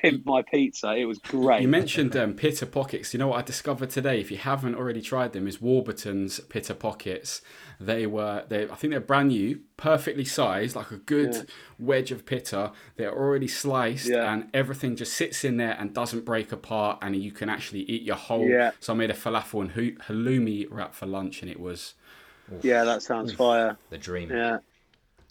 pimp 0.00 0.24
my 0.26 0.42
pizza. 0.42 0.92
It 0.94 1.04
was 1.06 1.18
great. 1.18 1.62
You 1.62 1.68
mentioned 1.68 2.16
um, 2.16 2.34
Pitta 2.34 2.66
Pockets. 2.66 3.12
You 3.12 3.18
know 3.18 3.28
what 3.28 3.38
I 3.38 3.42
discovered 3.42 3.90
today? 3.90 4.20
If 4.20 4.30
you 4.30 4.36
haven't 4.36 4.74
already 4.74 5.00
tried 5.02 5.32
them, 5.32 5.46
is 5.46 5.60
Warburton's 5.60 6.40
Pitta 6.40 6.74
Pockets. 6.74 7.42
They 7.80 8.06
were, 8.06 8.44
they, 8.48 8.68
I 8.68 8.74
think 8.74 8.90
they're 8.90 9.00
brand 9.00 9.28
new, 9.28 9.60
perfectly 9.76 10.24
sized, 10.24 10.74
like 10.74 10.90
a 10.90 10.96
good 10.96 11.34
Yeah. 11.34 11.42
wedge 11.78 12.10
of 12.10 12.26
pitta. 12.26 12.72
They're 12.96 13.14
already 13.16 13.46
sliced, 13.48 14.08
Yeah. 14.08 14.32
and 14.32 14.48
everything 14.52 14.96
just 14.96 15.14
sits 15.14 15.44
in 15.44 15.58
there 15.58 15.76
and 15.78 15.94
doesn't 15.94 16.24
break 16.24 16.50
apart, 16.50 16.98
and 17.02 17.14
you 17.14 17.30
can 17.30 17.48
actually 17.48 17.80
eat 17.82 18.02
your 18.02 18.16
whole. 18.16 18.48
Yeah. 18.48 18.72
So 18.80 18.92
I 18.92 18.96
made 18.96 19.10
a 19.10 19.14
falafel 19.14 19.60
and 19.60 19.70
hu- 19.70 19.92
halloumi 19.96 20.66
wrap 20.70 20.94
for 20.94 21.06
lunch, 21.06 21.42
and 21.42 21.50
it 21.50 21.60
was. 21.60 21.94
yeah, 22.62 22.82
that 22.84 23.02
sounds 23.02 23.32
fire. 23.32 23.76
The 23.90 23.98
dream. 23.98 24.30
Yeah, 24.30 24.58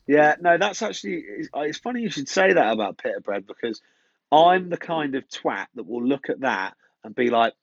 yeah. 0.07 0.35
No, 0.39 0.57
that's 0.57 0.81
actually. 0.81 1.15
It's, 1.27 1.49
it's 1.53 1.77
funny 1.79 2.01
you 2.01 2.09
should 2.09 2.29
say 2.29 2.53
that 2.53 2.71
about 2.71 2.97
pita 2.97 3.19
bread 3.21 3.45
because 3.45 3.81
I'm 4.31 4.69
the 4.69 4.77
kind 4.77 5.15
of 5.15 5.27
twat 5.29 5.67
that 5.75 5.87
will 5.87 6.05
look 6.05 6.29
at 6.29 6.41
that 6.41 6.75
and 7.03 7.15
be 7.15 7.29
like, 7.29 7.53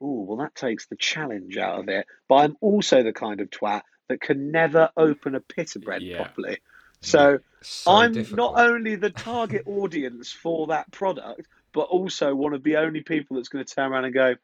"Oh, 0.00 0.22
well, 0.22 0.36
that 0.38 0.54
takes 0.54 0.86
the 0.86 0.96
challenge 0.96 1.56
out 1.56 1.80
of 1.80 1.88
it." 1.88 2.06
But 2.28 2.34
I'm 2.36 2.56
also 2.60 3.02
the 3.02 3.12
kind 3.12 3.40
of 3.40 3.50
twat 3.50 3.82
that 4.08 4.20
can 4.20 4.50
never 4.50 4.90
open 4.96 5.34
a 5.34 5.40
pita 5.40 5.78
bread 5.78 6.02
Yeah. 6.02 6.18
properly. 6.22 6.58
So 7.00 7.38
So 7.62 7.90
I'm 7.92 8.12
difficult. 8.12 8.56
not 8.56 8.68
only 8.70 8.96
the 8.96 9.10
target 9.32 9.62
audience 9.66 10.30
for 10.30 10.66
that 10.68 10.90
product, 10.90 11.48
but 11.72 11.82
also 11.82 12.34
one 12.34 12.52
of 12.52 12.62
the 12.62 12.76
only 12.76 13.00
people 13.02 13.36
that's 13.36 13.48
going 13.48 13.64
to 13.64 13.74
turn 13.74 13.90
around 13.92 14.04
and 14.04 14.14
go, 14.14 14.34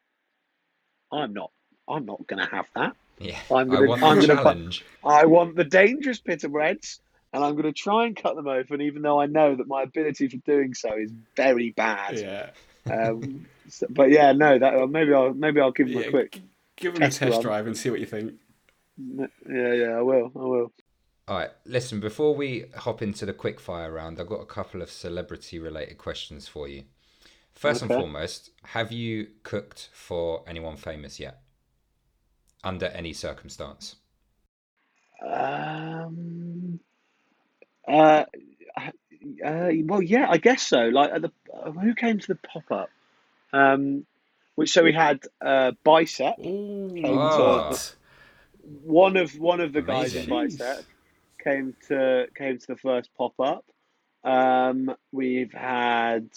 "I'm 1.11 1.33
not. 1.33 1.51
I'm 1.87 2.05
not 2.05 2.25
going 2.27 2.43
to 2.43 2.49
have 2.49 2.67
that. 2.75 2.95
Yeah. 3.19 3.39
I'm 3.51 3.69
gonna- 3.69 3.87
want 3.87 4.01
I'm 4.03 4.19
gonna 4.19 4.41
cut- 4.41 4.81
I 5.03 5.25
want 5.25 5.55
the 5.55 5.63
dangerous 5.63 6.19
pita 6.19 6.49
breads, 6.49 7.01
and 7.33 7.43
I'm 7.43 7.53
going 7.53 7.65
to 7.65 7.71
try 7.73 8.05
and 8.05 8.15
cut 8.15 8.35
them 8.35 8.47
open, 8.47 8.81
even 8.81 9.01
though 9.01 9.19
I 9.19 9.25
know 9.25 9.55
that 9.55 9.67
my 9.67 9.83
ability 9.83 10.27
for 10.27 10.37
doing 10.37 10.73
so 10.73 10.95
is 10.97 11.11
very 11.35 11.71
bad. 11.71 12.19
Yeah. 12.19 12.49
Um, 12.91 13.45
so- 13.69 13.87
but 13.89 14.09
yeah, 14.09 14.31
no, 14.31 14.57
that 14.59 14.73
uh, 14.75 14.87
maybe 14.87 15.13
I'll 15.13 15.33
maybe 15.33 15.61
I'll 15.61 15.71
give 15.71 15.87
them 15.87 16.01
yeah 16.01 16.07
a 16.07 16.09
quick. 16.11 16.41
Give 16.75 16.93
them 16.93 17.03
a 17.03 17.05
test 17.07 17.19
test 17.19 17.31
run. 17.33 17.41
drive 17.41 17.67
and 17.67 17.77
see 17.77 17.89
what 17.89 17.99
you 17.99 18.05
think. 18.05 18.33
Yeah, 18.97 19.27
yeah, 19.73 19.97
I 19.97 20.01
will. 20.01 20.31
I 20.35 20.39
will. 20.39 20.71
All 21.27 21.37
right, 21.37 21.51
listen, 21.65 21.99
before 21.99 22.35
we 22.35 22.65
hop 22.75 23.01
into 23.01 23.25
the 23.25 23.33
quick 23.33 23.59
fire 23.59 23.91
round, 23.91 24.19
I've 24.19 24.27
got 24.27 24.41
a 24.41 24.45
couple 24.45 24.81
of 24.81 24.89
celebrity 24.91 25.59
related 25.59 25.97
questions 25.97 26.47
for 26.47 26.67
you. 26.67 26.83
First 27.53 27.83
and 27.83 27.91
foremost, 27.91 28.49
have 28.65 28.91
you 28.91 29.27
cooked 29.43 29.89
for 29.93 30.43
anyone 30.47 30.75
famous 30.77 31.19
yet? 31.19 31.41
Under 32.63 32.87
any 32.87 33.13
circumstance? 33.13 33.95
Um. 35.25 36.79
Uh, 37.87 38.25
uh, 39.45 39.69
well, 39.85 40.01
yeah, 40.01 40.27
I 40.29 40.37
guess 40.37 40.63
so. 40.63 40.85
Like, 40.87 41.11
at 41.11 41.21
the 41.21 41.31
uh, 41.53 41.71
who 41.71 41.93
came 41.93 42.19
to 42.19 42.27
the 42.27 42.35
pop 42.35 42.71
up? 42.71 42.89
Um, 43.53 44.05
which 44.55 44.71
so 44.71 44.83
we 44.83 44.93
had 44.93 45.21
uh, 45.43 45.71
Bicep, 45.83 46.39
Ooh, 46.39 46.93
Oh. 47.05 47.57
what? 47.69 47.95
one 48.83 49.17
of 49.17 49.31
one 49.39 49.59
of 49.59 49.73
the 49.73 49.81
guys 49.81 50.15
in 50.15 50.31
Amazing. 50.31 50.57
Bicep 50.59 50.85
came 51.43 51.75
to 51.87 52.27
came 52.37 52.57
to 52.59 52.67
the 52.67 52.75
first 52.77 53.09
pop 53.17 53.33
up. 53.39 53.65
Um, 54.23 54.95
we've 55.11 55.51
had 55.51 56.29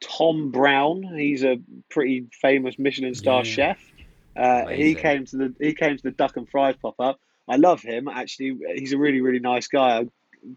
Tom 0.00 0.50
Brown. 0.50 1.02
He's 1.16 1.44
a 1.44 1.58
pretty 1.90 2.26
famous 2.40 2.78
Michelin 2.78 3.14
star 3.14 3.38
Yeah. 3.44 3.52
chef. 3.52 3.78
Uh, 4.36 4.66
he 4.68 4.92
Amazing. 4.92 4.96
came 5.02 5.24
to 5.26 5.36
the 5.36 5.54
he 5.60 5.74
came 5.74 5.96
to 5.96 6.02
the 6.02 6.10
Duck 6.10 6.36
and 6.36 6.48
Fries 6.48 6.76
pop 6.80 6.94
up. 6.98 7.20
I 7.50 7.56
love 7.56 7.82
him 7.82 8.08
actually. 8.08 8.58
He's 8.76 8.92
a 8.92 8.98
really 8.98 9.20
really 9.20 9.40
nice 9.40 9.66
guy. 9.68 9.98
I 9.98 10.06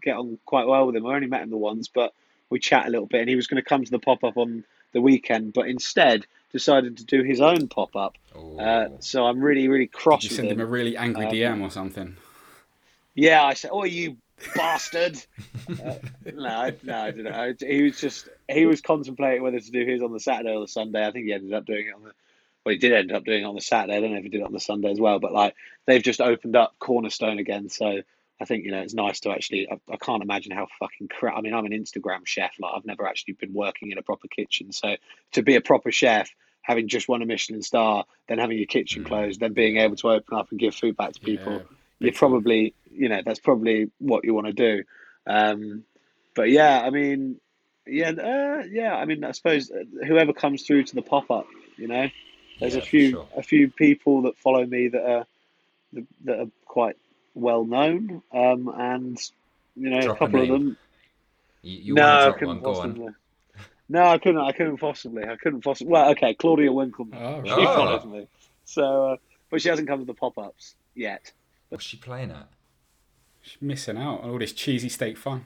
get 0.00 0.16
on 0.16 0.38
quite 0.46 0.66
well 0.66 0.86
with 0.86 0.96
him. 0.96 1.04
I 1.06 1.14
only 1.14 1.26
met 1.26 1.42
him 1.42 1.50
the 1.50 1.56
once, 1.56 1.88
but 1.88 2.12
we 2.50 2.58
chat 2.58 2.86
a 2.86 2.90
little 2.90 3.06
bit. 3.06 3.20
And 3.20 3.28
he 3.28 3.36
was 3.36 3.46
going 3.48 3.62
to 3.62 3.68
come 3.68 3.84
to 3.84 3.90
the 3.90 3.98
pop 3.98 4.24
up 4.24 4.36
on 4.36 4.64
the 4.92 5.00
weekend, 5.00 5.52
but 5.52 5.68
instead 5.68 6.26
decided 6.52 6.98
to 6.98 7.04
do 7.04 7.22
his 7.24 7.40
own 7.40 7.66
pop 7.68 7.96
up. 7.96 8.14
Uh, 8.58 8.88
so 9.00 9.26
I'm 9.26 9.40
really 9.40 9.68
really 9.68 9.88
cross 9.88 10.22
Did 10.22 10.30
you 10.30 10.36
send 10.36 10.48
him. 10.48 10.60
him 10.60 10.66
a 10.66 10.70
really 10.70 10.96
angry 10.96 11.26
Um, 11.26 11.32
DM 11.32 11.62
or 11.62 11.70
something? 11.70 12.16
Yeah, 13.14 13.44
I 13.44 13.54
said, 13.54 13.70
"Oh, 13.72 13.84
you 13.84 14.16
bastard!" 14.54 15.20
uh, 15.68 15.94
no, 16.32 16.72
no, 16.82 16.98
I 16.98 17.10
didn't. 17.10 17.32
I, 17.32 17.54
he 17.58 17.82
was 17.82 18.00
just 18.00 18.28
he 18.48 18.66
was 18.66 18.80
contemplating 18.80 19.42
whether 19.42 19.60
to 19.60 19.70
do 19.70 19.84
his 19.84 20.02
on 20.02 20.12
the 20.12 20.20
Saturday 20.20 20.54
or 20.54 20.60
the 20.60 20.68
Sunday. 20.68 21.06
I 21.06 21.10
think 21.10 21.26
he 21.26 21.32
ended 21.32 21.52
up 21.52 21.66
doing 21.66 21.86
it 21.88 21.94
on 21.94 22.02
the. 22.04 22.12
Well, 22.64 22.72
he 22.72 22.78
did 22.78 22.92
end 22.92 23.12
up 23.12 23.24
doing 23.24 23.42
it 23.42 23.46
on 23.46 23.54
the 23.54 23.60
Saturday. 23.60 23.96
I 23.96 24.00
don't 24.00 24.12
know 24.12 24.18
if 24.18 24.22
he 24.24 24.30
did 24.30 24.40
it 24.40 24.46
on 24.46 24.52
the 24.52 24.60
Sunday 24.60 24.90
as 24.90 25.00
well, 25.00 25.18
but 25.18 25.32
like 25.32 25.54
they've 25.86 26.02
just 26.02 26.20
opened 26.20 26.56
up 26.56 26.74
Cornerstone 26.78 27.38
again, 27.38 27.68
so 27.68 28.02
I 28.40 28.44
think 28.46 28.64
you 28.64 28.70
know 28.70 28.80
it's 28.80 28.94
nice 28.94 29.20
to 29.20 29.30
actually. 29.30 29.68
I, 29.70 29.78
I 29.92 29.96
can't 29.96 30.22
imagine 30.22 30.52
how 30.52 30.66
fucking 30.78 31.08
crap. 31.08 31.36
I 31.36 31.40
mean, 31.40 31.54
I'm 31.54 31.66
an 31.66 31.72
Instagram 31.72 32.26
chef. 32.26 32.52
Like 32.58 32.72
I've 32.76 32.86
never 32.86 33.06
actually 33.06 33.34
been 33.34 33.52
working 33.52 33.90
in 33.90 33.98
a 33.98 34.02
proper 34.02 34.28
kitchen, 34.28 34.72
so 34.72 34.96
to 35.32 35.42
be 35.42 35.56
a 35.56 35.60
proper 35.60 35.92
chef. 35.92 36.30
Having 36.62 36.88
just 36.88 37.08
won 37.08 37.20
a 37.20 37.26
Michelin 37.26 37.60
star, 37.60 38.06
then 38.26 38.38
having 38.38 38.56
your 38.56 38.66
kitchen 38.66 39.02
Mm. 39.02 39.06
closed, 39.08 39.38
then 39.40 39.52
being 39.52 39.76
able 39.76 39.96
to 39.96 40.08
open 40.08 40.38
up 40.38 40.50
and 40.50 40.58
give 40.58 40.74
food 40.74 40.96
back 40.96 41.12
to 41.12 41.20
people, 41.20 41.66
Yeah, 42.00 42.06
you're 42.06 42.14
probably 42.14 42.74
you 42.90 43.08
know 43.08 43.20
that's 43.24 43.40
probably 43.40 43.90
what 43.98 44.24
you 44.24 44.34
want 44.34 44.46
to 44.46 44.52
do 44.52 44.82
um 45.26 45.84
but 46.34 46.50
yeah 46.50 46.80
i 46.80 46.90
mean 46.90 47.36
yeah 47.86 48.10
uh, 48.10 48.62
yeah 48.70 48.94
i 48.94 49.04
mean 49.04 49.24
i 49.24 49.32
suppose 49.32 49.70
uh, 49.70 49.84
whoever 50.06 50.32
comes 50.32 50.62
through 50.62 50.84
to 50.84 50.94
the 50.94 51.02
pop-up 51.02 51.46
you 51.76 51.88
know 51.88 52.08
there's 52.60 52.74
Yeah, 52.74 52.80
a 52.80 52.84
few 52.84 53.10
sure. 53.10 53.28
a 53.36 53.42
few 53.42 53.70
people 53.70 54.22
that 54.22 54.36
follow 54.38 54.64
me 54.64 54.88
that 54.88 55.04
are 55.04 55.26
that 56.24 56.38
are 56.40 56.50
quite 56.66 56.96
well 57.34 57.64
known 57.64 58.22
um 58.32 58.68
and 58.76 59.18
you 59.76 59.90
know 59.90 60.00
Drop 60.00 60.20
a 60.20 60.24
a 60.24 60.26
couple 60.26 60.42
of 60.42 60.48
them 60.48 60.76
You, 61.62 61.78
you 61.78 61.94
no 61.94 62.28
I 62.28 62.32
couldn't 62.32 62.48
one? 62.48 62.56
On. 62.58 62.62
possibly 62.74 63.08
no 63.88 64.04
i 64.04 64.18
couldn't 64.18 64.40
i 64.40 64.52
couldn't 64.52 64.78
possibly 64.78 65.24
i 65.24 65.36
couldn't 65.36 65.62
possibly 65.62 65.92
well 65.92 66.10
okay 66.10 66.34
claudia 66.34 66.72
winkleman 66.72 67.18
Oh, 67.20 67.42
she. 67.44 67.50
Oh. 67.50 67.74
follows 67.74 68.04
me 68.04 68.26
so 68.64 69.06
uh, 69.12 69.16
but 69.50 69.60
she 69.62 69.68
hasn't 69.68 69.88
come 69.88 69.98
to 70.00 70.04
the 70.04 70.14
pop-ups 70.14 70.74
yet 70.94 71.32
What's 71.70 71.84
she 71.84 71.96
playing 71.96 72.30
at? 72.30 72.48
She's 73.42 73.60
missing 73.60 73.96
out 73.98 74.20
on 74.22 74.30
all 74.30 74.38
this 74.38 74.52
cheesy 74.52 74.88
steak 74.88 75.16
fun. 75.16 75.44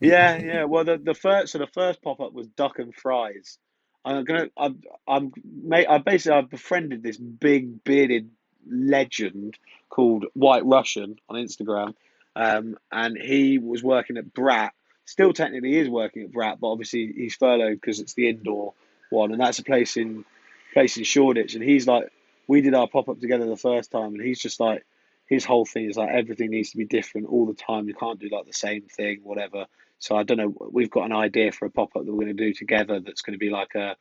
Yeah, 0.00 0.36
yeah. 0.38 0.64
Well, 0.64 0.84
the 0.84 0.96
the 0.96 1.14
first 1.14 1.52
so 1.52 1.58
the 1.58 1.66
first 1.66 2.00
pop 2.00 2.20
up 2.20 2.32
was 2.32 2.46
duck 2.46 2.78
and 2.78 2.94
fries. 2.94 3.58
I'm 4.06 4.24
gonna 4.24 4.48
I'm 4.56 4.82
I'm 5.06 5.32
mate. 5.44 5.86
I 5.88 5.98
basically 5.98 6.38
I've 6.38 6.48
befriended 6.48 7.02
this 7.02 7.16
big 7.16 7.82
bearded 7.82 8.30
legend 8.70 9.58
called 9.90 10.26
White 10.34 10.64
Russian 10.64 11.18
on 11.28 11.36
Instagram, 11.36 11.94
um, 12.36 12.78
and 12.92 13.18
he 13.18 13.58
was 13.58 13.82
working 13.82 14.16
at 14.16 14.32
Brat. 14.32 14.72
Still, 15.06 15.32
technically, 15.32 15.76
is 15.76 15.88
working 15.88 16.22
at 16.22 16.32
Brat, 16.32 16.58
but 16.60 16.68
obviously 16.68 17.12
he's 17.14 17.34
furloughed 17.34 17.80
because 17.80 18.00
it's 18.00 18.14
the 18.14 18.28
indoor 18.28 18.74
one, 19.10 19.32
and 19.32 19.40
that's 19.40 19.58
a 19.58 19.64
place 19.64 19.96
in 19.96 20.24
place 20.72 20.96
in 20.96 21.04
Shoreditch. 21.04 21.54
And 21.54 21.62
he's 21.62 21.86
like, 21.86 22.12
we 22.46 22.60
did 22.60 22.74
our 22.74 22.88
pop 22.88 23.08
up 23.08 23.20
together 23.20 23.46
the 23.46 23.56
first 23.56 23.90
time, 23.90 24.14
and 24.14 24.22
he's 24.22 24.40
just 24.40 24.60
like, 24.60 24.84
his 25.26 25.44
whole 25.44 25.64
thing 25.64 25.90
is 25.90 25.96
like 25.96 26.10
everything 26.10 26.50
needs 26.50 26.70
to 26.70 26.76
be 26.76 26.84
different 26.84 27.26
all 27.28 27.46
the 27.46 27.54
time. 27.54 27.88
You 27.88 27.94
can't 27.94 28.20
do 28.20 28.28
like 28.30 28.46
the 28.46 28.52
same 28.52 28.82
thing, 28.82 29.20
whatever. 29.24 29.66
So 29.98 30.16
I 30.16 30.22
don't 30.22 30.36
know. 30.38 30.54
We've 30.70 30.90
got 30.90 31.06
an 31.06 31.12
idea 31.12 31.52
for 31.52 31.66
a 31.66 31.70
pop 31.70 31.96
up 31.96 32.04
that 32.04 32.12
we're 32.12 32.24
going 32.24 32.36
to 32.36 32.44
do 32.44 32.52
together. 32.52 33.00
That's 33.00 33.22
going 33.22 33.32
to 33.34 33.38
be 33.38 33.50
like 33.50 33.74
a, 33.74 33.96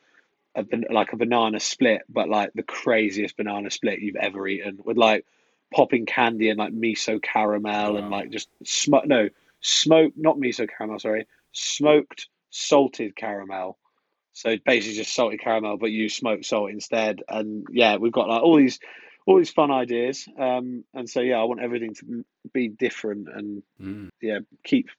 a 0.55 0.65
like 0.91 1.13
a 1.13 1.17
banana 1.17 1.59
split, 1.59 2.01
but 2.09 2.29
like 2.29 2.51
the 2.53 2.63
craziest 2.63 3.37
banana 3.37 3.71
split 3.71 3.99
you've 3.99 4.15
ever 4.15 4.47
eaten, 4.47 4.79
with 4.83 4.97
like 4.97 5.25
popping 5.73 6.05
candy 6.05 6.49
and 6.49 6.59
like 6.59 6.73
miso 6.73 7.21
caramel 7.21 7.97
and 7.97 8.09
like 8.09 8.29
just 8.29 8.49
smoke. 8.63 9.05
No, 9.07 9.29
smoke, 9.61 10.13
not 10.15 10.37
miso 10.37 10.67
caramel. 10.69 10.99
Sorry, 10.99 11.27
smoked 11.53 12.27
salted 12.49 13.15
caramel. 13.15 13.77
So 14.33 14.57
basically 14.65 14.97
just 14.97 15.13
salted 15.13 15.39
caramel, 15.39 15.77
but 15.77 15.91
you 15.91 16.09
smoked 16.09 16.45
salt 16.45 16.69
instead. 16.69 17.23
And 17.27 17.65
yeah, 17.71 17.95
we've 17.97 18.11
got 18.11 18.27
like 18.27 18.43
all 18.43 18.57
these 18.57 18.79
all 19.25 19.37
these 19.37 19.51
fun 19.51 19.71
ideas. 19.71 20.27
Um, 20.37 20.83
and 20.93 21.09
so 21.09 21.21
yeah, 21.21 21.39
I 21.39 21.45
want 21.45 21.61
everything 21.61 21.95
to 21.95 22.25
be 22.53 22.67
different 22.67 23.27
and 23.33 23.63
Mm. 23.81 24.09
yeah, 24.21 24.39
keep 24.63 24.89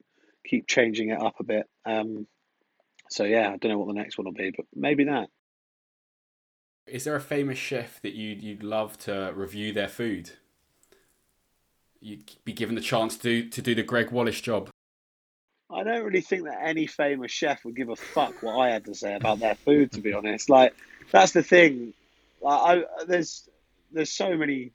keep 0.47 0.67
changing 0.67 1.11
it 1.11 1.21
up 1.21 1.35
a 1.41 1.45
bit. 1.45 1.67
Um, 1.85 2.27
so 3.09 3.25
yeah, 3.25 3.51
I 3.53 3.57
don't 3.57 3.71
know 3.71 3.79
what 3.79 3.89
the 3.89 4.01
next 4.01 4.19
one 4.19 4.25
will 4.25 4.33
be, 4.33 4.53
but 4.57 4.67
maybe 4.75 5.05
that. 5.05 5.29
Is 6.87 7.05
there 7.05 7.17
a 7.17 7.21
famous 7.21 7.59
chef 7.59 8.01
that 8.03 8.15
you'd 8.15 8.43
you'd 8.43 8.63
love 8.63 8.97
to 8.99 9.33
review 9.35 9.73
their 9.73 9.89
food? 9.89 10.31
You'd 12.01 12.31
be 12.45 12.53
given 12.53 12.75
the 12.75 12.81
chance 12.81 13.17
to 13.17 13.23
do, 13.23 13.49
to 13.49 13.63
do 13.63 13.75
the 13.75 13.83
Gregg 13.83 14.11
Wallace 14.11 14.41
job. 14.41 14.71
I 15.69 15.83
don't 15.83 16.05
really 16.05 16.21
think 16.21 16.45
that 16.45 16.59
any 16.63 16.87
famous 16.87 17.33
chef 17.33 17.65
would 17.65 17.75
give 17.75 17.89
a 17.89 17.97
fuck 17.97 18.41
what 18.43 18.57
I 18.57 18.71
had 18.71 18.85
to 18.85 18.95
say 18.95 19.15
about 19.15 19.41
their 19.41 19.57
food. 19.57 19.93
To 19.93 20.01
be 20.01 20.13
honest, 20.13 20.49
like 20.49 20.75
that's 21.11 21.33
the 21.33 21.43
thing. 21.43 21.93
Like, 22.41 22.61
I, 22.61 23.05
there's 23.07 23.49
there's 23.91 24.13
so 24.13 24.37
many, 24.37 24.73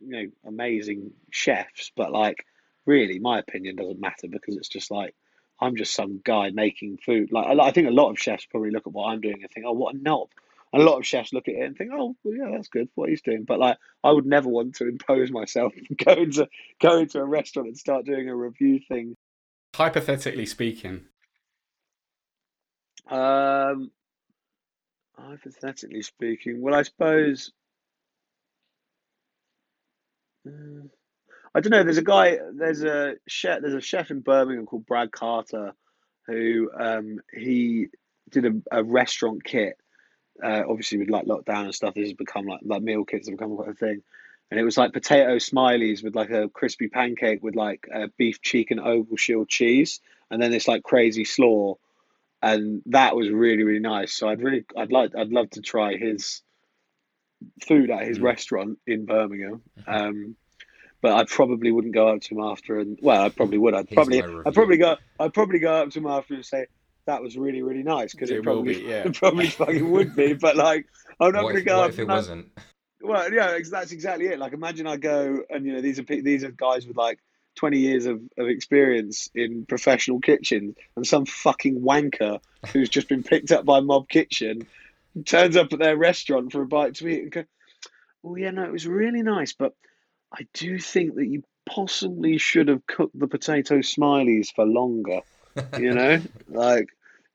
you 0.00 0.10
know, 0.10 0.26
amazing 0.46 1.12
chefs, 1.30 1.92
but 1.96 2.12
like 2.12 2.44
really, 2.88 3.18
my 3.18 3.38
opinion 3.38 3.76
doesn't 3.76 4.00
matter 4.00 4.26
because 4.28 4.56
it's 4.56 4.68
just 4.68 4.90
like 4.90 5.14
I'm 5.60 5.76
just 5.76 5.94
some 5.94 6.20
guy 6.24 6.50
making 6.50 6.98
food. 7.04 7.30
Like 7.30 7.46
I, 7.46 7.70
think 7.70 7.88
a 7.88 7.92
lot 7.92 8.10
of 8.10 8.18
chefs 8.18 8.46
probably 8.46 8.70
look 8.70 8.86
at 8.86 8.92
what 8.92 9.08
I'm 9.08 9.20
doing 9.20 9.38
and 9.42 9.50
think, 9.50 9.66
oh, 9.66 9.72
what 9.72 9.94
a 9.94 9.98
knob. 9.98 10.28
And 10.72 10.82
a 10.82 10.84
lot 10.84 10.98
of 10.98 11.06
chefs 11.06 11.32
look 11.32 11.48
at 11.48 11.54
it 11.54 11.62
and 11.62 11.76
think, 11.76 11.90
oh, 11.94 12.14
well, 12.22 12.36
yeah, 12.36 12.50
that's 12.54 12.68
good. 12.68 12.88
What 12.94 13.08
he's 13.08 13.22
doing, 13.22 13.44
but 13.44 13.58
like 13.58 13.78
I 14.02 14.10
would 14.10 14.26
never 14.26 14.48
want 14.48 14.76
to 14.76 14.88
impose 14.88 15.30
myself 15.30 15.72
and 15.88 15.98
go 15.98 16.12
into 16.12 16.48
go 16.80 16.98
into 16.98 17.20
a 17.20 17.24
restaurant 17.24 17.68
and 17.68 17.78
start 17.78 18.04
doing 18.04 18.28
a 18.28 18.36
review 18.36 18.80
thing 18.88 19.16
Hypothetically 19.74 20.46
speaking, 20.46 21.04
Um, 23.06 23.90
hypothetically 25.16 26.02
speaking, 26.02 26.60
well, 26.60 26.74
I 26.74 26.82
suppose. 26.82 27.52
Mm, 30.46 30.90
I 31.54 31.60
don't 31.60 31.70
know. 31.70 31.82
There's 31.82 31.98
a 31.98 32.02
guy. 32.02 32.38
There's 32.54 32.82
a 32.84 33.16
chef. 33.26 33.60
There's 33.62 33.74
a 33.74 33.80
chef 33.80 34.10
in 34.10 34.20
Birmingham 34.20 34.66
called 34.66 34.86
Brad 34.86 35.10
Carter, 35.10 35.72
who 36.26 36.70
um, 36.78 37.20
he 37.32 37.88
did 38.30 38.44
a, 38.46 38.52
a 38.80 38.84
restaurant 38.84 39.42
kit. 39.44 39.78
Uh, 40.42 40.62
obviously, 40.68 40.98
with 40.98 41.10
like 41.10 41.26
lockdown 41.26 41.64
and 41.64 41.74
stuff, 41.74 41.94
this 41.94 42.04
has 42.08 42.12
become 42.12 42.46
like 42.46 42.60
like 42.64 42.82
meal 42.82 43.04
kits 43.04 43.28
have 43.28 43.36
become 43.36 43.56
quite 43.56 43.70
a 43.70 43.74
thing. 43.74 44.02
And 44.50 44.58
it 44.58 44.64
was 44.64 44.78
like 44.78 44.92
potato 44.94 45.36
smileys 45.36 46.02
with 46.02 46.14
like 46.14 46.30
a 46.30 46.48
crispy 46.48 46.88
pancake 46.88 47.42
with 47.42 47.54
like 47.54 47.86
a 47.92 48.08
beef 48.16 48.40
cheek 48.40 48.70
and 48.70 48.80
Ogleshield 48.80 49.48
cheese, 49.48 50.00
and 50.30 50.40
then 50.40 50.50
this 50.50 50.68
like 50.68 50.82
crazy 50.82 51.24
slaw, 51.24 51.74
and 52.40 52.82
that 52.86 53.16
was 53.16 53.30
really 53.30 53.62
really 53.64 53.80
nice. 53.80 54.14
So 54.14 54.28
I'd 54.28 54.40
really 54.42 54.64
I'd 54.76 54.92
like 54.92 55.14
I'd 55.16 55.32
love 55.32 55.50
to 55.50 55.60
try 55.60 55.96
his 55.96 56.42
food 57.66 57.90
at 57.90 58.06
his 58.06 58.18
Mm. 58.18 58.22
restaurant 58.22 58.78
in 58.86 59.06
Birmingham. 59.06 59.62
Um, 59.86 60.36
but 61.00 61.12
I 61.12 61.24
probably 61.24 61.70
wouldn't 61.70 61.94
go 61.94 62.08
up 62.08 62.22
to 62.22 62.34
him 62.34 62.40
after 62.42 62.78
and 62.78 62.98
well, 63.02 63.22
I 63.22 63.28
probably 63.28 63.58
would. 63.58 63.74
I'd 63.74 63.88
Here's 63.88 63.94
probably. 63.94 64.22
I'd 64.22 64.54
probably 64.54 64.76
go 64.76 64.96
I'd 65.20 65.34
probably 65.34 65.58
go 65.58 65.74
up 65.74 65.90
to 65.90 65.98
him 65.98 66.06
after 66.06 66.34
and 66.34 66.44
say 66.44 66.66
that 67.06 67.22
was 67.22 67.36
really 67.36 67.62
really 67.62 67.82
nice 67.82 68.12
because 68.12 68.30
it, 68.30 68.38
It 68.38 68.42
probably 68.44 68.74
be, 68.74 68.80
yeah. 68.82 69.06
it 69.06 69.14
probably 69.14 69.46
fucking 69.48 69.90
would 69.90 70.14
be. 70.14 70.34
But 70.34 70.56
like 70.56 70.86
I'm 71.20 71.32
not 71.32 71.42
going 71.42 71.56
to 71.56 71.62
go 71.62 71.78
what 71.78 71.84
up. 71.84 71.90
if 71.90 71.98
it 71.98 72.08
wasn't? 72.08 72.48
well, 73.00 73.32
yeah, 73.32 73.58
that's 73.70 73.92
exactly 73.92 74.26
it. 74.26 74.38
Like, 74.38 74.52
imagine 74.52 74.86
I 74.86 74.96
go 74.96 75.42
and 75.50 75.64
you 75.64 75.72
know 75.72 75.80
these 75.80 75.98
are 75.98 76.02
these 76.02 76.44
are 76.44 76.50
guys 76.50 76.86
with 76.86 76.96
like 76.96 77.18
twenty 77.54 77.78
years 77.78 78.06
of, 78.06 78.20
of 78.36 78.48
experience 78.48 79.30
in 79.34 79.66
professional 79.66 80.20
kitchens, 80.20 80.76
and 80.96 81.06
some 81.06 81.26
fucking 81.26 81.80
wanker 81.80 82.40
who's 82.72 82.88
just 82.88 83.08
been 83.08 83.22
picked 83.22 83.52
up 83.52 83.64
by 83.64 83.80
Mob 83.80 84.08
Kitchen 84.08 84.66
turns 85.24 85.56
up 85.56 85.72
at 85.72 85.78
their 85.78 85.96
restaurant 85.96 86.52
for 86.52 86.62
a 86.62 86.66
bite 86.66 86.96
to 86.96 87.08
eat 87.08 87.22
and 87.22 87.32
go, 87.32 87.44
"Oh 88.24 88.36
yeah, 88.36 88.50
no, 88.50 88.64
it 88.64 88.72
was 88.72 88.86
really 88.86 89.22
nice, 89.22 89.52
but 89.52 89.74
I 90.32 90.46
do 90.54 90.78
think 90.78 91.14
that 91.16 91.26
you 91.26 91.42
possibly 91.66 92.38
should 92.38 92.68
have 92.68 92.86
cooked 92.86 93.18
the 93.18 93.28
potato 93.28 93.78
smileys 93.78 94.48
for 94.54 94.64
longer." 94.64 95.20
You 95.76 95.94
know, 95.94 96.18
like 96.48 96.88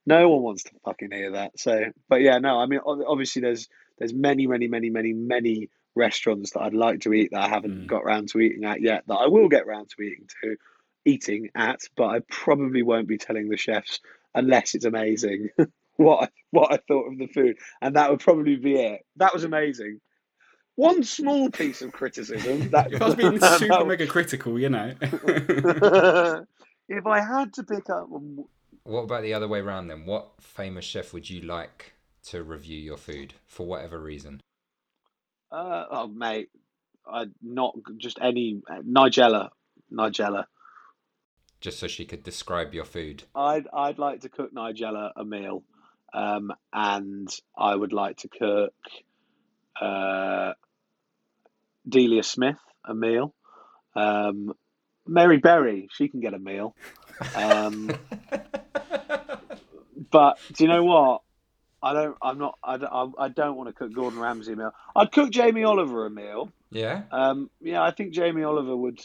no 0.06 0.30
one 0.30 0.42
wants 0.42 0.64
to 0.64 0.72
fucking 0.86 1.12
hear 1.12 1.32
that. 1.32 1.60
So, 1.60 1.86
but 2.10 2.22
yeah, 2.22 2.38
no, 2.40 2.60
I 2.60 2.66
mean, 2.66 2.80
obviously 2.86 3.42
there's 3.42 3.68
there's 4.00 4.14
many, 4.14 4.48
many, 4.48 4.68
many, 4.68 4.90
many, 4.90 5.14
many 5.14 5.70
restaurants 5.96 6.52
that 6.52 6.62
I'd 6.62 6.74
like 6.74 7.02
to 7.02 7.14
eat 7.14 7.30
that 7.32 7.42
I 7.42 7.48
haven't 7.50 7.84
Mm. 7.84 7.88
got 7.88 8.04
round 8.04 8.30
to 8.30 8.40
eating 8.40 8.66
at 8.66 8.82
yet. 8.82 9.04
That 9.08 9.16
I 9.16 9.28
will 9.28 9.48
get 9.50 9.68
round 9.68 9.90
to 9.90 10.02
eating 10.02 10.28
to 10.42 10.56
eating 11.06 11.50
at, 11.56 11.82
but 11.96 12.06
I 12.06 12.20
probably 12.30 12.82
won't 12.82 13.08
be 13.08 13.18
telling 13.18 13.50
the 13.50 13.58
chefs 13.58 14.00
unless 14.34 14.74
it's 14.74 14.86
amazing 14.86 15.50
what 15.98 16.24
I, 16.24 16.28
what 16.52 16.74
I 16.74 16.78
thought 16.88 17.12
of 17.12 17.18
the 17.18 17.28
food, 17.28 17.58
and 17.82 17.96
that 17.96 18.10
would 18.10 18.20
probably 18.20 18.56
be 18.56 18.76
it. 18.76 19.02
That 19.18 19.34
was 19.34 19.44
amazing. 19.44 20.00
One 20.76 21.04
small 21.04 21.50
piece 21.52 21.82
of 21.82 21.92
criticism. 21.92 22.70
That 22.72 22.92
If 22.92 23.02
I 23.02 23.06
was 23.06 23.16
being 23.16 23.38
that- 23.40 23.60
super 23.60 23.86
mega 23.86 24.08
critical, 24.08 24.60
you 24.60 24.70
know. 24.70 24.94
if 26.90 27.06
I 27.06 27.22
had 27.22 27.54
to 27.54 27.64
pick 27.64 27.90
up, 27.90 28.08
What 28.84 29.02
about 29.02 29.22
the 29.22 29.34
other 29.34 29.48
way 29.48 29.60
around 29.60 29.88
then? 29.88 30.06
What 30.06 30.32
famous 30.42 30.86
chef 30.86 31.14
would 31.14 31.30
you 31.30 31.42
like 31.42 31.94
to 32.26 32.44
review 32.44 32.80
your 32.80 32.98
food 32.98 33.34
for 33.46 33.66
whatever 33.68 34.00
reason? 34.00 34.40
uh, 35.52 35.86
oh 35.92 36.08
mate, 36.08 36.50
I 37.08 37.26
not 37.44 37.76
just 37.98 38.18
any 38.20 38.62
Nigella, 38.88 39.50
Nigella. 39.92 40.46
Just 41.62 41.78
so 41.80 41.88
she 41.88 42.06
could 42.06 42.24
describe 42.24 42.74
your 42.74 42.86
food. 42.86 43.24
I'd 43.36 43.68
I'd 43.72 44.00
like 44.00 44.22
to 44.22 44.30
cook 44.30 44.52
Nigella 44.54 45.12
a 45.16 45.24
meal, 45.24 45.64
um, 46.14 46.52
and 46.74 47.30
I 47.56 47.76
would 47.76 47.94
like 47.94 48.18
to 48.18 48.30
cook 48.30 48.74
uh, 49.80 50.54
Delia 51.88 52.24
Smith 52.24 52.58
a 52.86 52.94
meal. 52.94 53.34
Um, 53.96 54.54
Mary 55.06 55.38
Berry, 55.38 55.88
she 55.92 56.08
can 56.08 56.20
get 56.22 56.34
a 56.34 56.40
meal. 56.40 56.76
Um, 57.36 57.92
but 60.12 60.40
do 60.54 60.64
you 60.64 60.70
know 60.70 60.84
what? 60.84 61.22
I 61.82 61.94
don't. 61.94 62.18
I'm 62.22 62.38
not. 62.38 62.58
I 62.64 62.78
don't, 62.78 63.16
I 63.20 63.28
don't 63.28 63.58
want 63.58 63.68
to 63.68 63.74
cook 63.74 63.94
Gordon 63.94 64.20
Ramsay 64.20 64.54
a 64.54 64.56
meal. 64.56 64.72
I'd 64.96 65.12
cook 65.12 65.30
Jamie 65.32 65.66
Oliver 65.66 66.06
a 66.06 66.10
meal. 66.10 66.50
yeah? 66.72 67.04
Um, 67.12 67.50
yeah, 67.62 67.84
I 67.84 67.92
think 67.92 68.14
Jamie 68.14 68.44
Oliver 68.44 68.76
would 68.76 69.02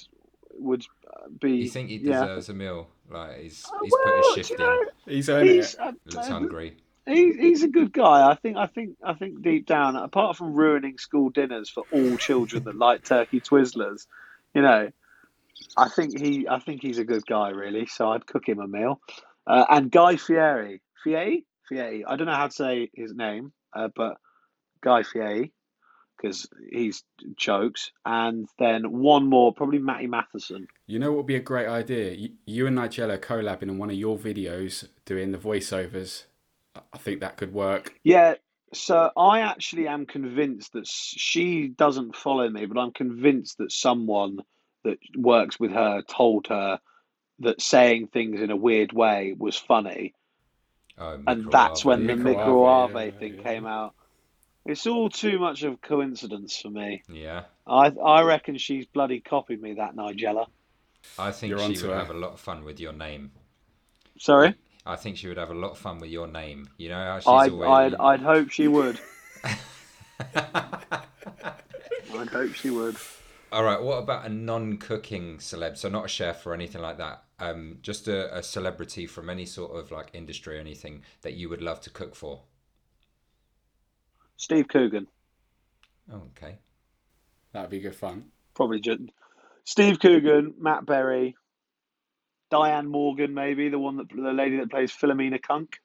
would 0.59 0.87
uh, 1.07 1.29
be. 1.41 1.57
You 1.57 1.69
think 1.69 1.89
he 1.89 1.97
yeah. 1.97 2.21
deserves 2.21 2.49
a 2.51 2.55
meal? 2.55 2.89
Like 3.11 3.39
he's 3.41 3.65
Uh, 3.65 3.79
he's 3.83 3.93
well, 3.93 4.05
put 4.05 4.31
a 4.31 4.35
shift 4.35 4.51
you 4.51 4.59
know, 4.59 4.85
He's 5.07 5.29
earning 5.29 5.55
he's, 5.55 5.75
it. 5.75 5.81
uh, 5.81 5.89
in. 5.89 5.97
Looks 6.05 6.29
uh, 6.29 6.31
hungry. 6.31 6.77
He, 7.09 7.33
he's 7.33 7.63
a 7.63 7.69
good 7.69 7.93
guy. 7.93 8.31
I 8.31 8.35
think. 8.35 8.57
I 8.57 8.67
think. 8.67 8.97
I 9.03 9.15
think 9.15 9.43
deep 9.43 9.67
down, 9.67 9.97
apart 9.97 10.37
from 10.37 10.55
ruining 10.55 10.99
school 10.99 11.31
dinners 11.31 11.71
for 11.71 11.85
all 11.91 12.17
children 12.19 12.65
that 12.65 12.77
like 12.77 13.05
turkey 13.05 13.41
Twizzlers, 13.41 14.07
you 14.55 14.63
know, 14.63 14.91
I 15.77 15.89
think 15.89 16.19
he. 16.19 16.47
I 16.47 16.59
think 16.59 16.83
he's 16.83 16.99
a 16.99 17.05
good 17.05 17.25
guy, 17.27 17.49
really. 17.49 17.87
So 17.87 18.11
I'd 18.11 18.27
cook 18.27 18.47
him 18.47 18.61
a 18.61 18.69
meal. 18.69 19.01
Uh, 19.47 19.65
and 19.71 19.91
Guy 19.91 20.17
Fieri, 20.17 20.83
Fieri, 21.03 21.47
Fieri. 21.69 22.05
I 22.05 22.17
don't 22.17 22.27
know 22.27 22.35
how 22.35 22.49
to 22.49 22.53
say 22.53 22.91
his 22.93 23.15
name, 23.15 23.53
uh, 23.73 23.89
but 23.97 24.19
Guy 24.83 25.03
Fieri, 25.03 25.53
because 26.17 26.47
he's 26.71 27.03
jokes. 27.37 27.91
And 28.05 28.47
then 28.59 28.93
one 28.93 29.27
more, 29.27 29.55
probably 29.55 29.79
Matty 29.79 30.07
Matheson. 30.07 30.69
You 30.87 30.99
know 30.99 31.13
what 31.13 31.19
would 31.19 31.27
be 31.27 31.37
a 31.37 31.41
great 31.41 31.69
idea? 31.69 32.13
You, 32.13 32.31
you 32.45 32.67
and 32.67 32.77
Nigella 32.77 33.19
collabing 33.19 33.63
in 33.63 33.79
one 33.79 33.89
of 33.89 33.97
your 33.97 34.19
videos 34.19 34.87
doing 35.07 35.33
the 35.33 35.39
voiceovers. 35.39 36.25
I- 36.79 36.83
I 36.95 36.99
think 36.99 37.21
that 37.21 37.37
could 37.37 37.53
work. 37.53 37.95
Yeah, 38.05 38.35
so 38.73 39.11
I 39.17 39.41
actually 39.41 39.89
am 39.89 40.07
convinced 40.07 40.73
that 40.75 40.87
she 40.87 41.69
doesn't 41.69 42.17
follow 42.17 42.49
me, 42.49 42.67
but 42.67 42.79
I'm 42.79 42.93
convinced 42.93 43.59
that 43.59 43.73
someone 43.73 44.41
that 44.85 44.99
works 45.17 45.59
with 45.59 45.73
her 45.73 46.03
told 46.03 46.47
her 46.49 46.81
that 47.41 47.61
saying 47.61 48.09
things 48.09 48.41
in 48.41 48.51
a 48.51 48.57
weird 48.57 48.93
way 48.93 49.35
was 49.39 49.57
funny, 49.57 50.15
Oh, 51.01 51.21
and 51.27 51.51
that's 51.53 51.85
when 51.85 52.07
the 52.07 52.17
Microwave, 52.17 52.37
microwave 52.91 53.15
yeah, 53.15 53.19
thing 53.21 53.35
yeah. 53.37 53.43
came 53.43 53.67
out. 53.67 53.95
It's 54.67 54.87
all 54.87 55.09
too 55.09 55.39
much 55.39 55.63
of 55.63 55.81
coincidence 55.81 56.59
for 56.61 56.69
me. 56.71 57.03
Yeah. 57.09 57.45
I 57.67 57.87
I 57.91 58.23
reckon 58.23 58.59
she's 58.59 58.87
bloody 58.87 59.21
copied 59.21 59.63
me, 59.63 59.75
that 59.75 59.95
Nigella. 59.95 60.49
I 61.19 61.31
think 61.31 61.51
You're 61.51 61.61
she 61.61 61.65
onto 61.67 61.87
would 61.87 61.93
her. 61.95 61.99
have 62.01 62.11
a 62.11 62.15
lot 62.19 62.33
of 62.33 62.41
fun 62.41 62.65
with 62.65 62.81
your 62.81 62.93
name. 62.93 63.31
Sorry, 64.19 64.55
I 64.89 64.97
think 64.97 65.19
she 65.19 65.29
would 65.29 65.37
have 65.37 65.51
a 65.51 65.55
lot 65.55 65.73
of 65.73 65.79
fun 65.79 65.99
with 65.99 66.11
your 66.11 66.27
name. 66.27 66.69
You 66.79 66.89
know 66.89 67.19
she's 67.21 67.27
I'd, 67.29 67.53
always. 67.53 67.69
I'd 67.69 67.95
I'd 67.95 68.21
hope 68.21 68.51
she 68.51 68.69
would. 68.69 68.99
I'd 70.35 72.29
hope 72.33 72.55
she 72.55 72.71
would. 72.71 72.97
All 73.53 73.65
right. 73.65 73.81
What 73.81 73.99
about 73.99 74.27
a 74.27 74.29
non-cooking 74.29 75.39
celeb? 75.39 75.77
So 75.77 75.89
not 75.89 76.07
a 76.07 76.09
chef 76.09 76.47
or 76.47 76.55
anything 76.55 76.83
like 76.83 76.99
that. 76.99 77.23
Um, 77.39 77.79
just 77.83 78.09
a, 78.09 78.37
a 78.37 78.43
celebrity 78.43 79.07
from 79.07 79.31
any 79.31 79.47
sort 79.47 79.77
of 79.77 79.91
like 79.91 80.09
industry 80.13 80.57
or 80.57 80.61
anything 80.61 81.03
that 81.23 81.35
you 81.35 81.49
would 81.49 81.63
love 81.63 81.81
to 81.83 81.91
cook 81.91 82.15
for. 82.15 82.43
Steve 84.37 84.69
Coogan. 84.69 85.07
Oh, 86.13 86.23
okay. 86.37 86.59
That'd 87.53 87.71
be 87.71 87.81
good 87.81 87.95
fun. 87.95 88.25
probably 88.55 88.81
just 88.81 89.01
Steve 89.65 89.99
Coogan, 90.01 90.55
Matt 90.59 90.87
Berry, 90.87 91.37
Diane 92.51 92.89
Morgan, 92.89 93.35
maybe 93.35 93.69
the 93.69 93.79
one 93.79 93.97
that 93.99 94.09
the 94.09 94.33
lady 94.33 94.59
that 94.59 94.71
plays 94.71 94.93
Philomena 94.93 95.41
Cunk. 95.41 95.81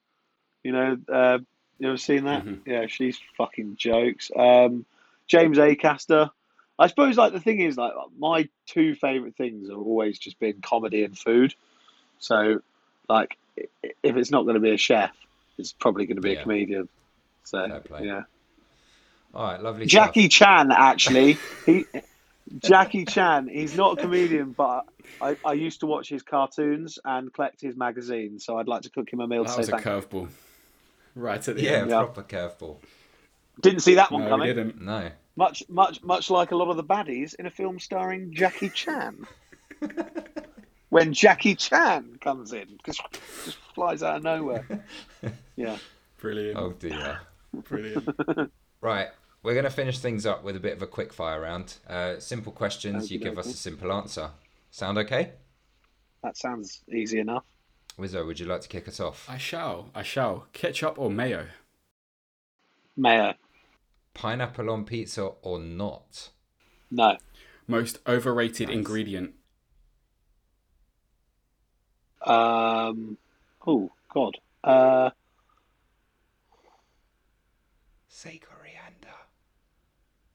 You 0.62 0.72
know, 0.72 0.96
uh, 1.12 1.38
you 1.78 1.88
ever 1.88 1.96
seen 1.96 2.24
that? 2.24 2.44
Mhm. 2.44 2.60
Yeah, 2.66 2.86
she's 2.86 3.18
fucking 3.36 3.76
jokes. 3.76 4.30
Um, 4.34 4.84
James 5.26 5.58
Acaster. 5.58 6.30
I 6.78 6.86
suppose 6.88 7.16
like 7.16 7.32
the 7.32 7.40
thing 7.40 7.60
is 7.60 7.76
like 7.76 7.92
my 8.18 8.48
two 8.66 8.94
favorite 8.94 9.36
things 9.36 9.68
have 9.68 9.78
always 9.78 10.18
just 10.18 10.38
been 10.40 10.60
comedy 10.60 11.04
and 11.04 11.16
food. 11.16 11.54
So, 12.18 12.60
like, 13.08 13.36
if 13.56 14.16
it's 14.16 14.30
not 14.30 14.42
going 14.42 14.54
to 14.54 14.60
be 14.60 14.72
a 14.72 14.76
chef, 14.78 15.12
it's 15.58 15.72
probably 15.72 16.06
going 16.06 16.16
to 16.16 16.22
be 16.22 16.32
Yeah. 16.32 16.40
a 16.40 16.42
comedian. 16.42 16.88
So, 17.44 17.82
yeah. 18.00 18.22
All 19.34 19.44
right. 19.44 19.60
Lovely. 19.60 19.86
Jackie 19.86 20.30
Stuff. 20.30 20.48
Chan, 20.48 20.72
actually, 20.72 21.38
he 21.66 21.86
Jackie 22.58 23.04
Chan. 23.04 23.48
He's 23.48 23.76
not 23.76 23.98
a 23.98 24.02
comedian, 24.02 24.52
but 24.52 24.84
I, 25.20 25.36
I 25.44 25.52
used 25.54 25.80
to 25.80 25.86
watch 25.86 26.08
his 26.08 26.22
cartoons 26.22 26.98
and 27.04 27.32
collect 27.32 27.60
his 27.60 27.76
magazines. 27.76 28.44
So 28.44 28.58
I'd 28.58 28.68
like 28.68 28.82
to 28.82 28.90
cook 28.90 29.12
him 29.12 29.20
a 29.20 29.26
meal 29.26 29.44
to 29.44 29.48
That 29.56 29.64
say 29.64 29.72
was 29.72 29.82
a 29.82 29.84
curveball. 29.84 30.28
Right 31.14 31.46
at 31.48 31.56
the 31.56 31.62
Yeah, 31.62 31.70
end. 31.72 31.90
Yeah. 31.90 32.04
proper 32.04 32.22
curveball. 32.22 32.76
Didn't 33.60 33.80
see 33.80 33.94
that 33.94 34.10
one 34.10 34.22
No, 34.22 34.26
we 34.26 34.30
coming. 34.30 34.46
didn't. 34.48 34.80
No. 34.82 35.10
Much, 35.36 35.62
much, 35.68 36.02
much 36.02 36.28
like 36.30 36.50
a 36.52 36.56
lot 36.56 36.68
of 36.70 36.76
the 36.76 36.84
baddies 36.84 37.34
in 37.36 37.46
a 37.46 37.50
film 37.50 37.78
starring 37.78 38.32
Jackie 38.34 38.68
Chan. 38.70 39.26
when 40.90 41.12
Jackie 41.12 41.54
Chan 41.54 42.18
comes 42.20 42.52
in, 42.52 42.78
just 42.84 43.00
just 43.44 43.56
flies 43.74 44.02
out 44.02 44.16
of 44.18 44.22
nowhere. 44.22 44.66
Yeah. 45.56 45.78
Brilliant. 46.18 46.58
Oh 46.58 46.72
dear. 46.72 47.20
Brilliant. 47.52 48.08
Right. 48.80 49.08
We're 49.44 49.52
going 49.52 49.64
to 49.64 49.70
finish 49.70 49.98
things 49.98 50.24
up 50.24 50.42
with 50.42 50.56
a 50.56 50.60
bit 50.60 50.72
of 50.72 50.80
a 50.80 50.86
quick 50.86 51.12
fire 51.12 51.42
round. 51.42 51.74
Uh, 51.86 52.18
simple 52.18 52.50
questions. 52.50 53.10
You 53.10 53.18
give 53.18 53.38
us 53.38 53.46
a 53.46 53.52
simple 53.52 53.92
answer. 53.92 54.30
Sound 54.70 54.96
okay? 54.96 55.32
That 56.22 56.38
sounds 56.38 56.80
easy 56.90 57.18
enough. 57.20 57.44
Wizzo, 57.98 58.26
would 58.26 58.40
you 58.40 58.46
like 58.46 58.62
to 58.62 58.68
kick 58.68 58.88
us 58.88 59.00
off? 59.00 59.28
I 59.28 59.36
shall. 59.36 59.90
I 59.94 60.02
shall. 60.02 60.46
Ketchup 60.54 60.98
or 60.98 61.10
mayo? 61.10 61.48
Mayo. 62.96 63.34
Pineapple 64.14 64.70
on 64.70 64.86
pizza 64.86 65.24
or 65.42 65.58
not? 65.58 66.30
No. 66.90 67.18
Most 67.66 67.98
overrated 68.06 68.68
Nice. 68.68 68.76
ingredient? 68.78 69.34
Um. 72.24 73.18
Oh 73.66 73.90
God. 74.08 74.38
Uh. 74.62 75.10
Say 78.08 78.38
coriander. 78.38 78.53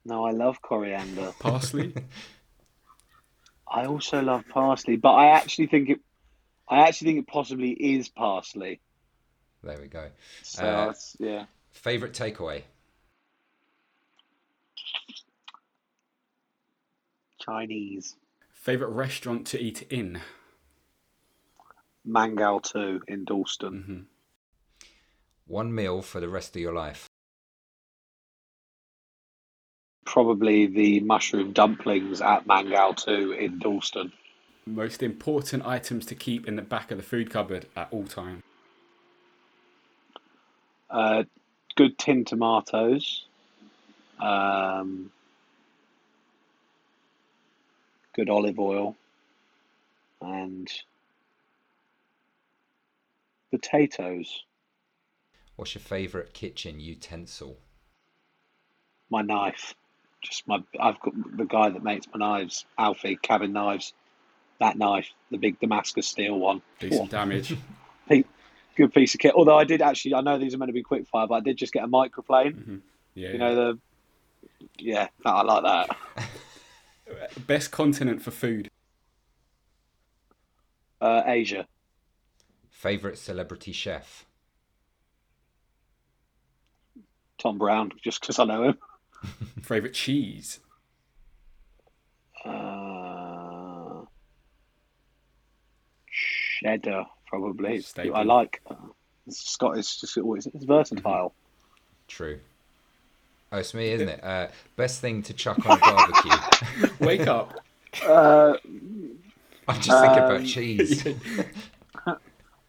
No, 0.09 0.25
I 0.25 0.31
love 0.31 0.59
coriander. 0.63 1.31
Parsley? 1.39 1.93
I 3.71 3.85
also 3.85 4.23
love 4.23 4.43
parsley, 4.49 4.95
but 4.97 5.13
I 5.13 5.27
actually 5.27 5.67
think 5.67 5.89
it. 5.89 5.99
I 6.67 6.87
actually 6.87 7.11
think 7.13 7.19
it 7.19 7.31
possibly 7.31 7.69
is 7.71 8.09
parsley. 8.09 8.81
There 9.63 9.79
we 9.79 9.87
go. 9.87 10.09
So 10.41 10.63
Uh, 10.63 10.71
that's- 10.87 11.15
yeah. 11.19 11.45
Favorite 11.71 12.13
takeaway? 12.13 12.63
Chinese. 17.39 18.15
Favorite 18.51 18.89
restaurant 18.89 19.45
to 19.47 19.59
eat 19.61 19.83
in? 19.83 20.21
Mangal 22.03 22.59
two 22.61 23.01
in 23.07 23.25
Dalston. 23.25 23.83
hmm 23.83 23.99
One 25.45 25.73
meal 25.73 26.01
for 26.01 26.19
the 26.19 26.29
rest 26.29 26.55
of 26.55 26.61
your 26.61 26.73
life. 26.73 27.08
Probably 30.11 30.65
the 30.65 31.01
mushroom 31.01 31.53
dumplings 31.53 32.19
at 32.19 32.47
Mangal 32.47 32.95
two 32.95 33.31
in 33.33 33.59
Dalston. 33.59 34.11
Most 34.65 35.03
important 35.03 35.63
items 35.67 36.03
to 36.07 36.15
keep 36.15 36.47
in 36.47 36.55
the 36.55 36.63
back 36.63 36.89
of 36.89 36.97
the 36.97 37.03
food 37.03 37.29
cupboard 37.29 37.67
at 37.75 37.89
all 37.91 38.05
times. 38.05 38.41
Uh, 40.89 41.25
good 41.75 41.95
tin 41.99 42.25
tomatoes. 42.25 43.25
Um, 44.19 45.11
good 48.15 48.31
olive 48.31 48.57
oil. 48.57 48.95
And 50.23 50.67
potatoes. 53.51 54.43
What's 55.55 55.75
your 55.75 55.83
favorite 55.83 56.33
kitchen 56.33 56.79
utensil? 56.79 57.59
My 59.11 59.21
knife. 59.21 59.75
Just 60.21 60.47
my. 60.47 60.61
I've 60.79 60.99
got 60.99 61.13
the 61.37 61.45
guy 61.45 61.69
that 61.69 61.83
makes 61.83 62.07
my 62.13 62.19
knives, 62.19 62.65
Alfie 62.77 63.17
Cabin 63.21 63.53
Knives. 63.53 63.93
That 64.59 64.77
knife, 64.77 65.07
the 65.31 65.37
big 65.37 65.59
Damascus 65.59 66.07
steel 66.07 66.37
one. 66.37 66.61
Decent 66.79 67.11
damage. 67.11 67.55
Good 68.75 68.93
piece 68.93 69.13
of 69.13 69.19
kit. 69.19 69.33
Although 69.35 69.57
I 69.57 69.63
did 69.63 69.81
actually, 69.81 70.15
I 70.15 70.21
know 70.21 70.37
these 70.37 70.53
are 70.53 70.57
meant 70.57 70.69
to 70.69 70.73
be 70.73 70.83
quick 70.83 71.07
fire, 71.07 71.27
but 71.27 71.35
I 71.35 71.39
did 71.41 71.57
just 71.57 71.73
get 71.73 71.83
a 71.83 71.87
microplane. 71.87 72.81
Yeah. 73.13 73.31
You 73.31 73.37
know 73.37 73.55
the. 73.55 73.79
Yeah, 74.77 75.07
no, 75.25 75.31
I 75.31 75.41
like 75.43 75.63
that. 75.63 76.27
Best 77.47 77.71
continent 77.71 78.21
for 78.21 78.31
food? 78.31 78.69
Uh, 81.01 81.23
Asia. 81.25 81.67
Favorite 82.69 83.17
celebrity 83.17 83.71
chef? 83.71 84.25
Tom 87.37 87.57
Brown, 87.57 87.91
just 88.03 88.21
because 88.21 88.39
I 88.39 88.45
know 88.45 88.63
him. 88.63 88.77
Favorite 89.61 89.93
cheese? 89.93 90.59
Uh, 92.45 94.01
cheddar, 96.63 97.05
probably. 97.27 97.81
Staple. 97.81 98.15
I 98.15 98.23
like. 98.23 98.61
Uh, 98.69 98.75
it's 99.27 99.49
Scottish. 99.51 99.99
Just 100.01 100.17
always 100.17 100.47
it's 100.47 100.63
versatile. 100.65 101.33
True. 102.07 102.39
Oh, 103.51 103.57
it's 103.57 103.73
me, 103.73 103.89
isn't 103.91 104.07
it? 104.09 104.23
Uh, 104.23 104.47
best 104.75 105.01
thing 105.01 105.23
to 105.23 105.33
chuck 105.33 105.65
on 105.65 105.77
a 105.77 105.81
barbecue. 105.81 106.89
Wake 106.99 107.27
up. 107.27 107.53
Uh, 108.05 108.53
I'm 109.67 109.81
just 109.81 110.01
thinking 110.01 110.23
Um, 110.23 110.31
about 110.35 110.45
cheese. 110.45 111.07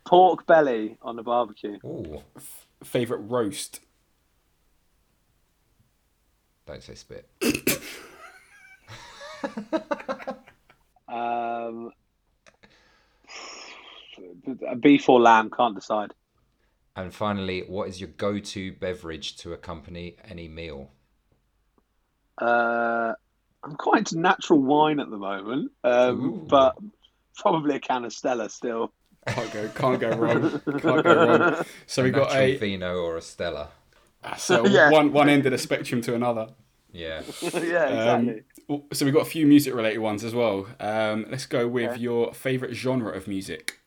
pork 0.07 0.47
belly 0.47 0.97
on 1.03 1.17
the 1.17 1.23
barbecue. 1.23 1.79
Ooh, 1.85 2.23
Favorite 2.83 3.19
roast? 3.19 3.81
Don't 6.71 6.83
say 6.83 6.95
spit. 6.95 7.29
Um, 11.09 11.91
beef 14.79 15.09
or 15.09 15.21
lamb, 15.21 15.51
can't 15.51 15.75
decide. 15.75 16.15
And 16.95 17.13
finally, 17.13 17.63
what 17.67 17.89
is 17.89 18.01
your 18.01 18.11
go-to 18.17 18.73
beverage 18.73 19.37
to 19.39 19.53
accompany 19.53 20.17
any 20.29 20.47
meal? 20.49 20.91
Uh, 22.41 23.13
I'm 23.65 23.75
quite 23.77 23.99
into 23.99 24.19
natural 24.19 24.61
wine 24.61 25.01
at 25.01 25.11
the 25.11 25.17
moment, 25.17 25.73
um, 25.85 26.47
but 26.47 26.77
probably 27.37 27.77
a 27.77 27.81
can 27.81 28.05
of 28.05 28.13
Stella 28.13 28.49
still. 28.49 28.93
Can't 29.27 29.53
go. 29.53 29.69
Can't 29.75 30.01
go 30.01 30.11
wrong. 30.11 30.61
Can't 30.81 31.05
go 31.05 31.27
wrong. 31.27 31.65
So 31.87 32.03
we 32.03 32.11
a 32.11 32.13
got 32.13 32.35
a 32.35 32.57
vino 32.57 32.99
or 32.99 33.17
a 33.17 33.23
Stella. 33.23 33.69
so 34.39 34.65
Yeah. 34.67 34.91
one 34.91 35.13
one 35.13 35.29
end 35.29 35.45
of 35.47 35.53
the 35.53 35.59
spectrum 35.59 36.01
to 36.03 36.15
another. 36.15 36.49
Yeah. 36.93 37.23
yeah, 37.43 37.89
exactly. 37.89 38.43
Um, 38.69 38.83
so 38.93 39.05
we've 39.05 39.15
got 39.15 39.23
a 39.23 39.31
few 39.31 39.47
music 39.47 39.75
related 39.75 39.99
ones 39.99 40.25
as 40.25 40.35
well. 40.35 40.67
Um, 40.79 41.27
let's 41.31 41.47
go 41.47 41.69
with 41.69 41.93
Okay. 41.93 42.01
your 42.01 42.35
favorite 42.35 42.75
genre 42.75 43.13
of 43.13 43.29
music. 43.29 43.81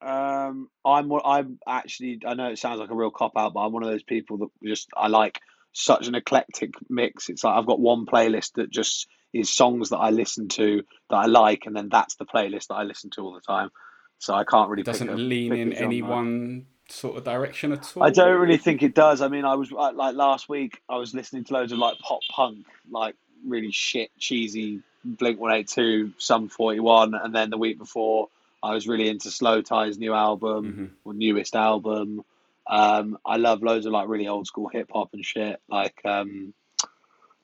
Um, 0.00 0.68
I'm 0.84 1.12
I'm 1.12 1.58
actually 1.66 2.20
I 2.26 2.34
know 2.34 2.50
it 2.50 2.58
sounds 2.58 2.80
like 2.80 2.90
a 2.90 2.94
real 2.94 3.10
cop 3.12 3.32
out, 3.36 3.54
but 3.54 3.60
I'm 3.60 3.72
one 3.72 3.84
of 3.84 3.90
those 3.90 4.02
people 4.02 4.38
that 4.38 4.48
just 4.64 4.88
I 4.96 5.06
like 5.08 5.40
such 5.72 6.08
an 6.08 6.14
eclectic 6.14 6.74
mix. 6.90 7.28
It's 7.28 7.44
like 7.44 7.56
I've 7.56 7.66
got 7.66 7.80
one 7.80 8.04
playlist 8.04 8.54
that 8.56 8.70
just 8.70 9.06
is 9.32 9.54
songs 9.54 9.90
that 9.90 9.98
I 9.98 10.10
listen 10.10 10.48
to 10.48 10.82
that 11.08 11.16
I 11.16 11.26
like, 11.26 11.62
and 11.66 11.76
then 11.76 11.88
that's 11.88 12.16
the 12.16 12.26
playlist 12.26 12.66
that 12.68 12.74
I 12.74 12.82
listen 12.82 13.10
to 13.10 13.22
all 13.22 13.32
the 13.34 13.40
time. 13.40 13.70
So 14.18 14.34
I 14.34 14.44
can't 14.44 14.68
really 14.70 14.82
It 14.82 14.86
doesn't 14.86 15.06
pick 15.08 15.16
a, 15.16 15.20
lean 15.20 15.50
pick 15.52 15.60
in 15.60 15.72
any 15.72 16.02
one 16.02 16.66
sort 16.88 17.16
of 17.16 17.24
direction 17.24 17.72
at 17.72 17.96
all. 17.96 18.02
I 18.02 18.10
don't 18.10 18.38
really 18.38 18.58
think 18.58 18.82
it 18.82 18.94
does. 18.94 19.20
I 19.22 19.28
mean, 19.28 19.44
I 19.44 19.54
was 19.54 19.70
like 19.72 20.14
last 20.14 20.48
week. 20.48 20.80
I 20.88 20.96
was 20.96 21.14
listening 21.14 21.44
to 21.44 21.52
loads 21.54 21.72
of 21.72 21.78
like 21.78 21.98
pop 21.98 22.20
punk, 22.30 22.66
like 22.90 23.16
really 23.46 23.72
shit, 23.72 24.10
cheesy 24.18 24.82
Blink 25.04 25.40
One 25.40 25.52
Eight 25.52 25.68
Two, 25.68 26.12
Sum 26.18 26.48
Forty 26.48 26.80
One, 26.80 27.14
and 27.14 27.34
then 27.34 27.50
the 27.50 27.58
week 27.58 27.78
before, 27.78 28.28
I 28.62 28.74
was 28.74 28.86
really 28.86 29.08
into 29.08 29.28
Slowthai's 29.28 29.98
new 29.98 30.14
album 30.14 30.96
or 31.04 31.14
newest 31.14 31.56
album. 31.56 32.24
Um, 32.66 33.18
I 33.26 33.36
love 33.36 33.62
loads 33.62 33.86
of 33.86 33.92
like 33.92 34.08
really 34.08 34.28
old 34.28 34.46
school 34.46 34.68
hip 34.68 34.90
hop 34.92 35.10
and 35.12 35.24
shit, 35.24 35.60
like 35.68 36.00
um, 36.04 36.54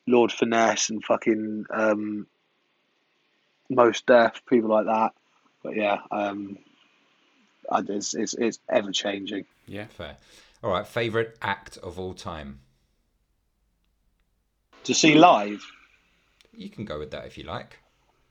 Lord 0.07 0.31
Finesse 0.31 0.91
and 0.91 1.05
fucking 1.05 1.67
um, 1.71 2.27
Mos 3.69 4.01
Def, 4.03 4.43
people 4.49 4.71
like 4.71 4.87
that. 4.87 5.13
But 5.63 5.77
yeah, 5.77 5.99
um, 6.13 6.59
it's, 7.73 8.15
it's 8.15 8.35
it's 8.35 8.59
ever 8.69 8.93
changing. 8.93 9.45
Yeah. 9.67 9.87
Fair. 9.87 10.17
All 10.63 10.71
right. 10.71 10.87
Favorite 10.87 11.37
act 11.43 11.77
of 11.79 11.99
all 11.99 12.15
time? 12.15 12.61
To 14.85 14.95
see 14.95 15.15
live. 15.15 15.63
You 16.53 16.71
can 16.71 16.85
go 16.85 16.99
with 16.99 17.11
that 17.13 17.27
if 17.27 17.37
you 17.39 17.45
like. 17.45 17.79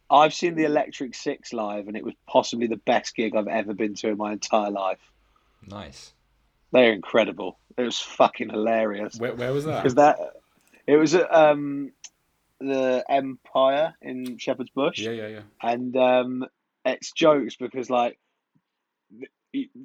I've 0.09 0.33
seen 0.33 0.55
the 0.55 0.63
Electric 0.65 1.13
Six 1.15 1.53
live, 1.53 1.87
and 1.87 1.95
it 1.97 2.03
was 2.03 2.13
possibly 2.27 2.67
the 2.67 2.77
best 2.77 3.15
gig 3.15 3.35
I've 3.35 3.47
ever 3.47 3.73
been 3.73 3.93
to 3.95 4.07
in 4.09 4.17
my 4.17 4.33
entire 4.33 4.71
life. 4.71 4.99
Nice. 5.65 6.13
They're 6.71 6.93
incredible. 6.93 7.57
It 7.77 7.83
was 7.83 7.99
fucking 7.99 8.49
hilarious 8.49 9.17
Where, 9.19 9.33
where 9.35 9.53
was 9.53 9.65
that? 9.65 9.83
because 9.83 9.95
that 9.95 10.17
it 10.87 10.95
was 10.97 11.13
at 11.13 11.33
um, 11.33 11.91
the 12.59 13.03
Empire 13.09 13.93
in 14.01 14.37
Shepherd's 14.37 14.69
Bush, 14.71 14.99
Yeah, 14.99 15.11
yeah, 15.11 15.27
yeah. 15.27 15.41
and 15.61 15.95
um, 15.95 16.45
it's 16.85 17.11
jokes 17.11 17.55
because 17.55 17.89
like 17.89 18.13
y- 18.13 18.17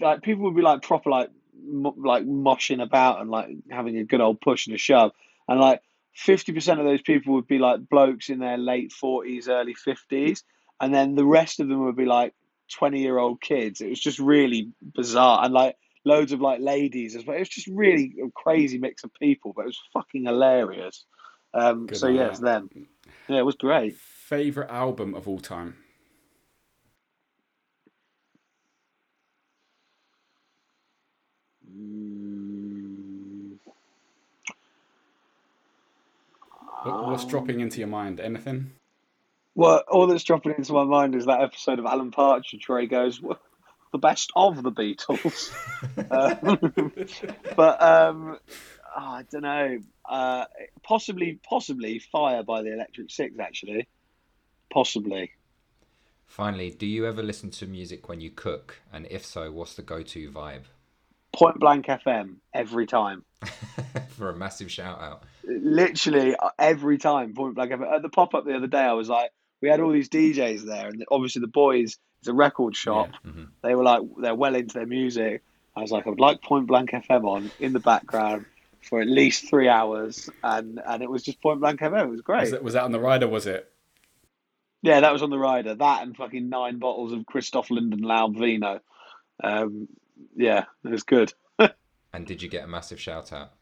like 0.00 0.22
people 0.22 0.44
would 0.44 0.56
be 0.56 0.62
like 0.62 0.82
proper 0.82 1.10
like 1.10 1.30
mo- 1.62 1.94
like 1.96 2.24
moshing 2.24 2.82
about 2.82 3.20
and 3.20 3.30
like 3.30 3.48
having 3.70 3.96
a 3.98 4.04
good 4.04 4.20
old 4.20 4.40
push 4.40 4.66
and 4.66 4.74
a 4.74 4.78
shove, 4.78 5.12
and 5.48 5.60
like 5.60 5.80
fifty 6.14 6.52
percent 6.52 6.80
of 6.80 6.86
those 6.86 7.02
people 7.02 7.34
would 7.34 7.46
be 7.46 7.58
like 7.58 7.88
blokes 7.88 8.28
in 8.28 8.38
their 8.38 8.58
late 8.58 8.92
forties, 8.92 9.48
early 9.48 9.74
fifties, 9.74 10.44
and 10.80 10.94
then 10.94 11.14
the 11.14 11.24
rest 11.24 11.60
of 11.60 11.68
them 11.68 11.84
would 11.84 11.96
be 11.96 12.06
like 12.06 12.34
twenty 12.72 13.00
year 13.00 13.18
old 13.18 13.40
kids. 13.40 13.80
It 13.80 13.90
was 13.90 14.00
just 14.00 14.18
really 14.18 14.72
bizarre 14.82 15.44
and 15.44 15.54
like 15.54 15.76
loads 16.04 16.32
of 16.32 16.40
like 16.40 16.60
ladies 16.60 17.14
as 17.14 17.24
well. 17.24 17.36
It 17.36 17.40
was 17.40 17.48
just 17.48 17.68
really 17.68 18.14
a 18.24 18.30
crazy 18.30 18.78
mix 18.78 19.04
of 19.04 19.14
people, 19.14 19.52
but 19.54 19.62
it 19.62 19.66
was 19.66 19.80
fucking 19.92 20.24
hilarious. 20.24 21.04
Um, 21.54 21.88
so 21.92 22.08
yeah, 22.08 22.28
it's 22.28 22.40
them. 22.40 22.70
Yeah, 23.28 23.38
it 23.38 23.46
was 23.46 23.56
great. 23.56 23.96
Favorite 23.96 24.70
album 24.70 25.14
of 25.14 25.28
all 25.28 25.38
time. 25.38 25.76
Mm, 31.74 33.58
What, 36.82 37.06
what's 37.06 37.24
dropping 37.24 37.60
into 37.60 37.78
your 37.78 37.88
mind? 37.88 38.20
Anything? 38.20 38.72
Well, 39.54 39.82
all 39.88 40.06
that's 40.06 40.24
dropping 40.24 40.54
into 40.58 40.72
my 40.72 40.84
mind 40.84 41.14
is 41.14 41.26
that 41.26 41.42
episode 41.42 41.78
of 41.78 41.86
Alan 41.86 42.10
Partridge 42.10 42.68
where 42.68 42.80
he 42.80 42.86
goes, 42.86 43.20
the 43.92 43.98
best 43.98 44.32
of 44.34 44.62
the 44.62 44.72
Beatles. 44.72 45.52
um, 46.10 47.34
but 47.56 47.82
um, 47.82 48.38
oh, 48.96 49.00
I 49.00 49.24
don't 49.30 49.42
know. 49.42 49.78
Uh, 50.08 50.44
possibly, 50.82 51.38
possibly 51.48 51.98
Fire 51.98 52.42
by 52.42 52.62
the 52.62 52.72
Electric 52.72 53.10
Six. 53.10 53.38
Actually, 53.38 53.86
possibly. 54.72 55.30
Finally, 56.26 56.70
do 56.70 56.86
you 56.86 57.06
ever 57.06 57.22
listen 57.22 57.50
to 57.50 57.66
music 57.66 58.08
when 58.08 58.20
you 58.20 58.30
cook? 58.30 58.80
And 58.90 59.06
if 59.10 59.24
so, 59.24 59.52
what's 59.52 59.74
the 59.74 59.82
go-to 59.82 60.30
vibe? 60.30 60.64
Point 61.32 61.58
Blank 61.58 61.86
FM 61.86 62.36
every 62.54 62.86
time. 62.86 63.24
For 64.10 64.30
a 64.30 64.36
massive 64.36 64.70
shout 64.70 65.00
out. 65.00 65.22
Literally 65.44 66.36
uh, 66.36 66.50
every 66.58 66.98
time. 66.98 67.34
Point 67.34 67.54
Blank 67.54 67.72
FM. 67.72 67.94
At 67.94 68.02
the 68.02 68.08
pop 68.08 68.34
up 68.34 68.44
the 68.44 68.54
other 68.54 68.66
day, 68.66 68.82
I 68.82 68.92
was 68.92 69.08
like, 69.08 69.30
we 69.60 69.68
had 69.68 69.80
all 69.80 69.92
these 69.92 70.08
DJs 70.08 70.62
there, 70.66 70.88
and 70.88 71.04
obviously 71.10 71.40
the 71.40 71.46
boys. 71.48 71.98
It's 72.20 72.28
a 72.28 72.34
record 72.34 72.76
shop. 72.76 73.10
Yeah, 73.24 73.30
mhm. 73.32 73.48
They 73.62 73.74
were 73.74 73.82
like, 73.82 74.02
they're 74.20 74.34
well 74.34 74.54
into 74.54 74.74
their 74.74 74.86
music. 74.86 75.42
I 75.74 75.80
was 75.80 75.90
like, 75.90 76.06
I 76.06 76.10
would 76.10 76.20
like 76.20 76.40
Point 76.42 76.66
Blank 76.68 76.90
FM 76.90 77.24
on 77.24 77.50
in 77.58 77.72
the 77.72 77.80
background 77.80 78.44
for 78.88 79.00
at 79.00 79.08
least 79.08 79.48
three 79.48 79.68
hours, 79.68 80.28
and 80.44 80.80
and 80.86 81.02
it 81.02 81.10
was 81.10 81.22
just 81.22 81.40
Point 81.40 81.60
Blank 81.60 81.80
FM. 81.80 82.02
It 82.04 82.10
was 82.10 82.20
great. 82.20 82.42
Was 82.42 82.50
that, 82.52 82.62
was 82.62 82.74
that 82.74 82.84
on 82.84 82.92
the 82.92 83.00
rider? 83.00 83.26
Was 83.26 83.46
it? 83.46 83.68
Yeah, 84.82 85.00
that 85.00 85.12
was 85.12 85.22
on 85.22 85.30
the 85.30 85.38
rider. 85.38 85.74
That 85.74 86.02
and 86.02 86.16
fucking 86.16 86.48
nine 86.48 86.78
bottles 86.78 87.12
of 87.12 87.24
Christophe 87.26 87.68
Lindenlaub 87.68 88.36
Vino. 88.38 88.80
Um, 89.42 89.88
yeah, 90.36 90.64
it 90.84 90.90
was 90.90 91.02
good. 91.02 91.32
And 92.14 92.26
did 92.26 92.42
you 92.42 92.48
get 92.50 92.64
a 92.64 92.66
massive 92.66 93.00
shout 93.00 93.32
out? 93.32 93.52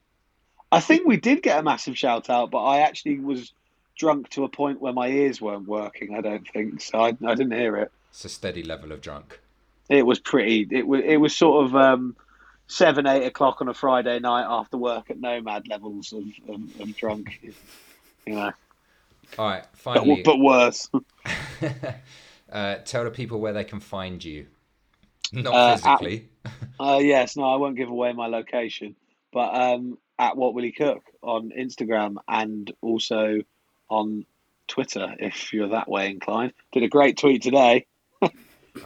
I 0.72 0.80
think 0.80 1.06
we 1.06 1.16
did 1.16 1.40
get 1.40 1.60
a 1.60 1.62
massive 1.62 1.96
shout 1.96 2.28
out, 2.28 2.50
but 2.50 2.64
I 2.64 2.80
actually 2.80 3.20
was 3.20 3.52
drunk 3.96 4.28
to 4.30 4.42
a 4.42 4.48
point 4.48 4.80
where 4.80 4.92
my 4.92 5.08
ears 5.08 5.40
weren't 5.40 5.68
working. 5.68 6.16
I 6.16 6.20
don't 6.20 6.48
think 6.48 6.80
so. 6.80 6.98
I, 6.98 7.08
I 7.08 7.34
didn't 7.34 7.52
hear 7.52 7.76
it. 7.76 7.92
It's 8.10 8.24
a 8.24 8.28
steady 8.28 8.64
level 8.64 8.90
of 8.90 9.00
drunk. 9.00 9.38
It 9.88 10.04
was 10.04 10.18
pretty. 10.18 10.66
It 10.70 10.86
was. 10.86 11.02
It 11.04 11.18
was 11.18 11.36
sort 11.36 11.66
of 11.66 11.76
um, 11.76 12.16
seven, 12.66 13.06
eight 13.06 13.24
o'clock 13.24 13.60
on 13.60 13.68
a 13.68 13.74
Friday 13.74 14.18
night 14.20 14.46
after 14.48 14.76
work 14.76 15.10
at 15.10 15.20
Nomad 15.20 15.68
levels 15.68 16.12
of, 16.12 16.24
of, 16.48 16.80
of 16.80 16.96
drunk. 16.96 17.40
You 18.26 18.34
know, 18.34 18.52
All 19.38 19.46
right, 19.46 19.64
but, 19.70 19.78
finally, 19.78 20.22
but 20.24 20.38
worse. 20.38 20.88
uh, 22.52 22.76
tell 22.84 23.04
the 23.04 23.10
people 23.10 23.40
where 23.40 23.52
they 23.52 23.64
can 23.64 23.80
find 23.80 24.24
you. 24.24 24.46
Not 25.32 25.54
Uh, 25.54 25.76
physically. 25.76 26.28
Uh, 26.80 26.96
yes, 26.96 27.36
no, 27.36 27.44
I 27.44 27.56
won't 27.56 27.76
give 27.76 27.90
away 27.90 28.14
my 28.14 28.26
location, 28.26 28.96
but 29.34 29.54
um, 29.54 29.98
at 30.18 30.34
What 30.34 30.54
Will 30.54 30.64
He 30.64 30.72
Cook 30.72 31.02
on 31.22 31.50
Instagram 31.50 32.14
and 32.26 32.72
also 32.80 33.40
on 33.90 34.24
Twitter 34.66 35.14
if 35.18 35.52
you're 35.52 35.68
that 35.68 35.90
way 35.90 36.08
inclined. 36.10 36.54
Did 36.72 36.84
a 36.84 36.88
great 36.88 37.18
tweet 37.18 37.42
today. 37.42 37.84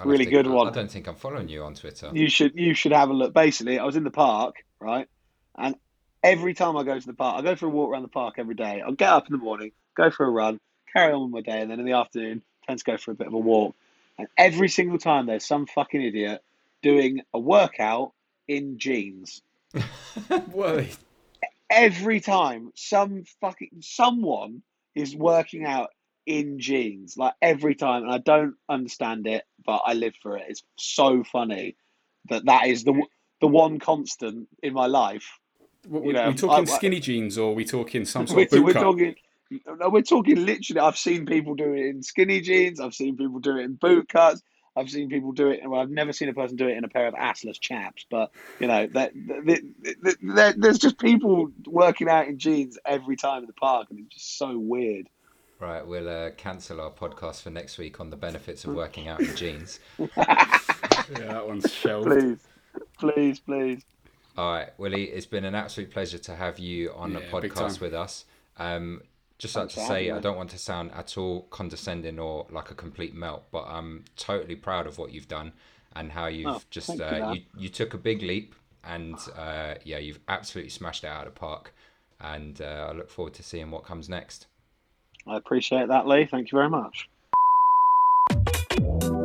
Really 0.04 0.24
good 0.24 0.46
one. 0.48 0.66
I 0.66 0.72
don't 0.72 0.90
think 0.90 1.06
I'm 1.06 1.14
following 1.14 1.48
you 1.48 1.62
on 1.62 1.74
Twitter. 1.74 2.10
You 2.12 2.28
should 2.28 2.54
you 2.56 2.74
should 2.74 2.92
have 2.92 3.10
a 3.10 3.12
look. 3.12 3.32
Basically, 3.32 3.78
I 3.78 3.84
was 3.84 3.96
in 3.96 4.02
the 4.02 4.10
park, 4.10 4.56
right, 4.80 5.06
and 5.56 5.76
every 6.22 6.54
time 6.54 6.76
I 6.76 6.82
go 6.82 6.98
to 6.98 7.06
the 7.06 7.14
park, 7.14 7.38
I 7.38 7.42
go 7.42 7.54
for 7.54 7.66
a 7.66 7.70
walk 7.70 7.90
around 7.90 8.02
the 8.02 8.08
park 8.08 8.34
every 8.38 8.54
day. 8.54 8.82
I'll 8.84 8.94
get 8.94 9.10
up 9.10 9.26
in 9.28 9.32
the 9.32 9.38
morning, 9.38 9.72
go 9.94 10.10
for 10.10 10.24
a 10.26 10.30
run, 10.30 10.58
carry 10.92 11.12
on 11.12 11.30
with 11.30 11.30
my 11.30 11.52
day, 11.52 11.60
and 11.60 11.70
then 11.70 11.78
in 11.80 11.86
the 11.86 11.92
afternoon, 11.92 12.42
tend 12.66 12.78
to 12.78 12.84
go 12.84 12.96
for 12.96 13.10
a 13.12 13.14
bit 13.14 13.26
of 13.26 13.34
a 13.34 13.38
walk. 13.38 13.76
And 14.18 14.28
every 14.38 14.68
single 14.68 14.98
time, 14.98 15.26
there's 15.26 15.44
some 15.46 15.66
fucking 15.66 16.02
idiot 16.02 16.42
doing 16.82 17.20
a 17.32 17.38
workout 17.38 18.12
in 18.48 18.78
jeans. 18.78 19.42
Well, 20.52 20.84
every 21.68 22.20
time 22.20 22.70
some 22.76 23.24
fucking 23.40 23.70
someone 23.80 24.62
is 24.94 25.16
working 25.16 25.66
out 25.66 25.90
in 26.24 26.60
jeans 26.60 27.16
like 27.16 27.34
every 27.42 27.74
time 27.74 28.04
and 28.04 28.12
i 28.12 28.18
don't 28.18 28.54
understand 28.68 29.26
it 29.26 29.44
but 29.66 29.82
i 29.84 29.92
live 29.92 30.14
for 30.22 30.38
it. 30.38 30.44
It's 30.48 30.62
so 30.76 31.24
funny 31.24 31.76
that 32.28 32.44
that 32.46 32.66
is 32.68 32.84
the 32.84 32.94
the 33.40 33.48
one 33.48 33.78
constant 33.78 34.48
in 34.62 34.72
my 34.72 34.86
life. 34.86 35.26
We, 35.86 36.06
You 36.06 36.12
know, 36.14 36.28
we 36.28 36.34
talking 36.34 36.68
I- 36.68 36.76
skinny 36.76 37.00
jeans 37.00 37.36
or 37.36 37.54
we 37.54 37.64
talking 37.64 38.04
some 38.04 38.26
sort 38.28 38.36
we're, 38.36 38.44
of 38.44 38.50
boot 38.50 38.64
we're 38.64 38.72
talking 38.72 39.14
no, 39.50 39.88
we're 39.88 40.02
talking 40.02 40.44
literally 40.44 40.80
i've 40.80 40.96
seen 40.98 41.26
people 41.26 41.54
do 41.54 41.72
it 41.74 41.86
in 41.86 42.02
skinny 42.02 42.40
jeans 42.40 42.80
i've 42.80 42.94
seen 42.94 43.16
people 43.16 43.38
do 43.40 43.56
it 43.58 43.64
in 43.64 43.74
boot 43.74 44.08
cuts 44.08 44.42
I've 44.76 44.90
seen 44.90 45.08
people 45.08 45.30
do 45.30 45.50
it, 45.50 45.60
well, 45.64 45.80
I've 45.80 45.88
never 45.90 46.12
seen 46.12 46.28
a 46.28 46.34
person 46.34 46.56
do 46.56 46.66
it 46.66 46.76
in 46.76 46.82
a 46.82 46.88
pair 46.88 47.06
of 47.06 47.14
assless 47.14 47.60
chaps. 47.60 48.06
But 48.10 48.32
you 48.58 48.66
know, 48.66 48.88
that, 48.88 49.12
that, 49.14 49.62
that, 50.02 50.16
that- 50.34 50.60
there's 50.60 50.78
just 50.80 50.98
people 50.98 51.52
working 51.64 52.08
out 52.08 52.26
in 52.26 52.38
jeans 52.38 52.76
every 52.84 53.14
time 53.14 53.42
in 53.42 53.46
the 53.46 53.52
park, 53.52 53.86
and 53.90 54.00
it's 54.00 54.14
just 54.14 54.36
so 54.36 54.58
weird. 54.58 55.08
Right, 55.60 55.86
we'll 55.86 56.08
uh, 56.08 56.30
cancel 56.32 56.80
our 56.80 56.90
podcast 56.90 57.42
for 57.42 57.50
next 57.50 57.78
week 57.78 58.00
on 58.00 58.10
the 58.10 58.16
benefits 58.16 58.64
of 58.64 58.74
working 58.74 59.06
out 59.06 59.20
in 59.20 59.36
jeans. 59.36 59.78
Yeah, 61.10 61.26
that 61.34 61.46
one's 61.46 61.70
shelved. 61.72 62.08
Please, 62.08 62.38
please, 62.98 63.40
please. 63.40 63.84
All 64.36 64.52
right, 64.54 64.70
Willie, 64.78 65.04
it's 65.04 65.26
been 65.26 65.44
an 65.44 65.54
absolute 65.54 65.90
pleasure 65.90 66.18
to 66.18 66.34
have 66.34 66.58
you 66.58 66.92
on 66.94 67.12
the 67.12 67.20
Yeah, 67.20 67.40
big 67.40 67.52
podcast 67.52 67.78
with 67.80 67.94
us. 67.94 68.24
Um, 68.56 69.02
just 69.44 69.56
like 69.56 69.68
to 69.68 69.80
say, 69.80 70.10
I 70.10 70.20
don't 70.20 70.38
want 70.38 70.48
to 70.50 70.58
sound 70.58 70.90
at 70.92 71.18
all 71.18 71.42
condescending 71.50 72.18
or 72.18 72.46
like 72.50 72.70
a 72.70 72.74
complete 72.74 73.14
melt, 73.14 73.44
but 73.50 73.66
I'm 73.68 74.06
totally 74.16 74.56
proud 74.56 74.86
of 74.86 74.96
what 74.96 75.12
you've 75.12 75.28
done 75.28 75.52
and 75.94 76.10
how 76.10 76.28
you've 76.28 76.46
Oh, 76.46 76.62
just 76.70 76.86
thank 76.86 77.00
you, 77.00 77.06
uh, 77.06 77.34
you, 77.34 77.42
you 77.58 77.68
took 77.68 77.92
a 77.92 77.98
big 77.98 78.22
leap 78.22 78.54
and 78.84 79.18
uh, 79.36 79.74
yeah, 79.84 79.98
you've 79.98 80.20
absolutely 80.28 80.70
smashed 80.70 81.04
it 81.04 81.08
out 81.08 81.26
of 81.26 81.34
the 81.34 81.38
park. 81.38 81.74
And 82.20 82.62
uh, 82.62 82.86
I 82.88 82.92
look 82.92 83.10
forward 83.10 83.34
to 83.34 83.42
seeing 83.42 83.70
what 83.70 83.84
comes 83.84 84.08
next. 84.08 84.46
I 85.26 85.36
appreciate 85.36 85.88
that, 85.88 86.06
Lee. 86.06 86.24
Thank 86.24 86.50
you 86.50 86.56
very 86.56 86.70
much. 86.70 87.10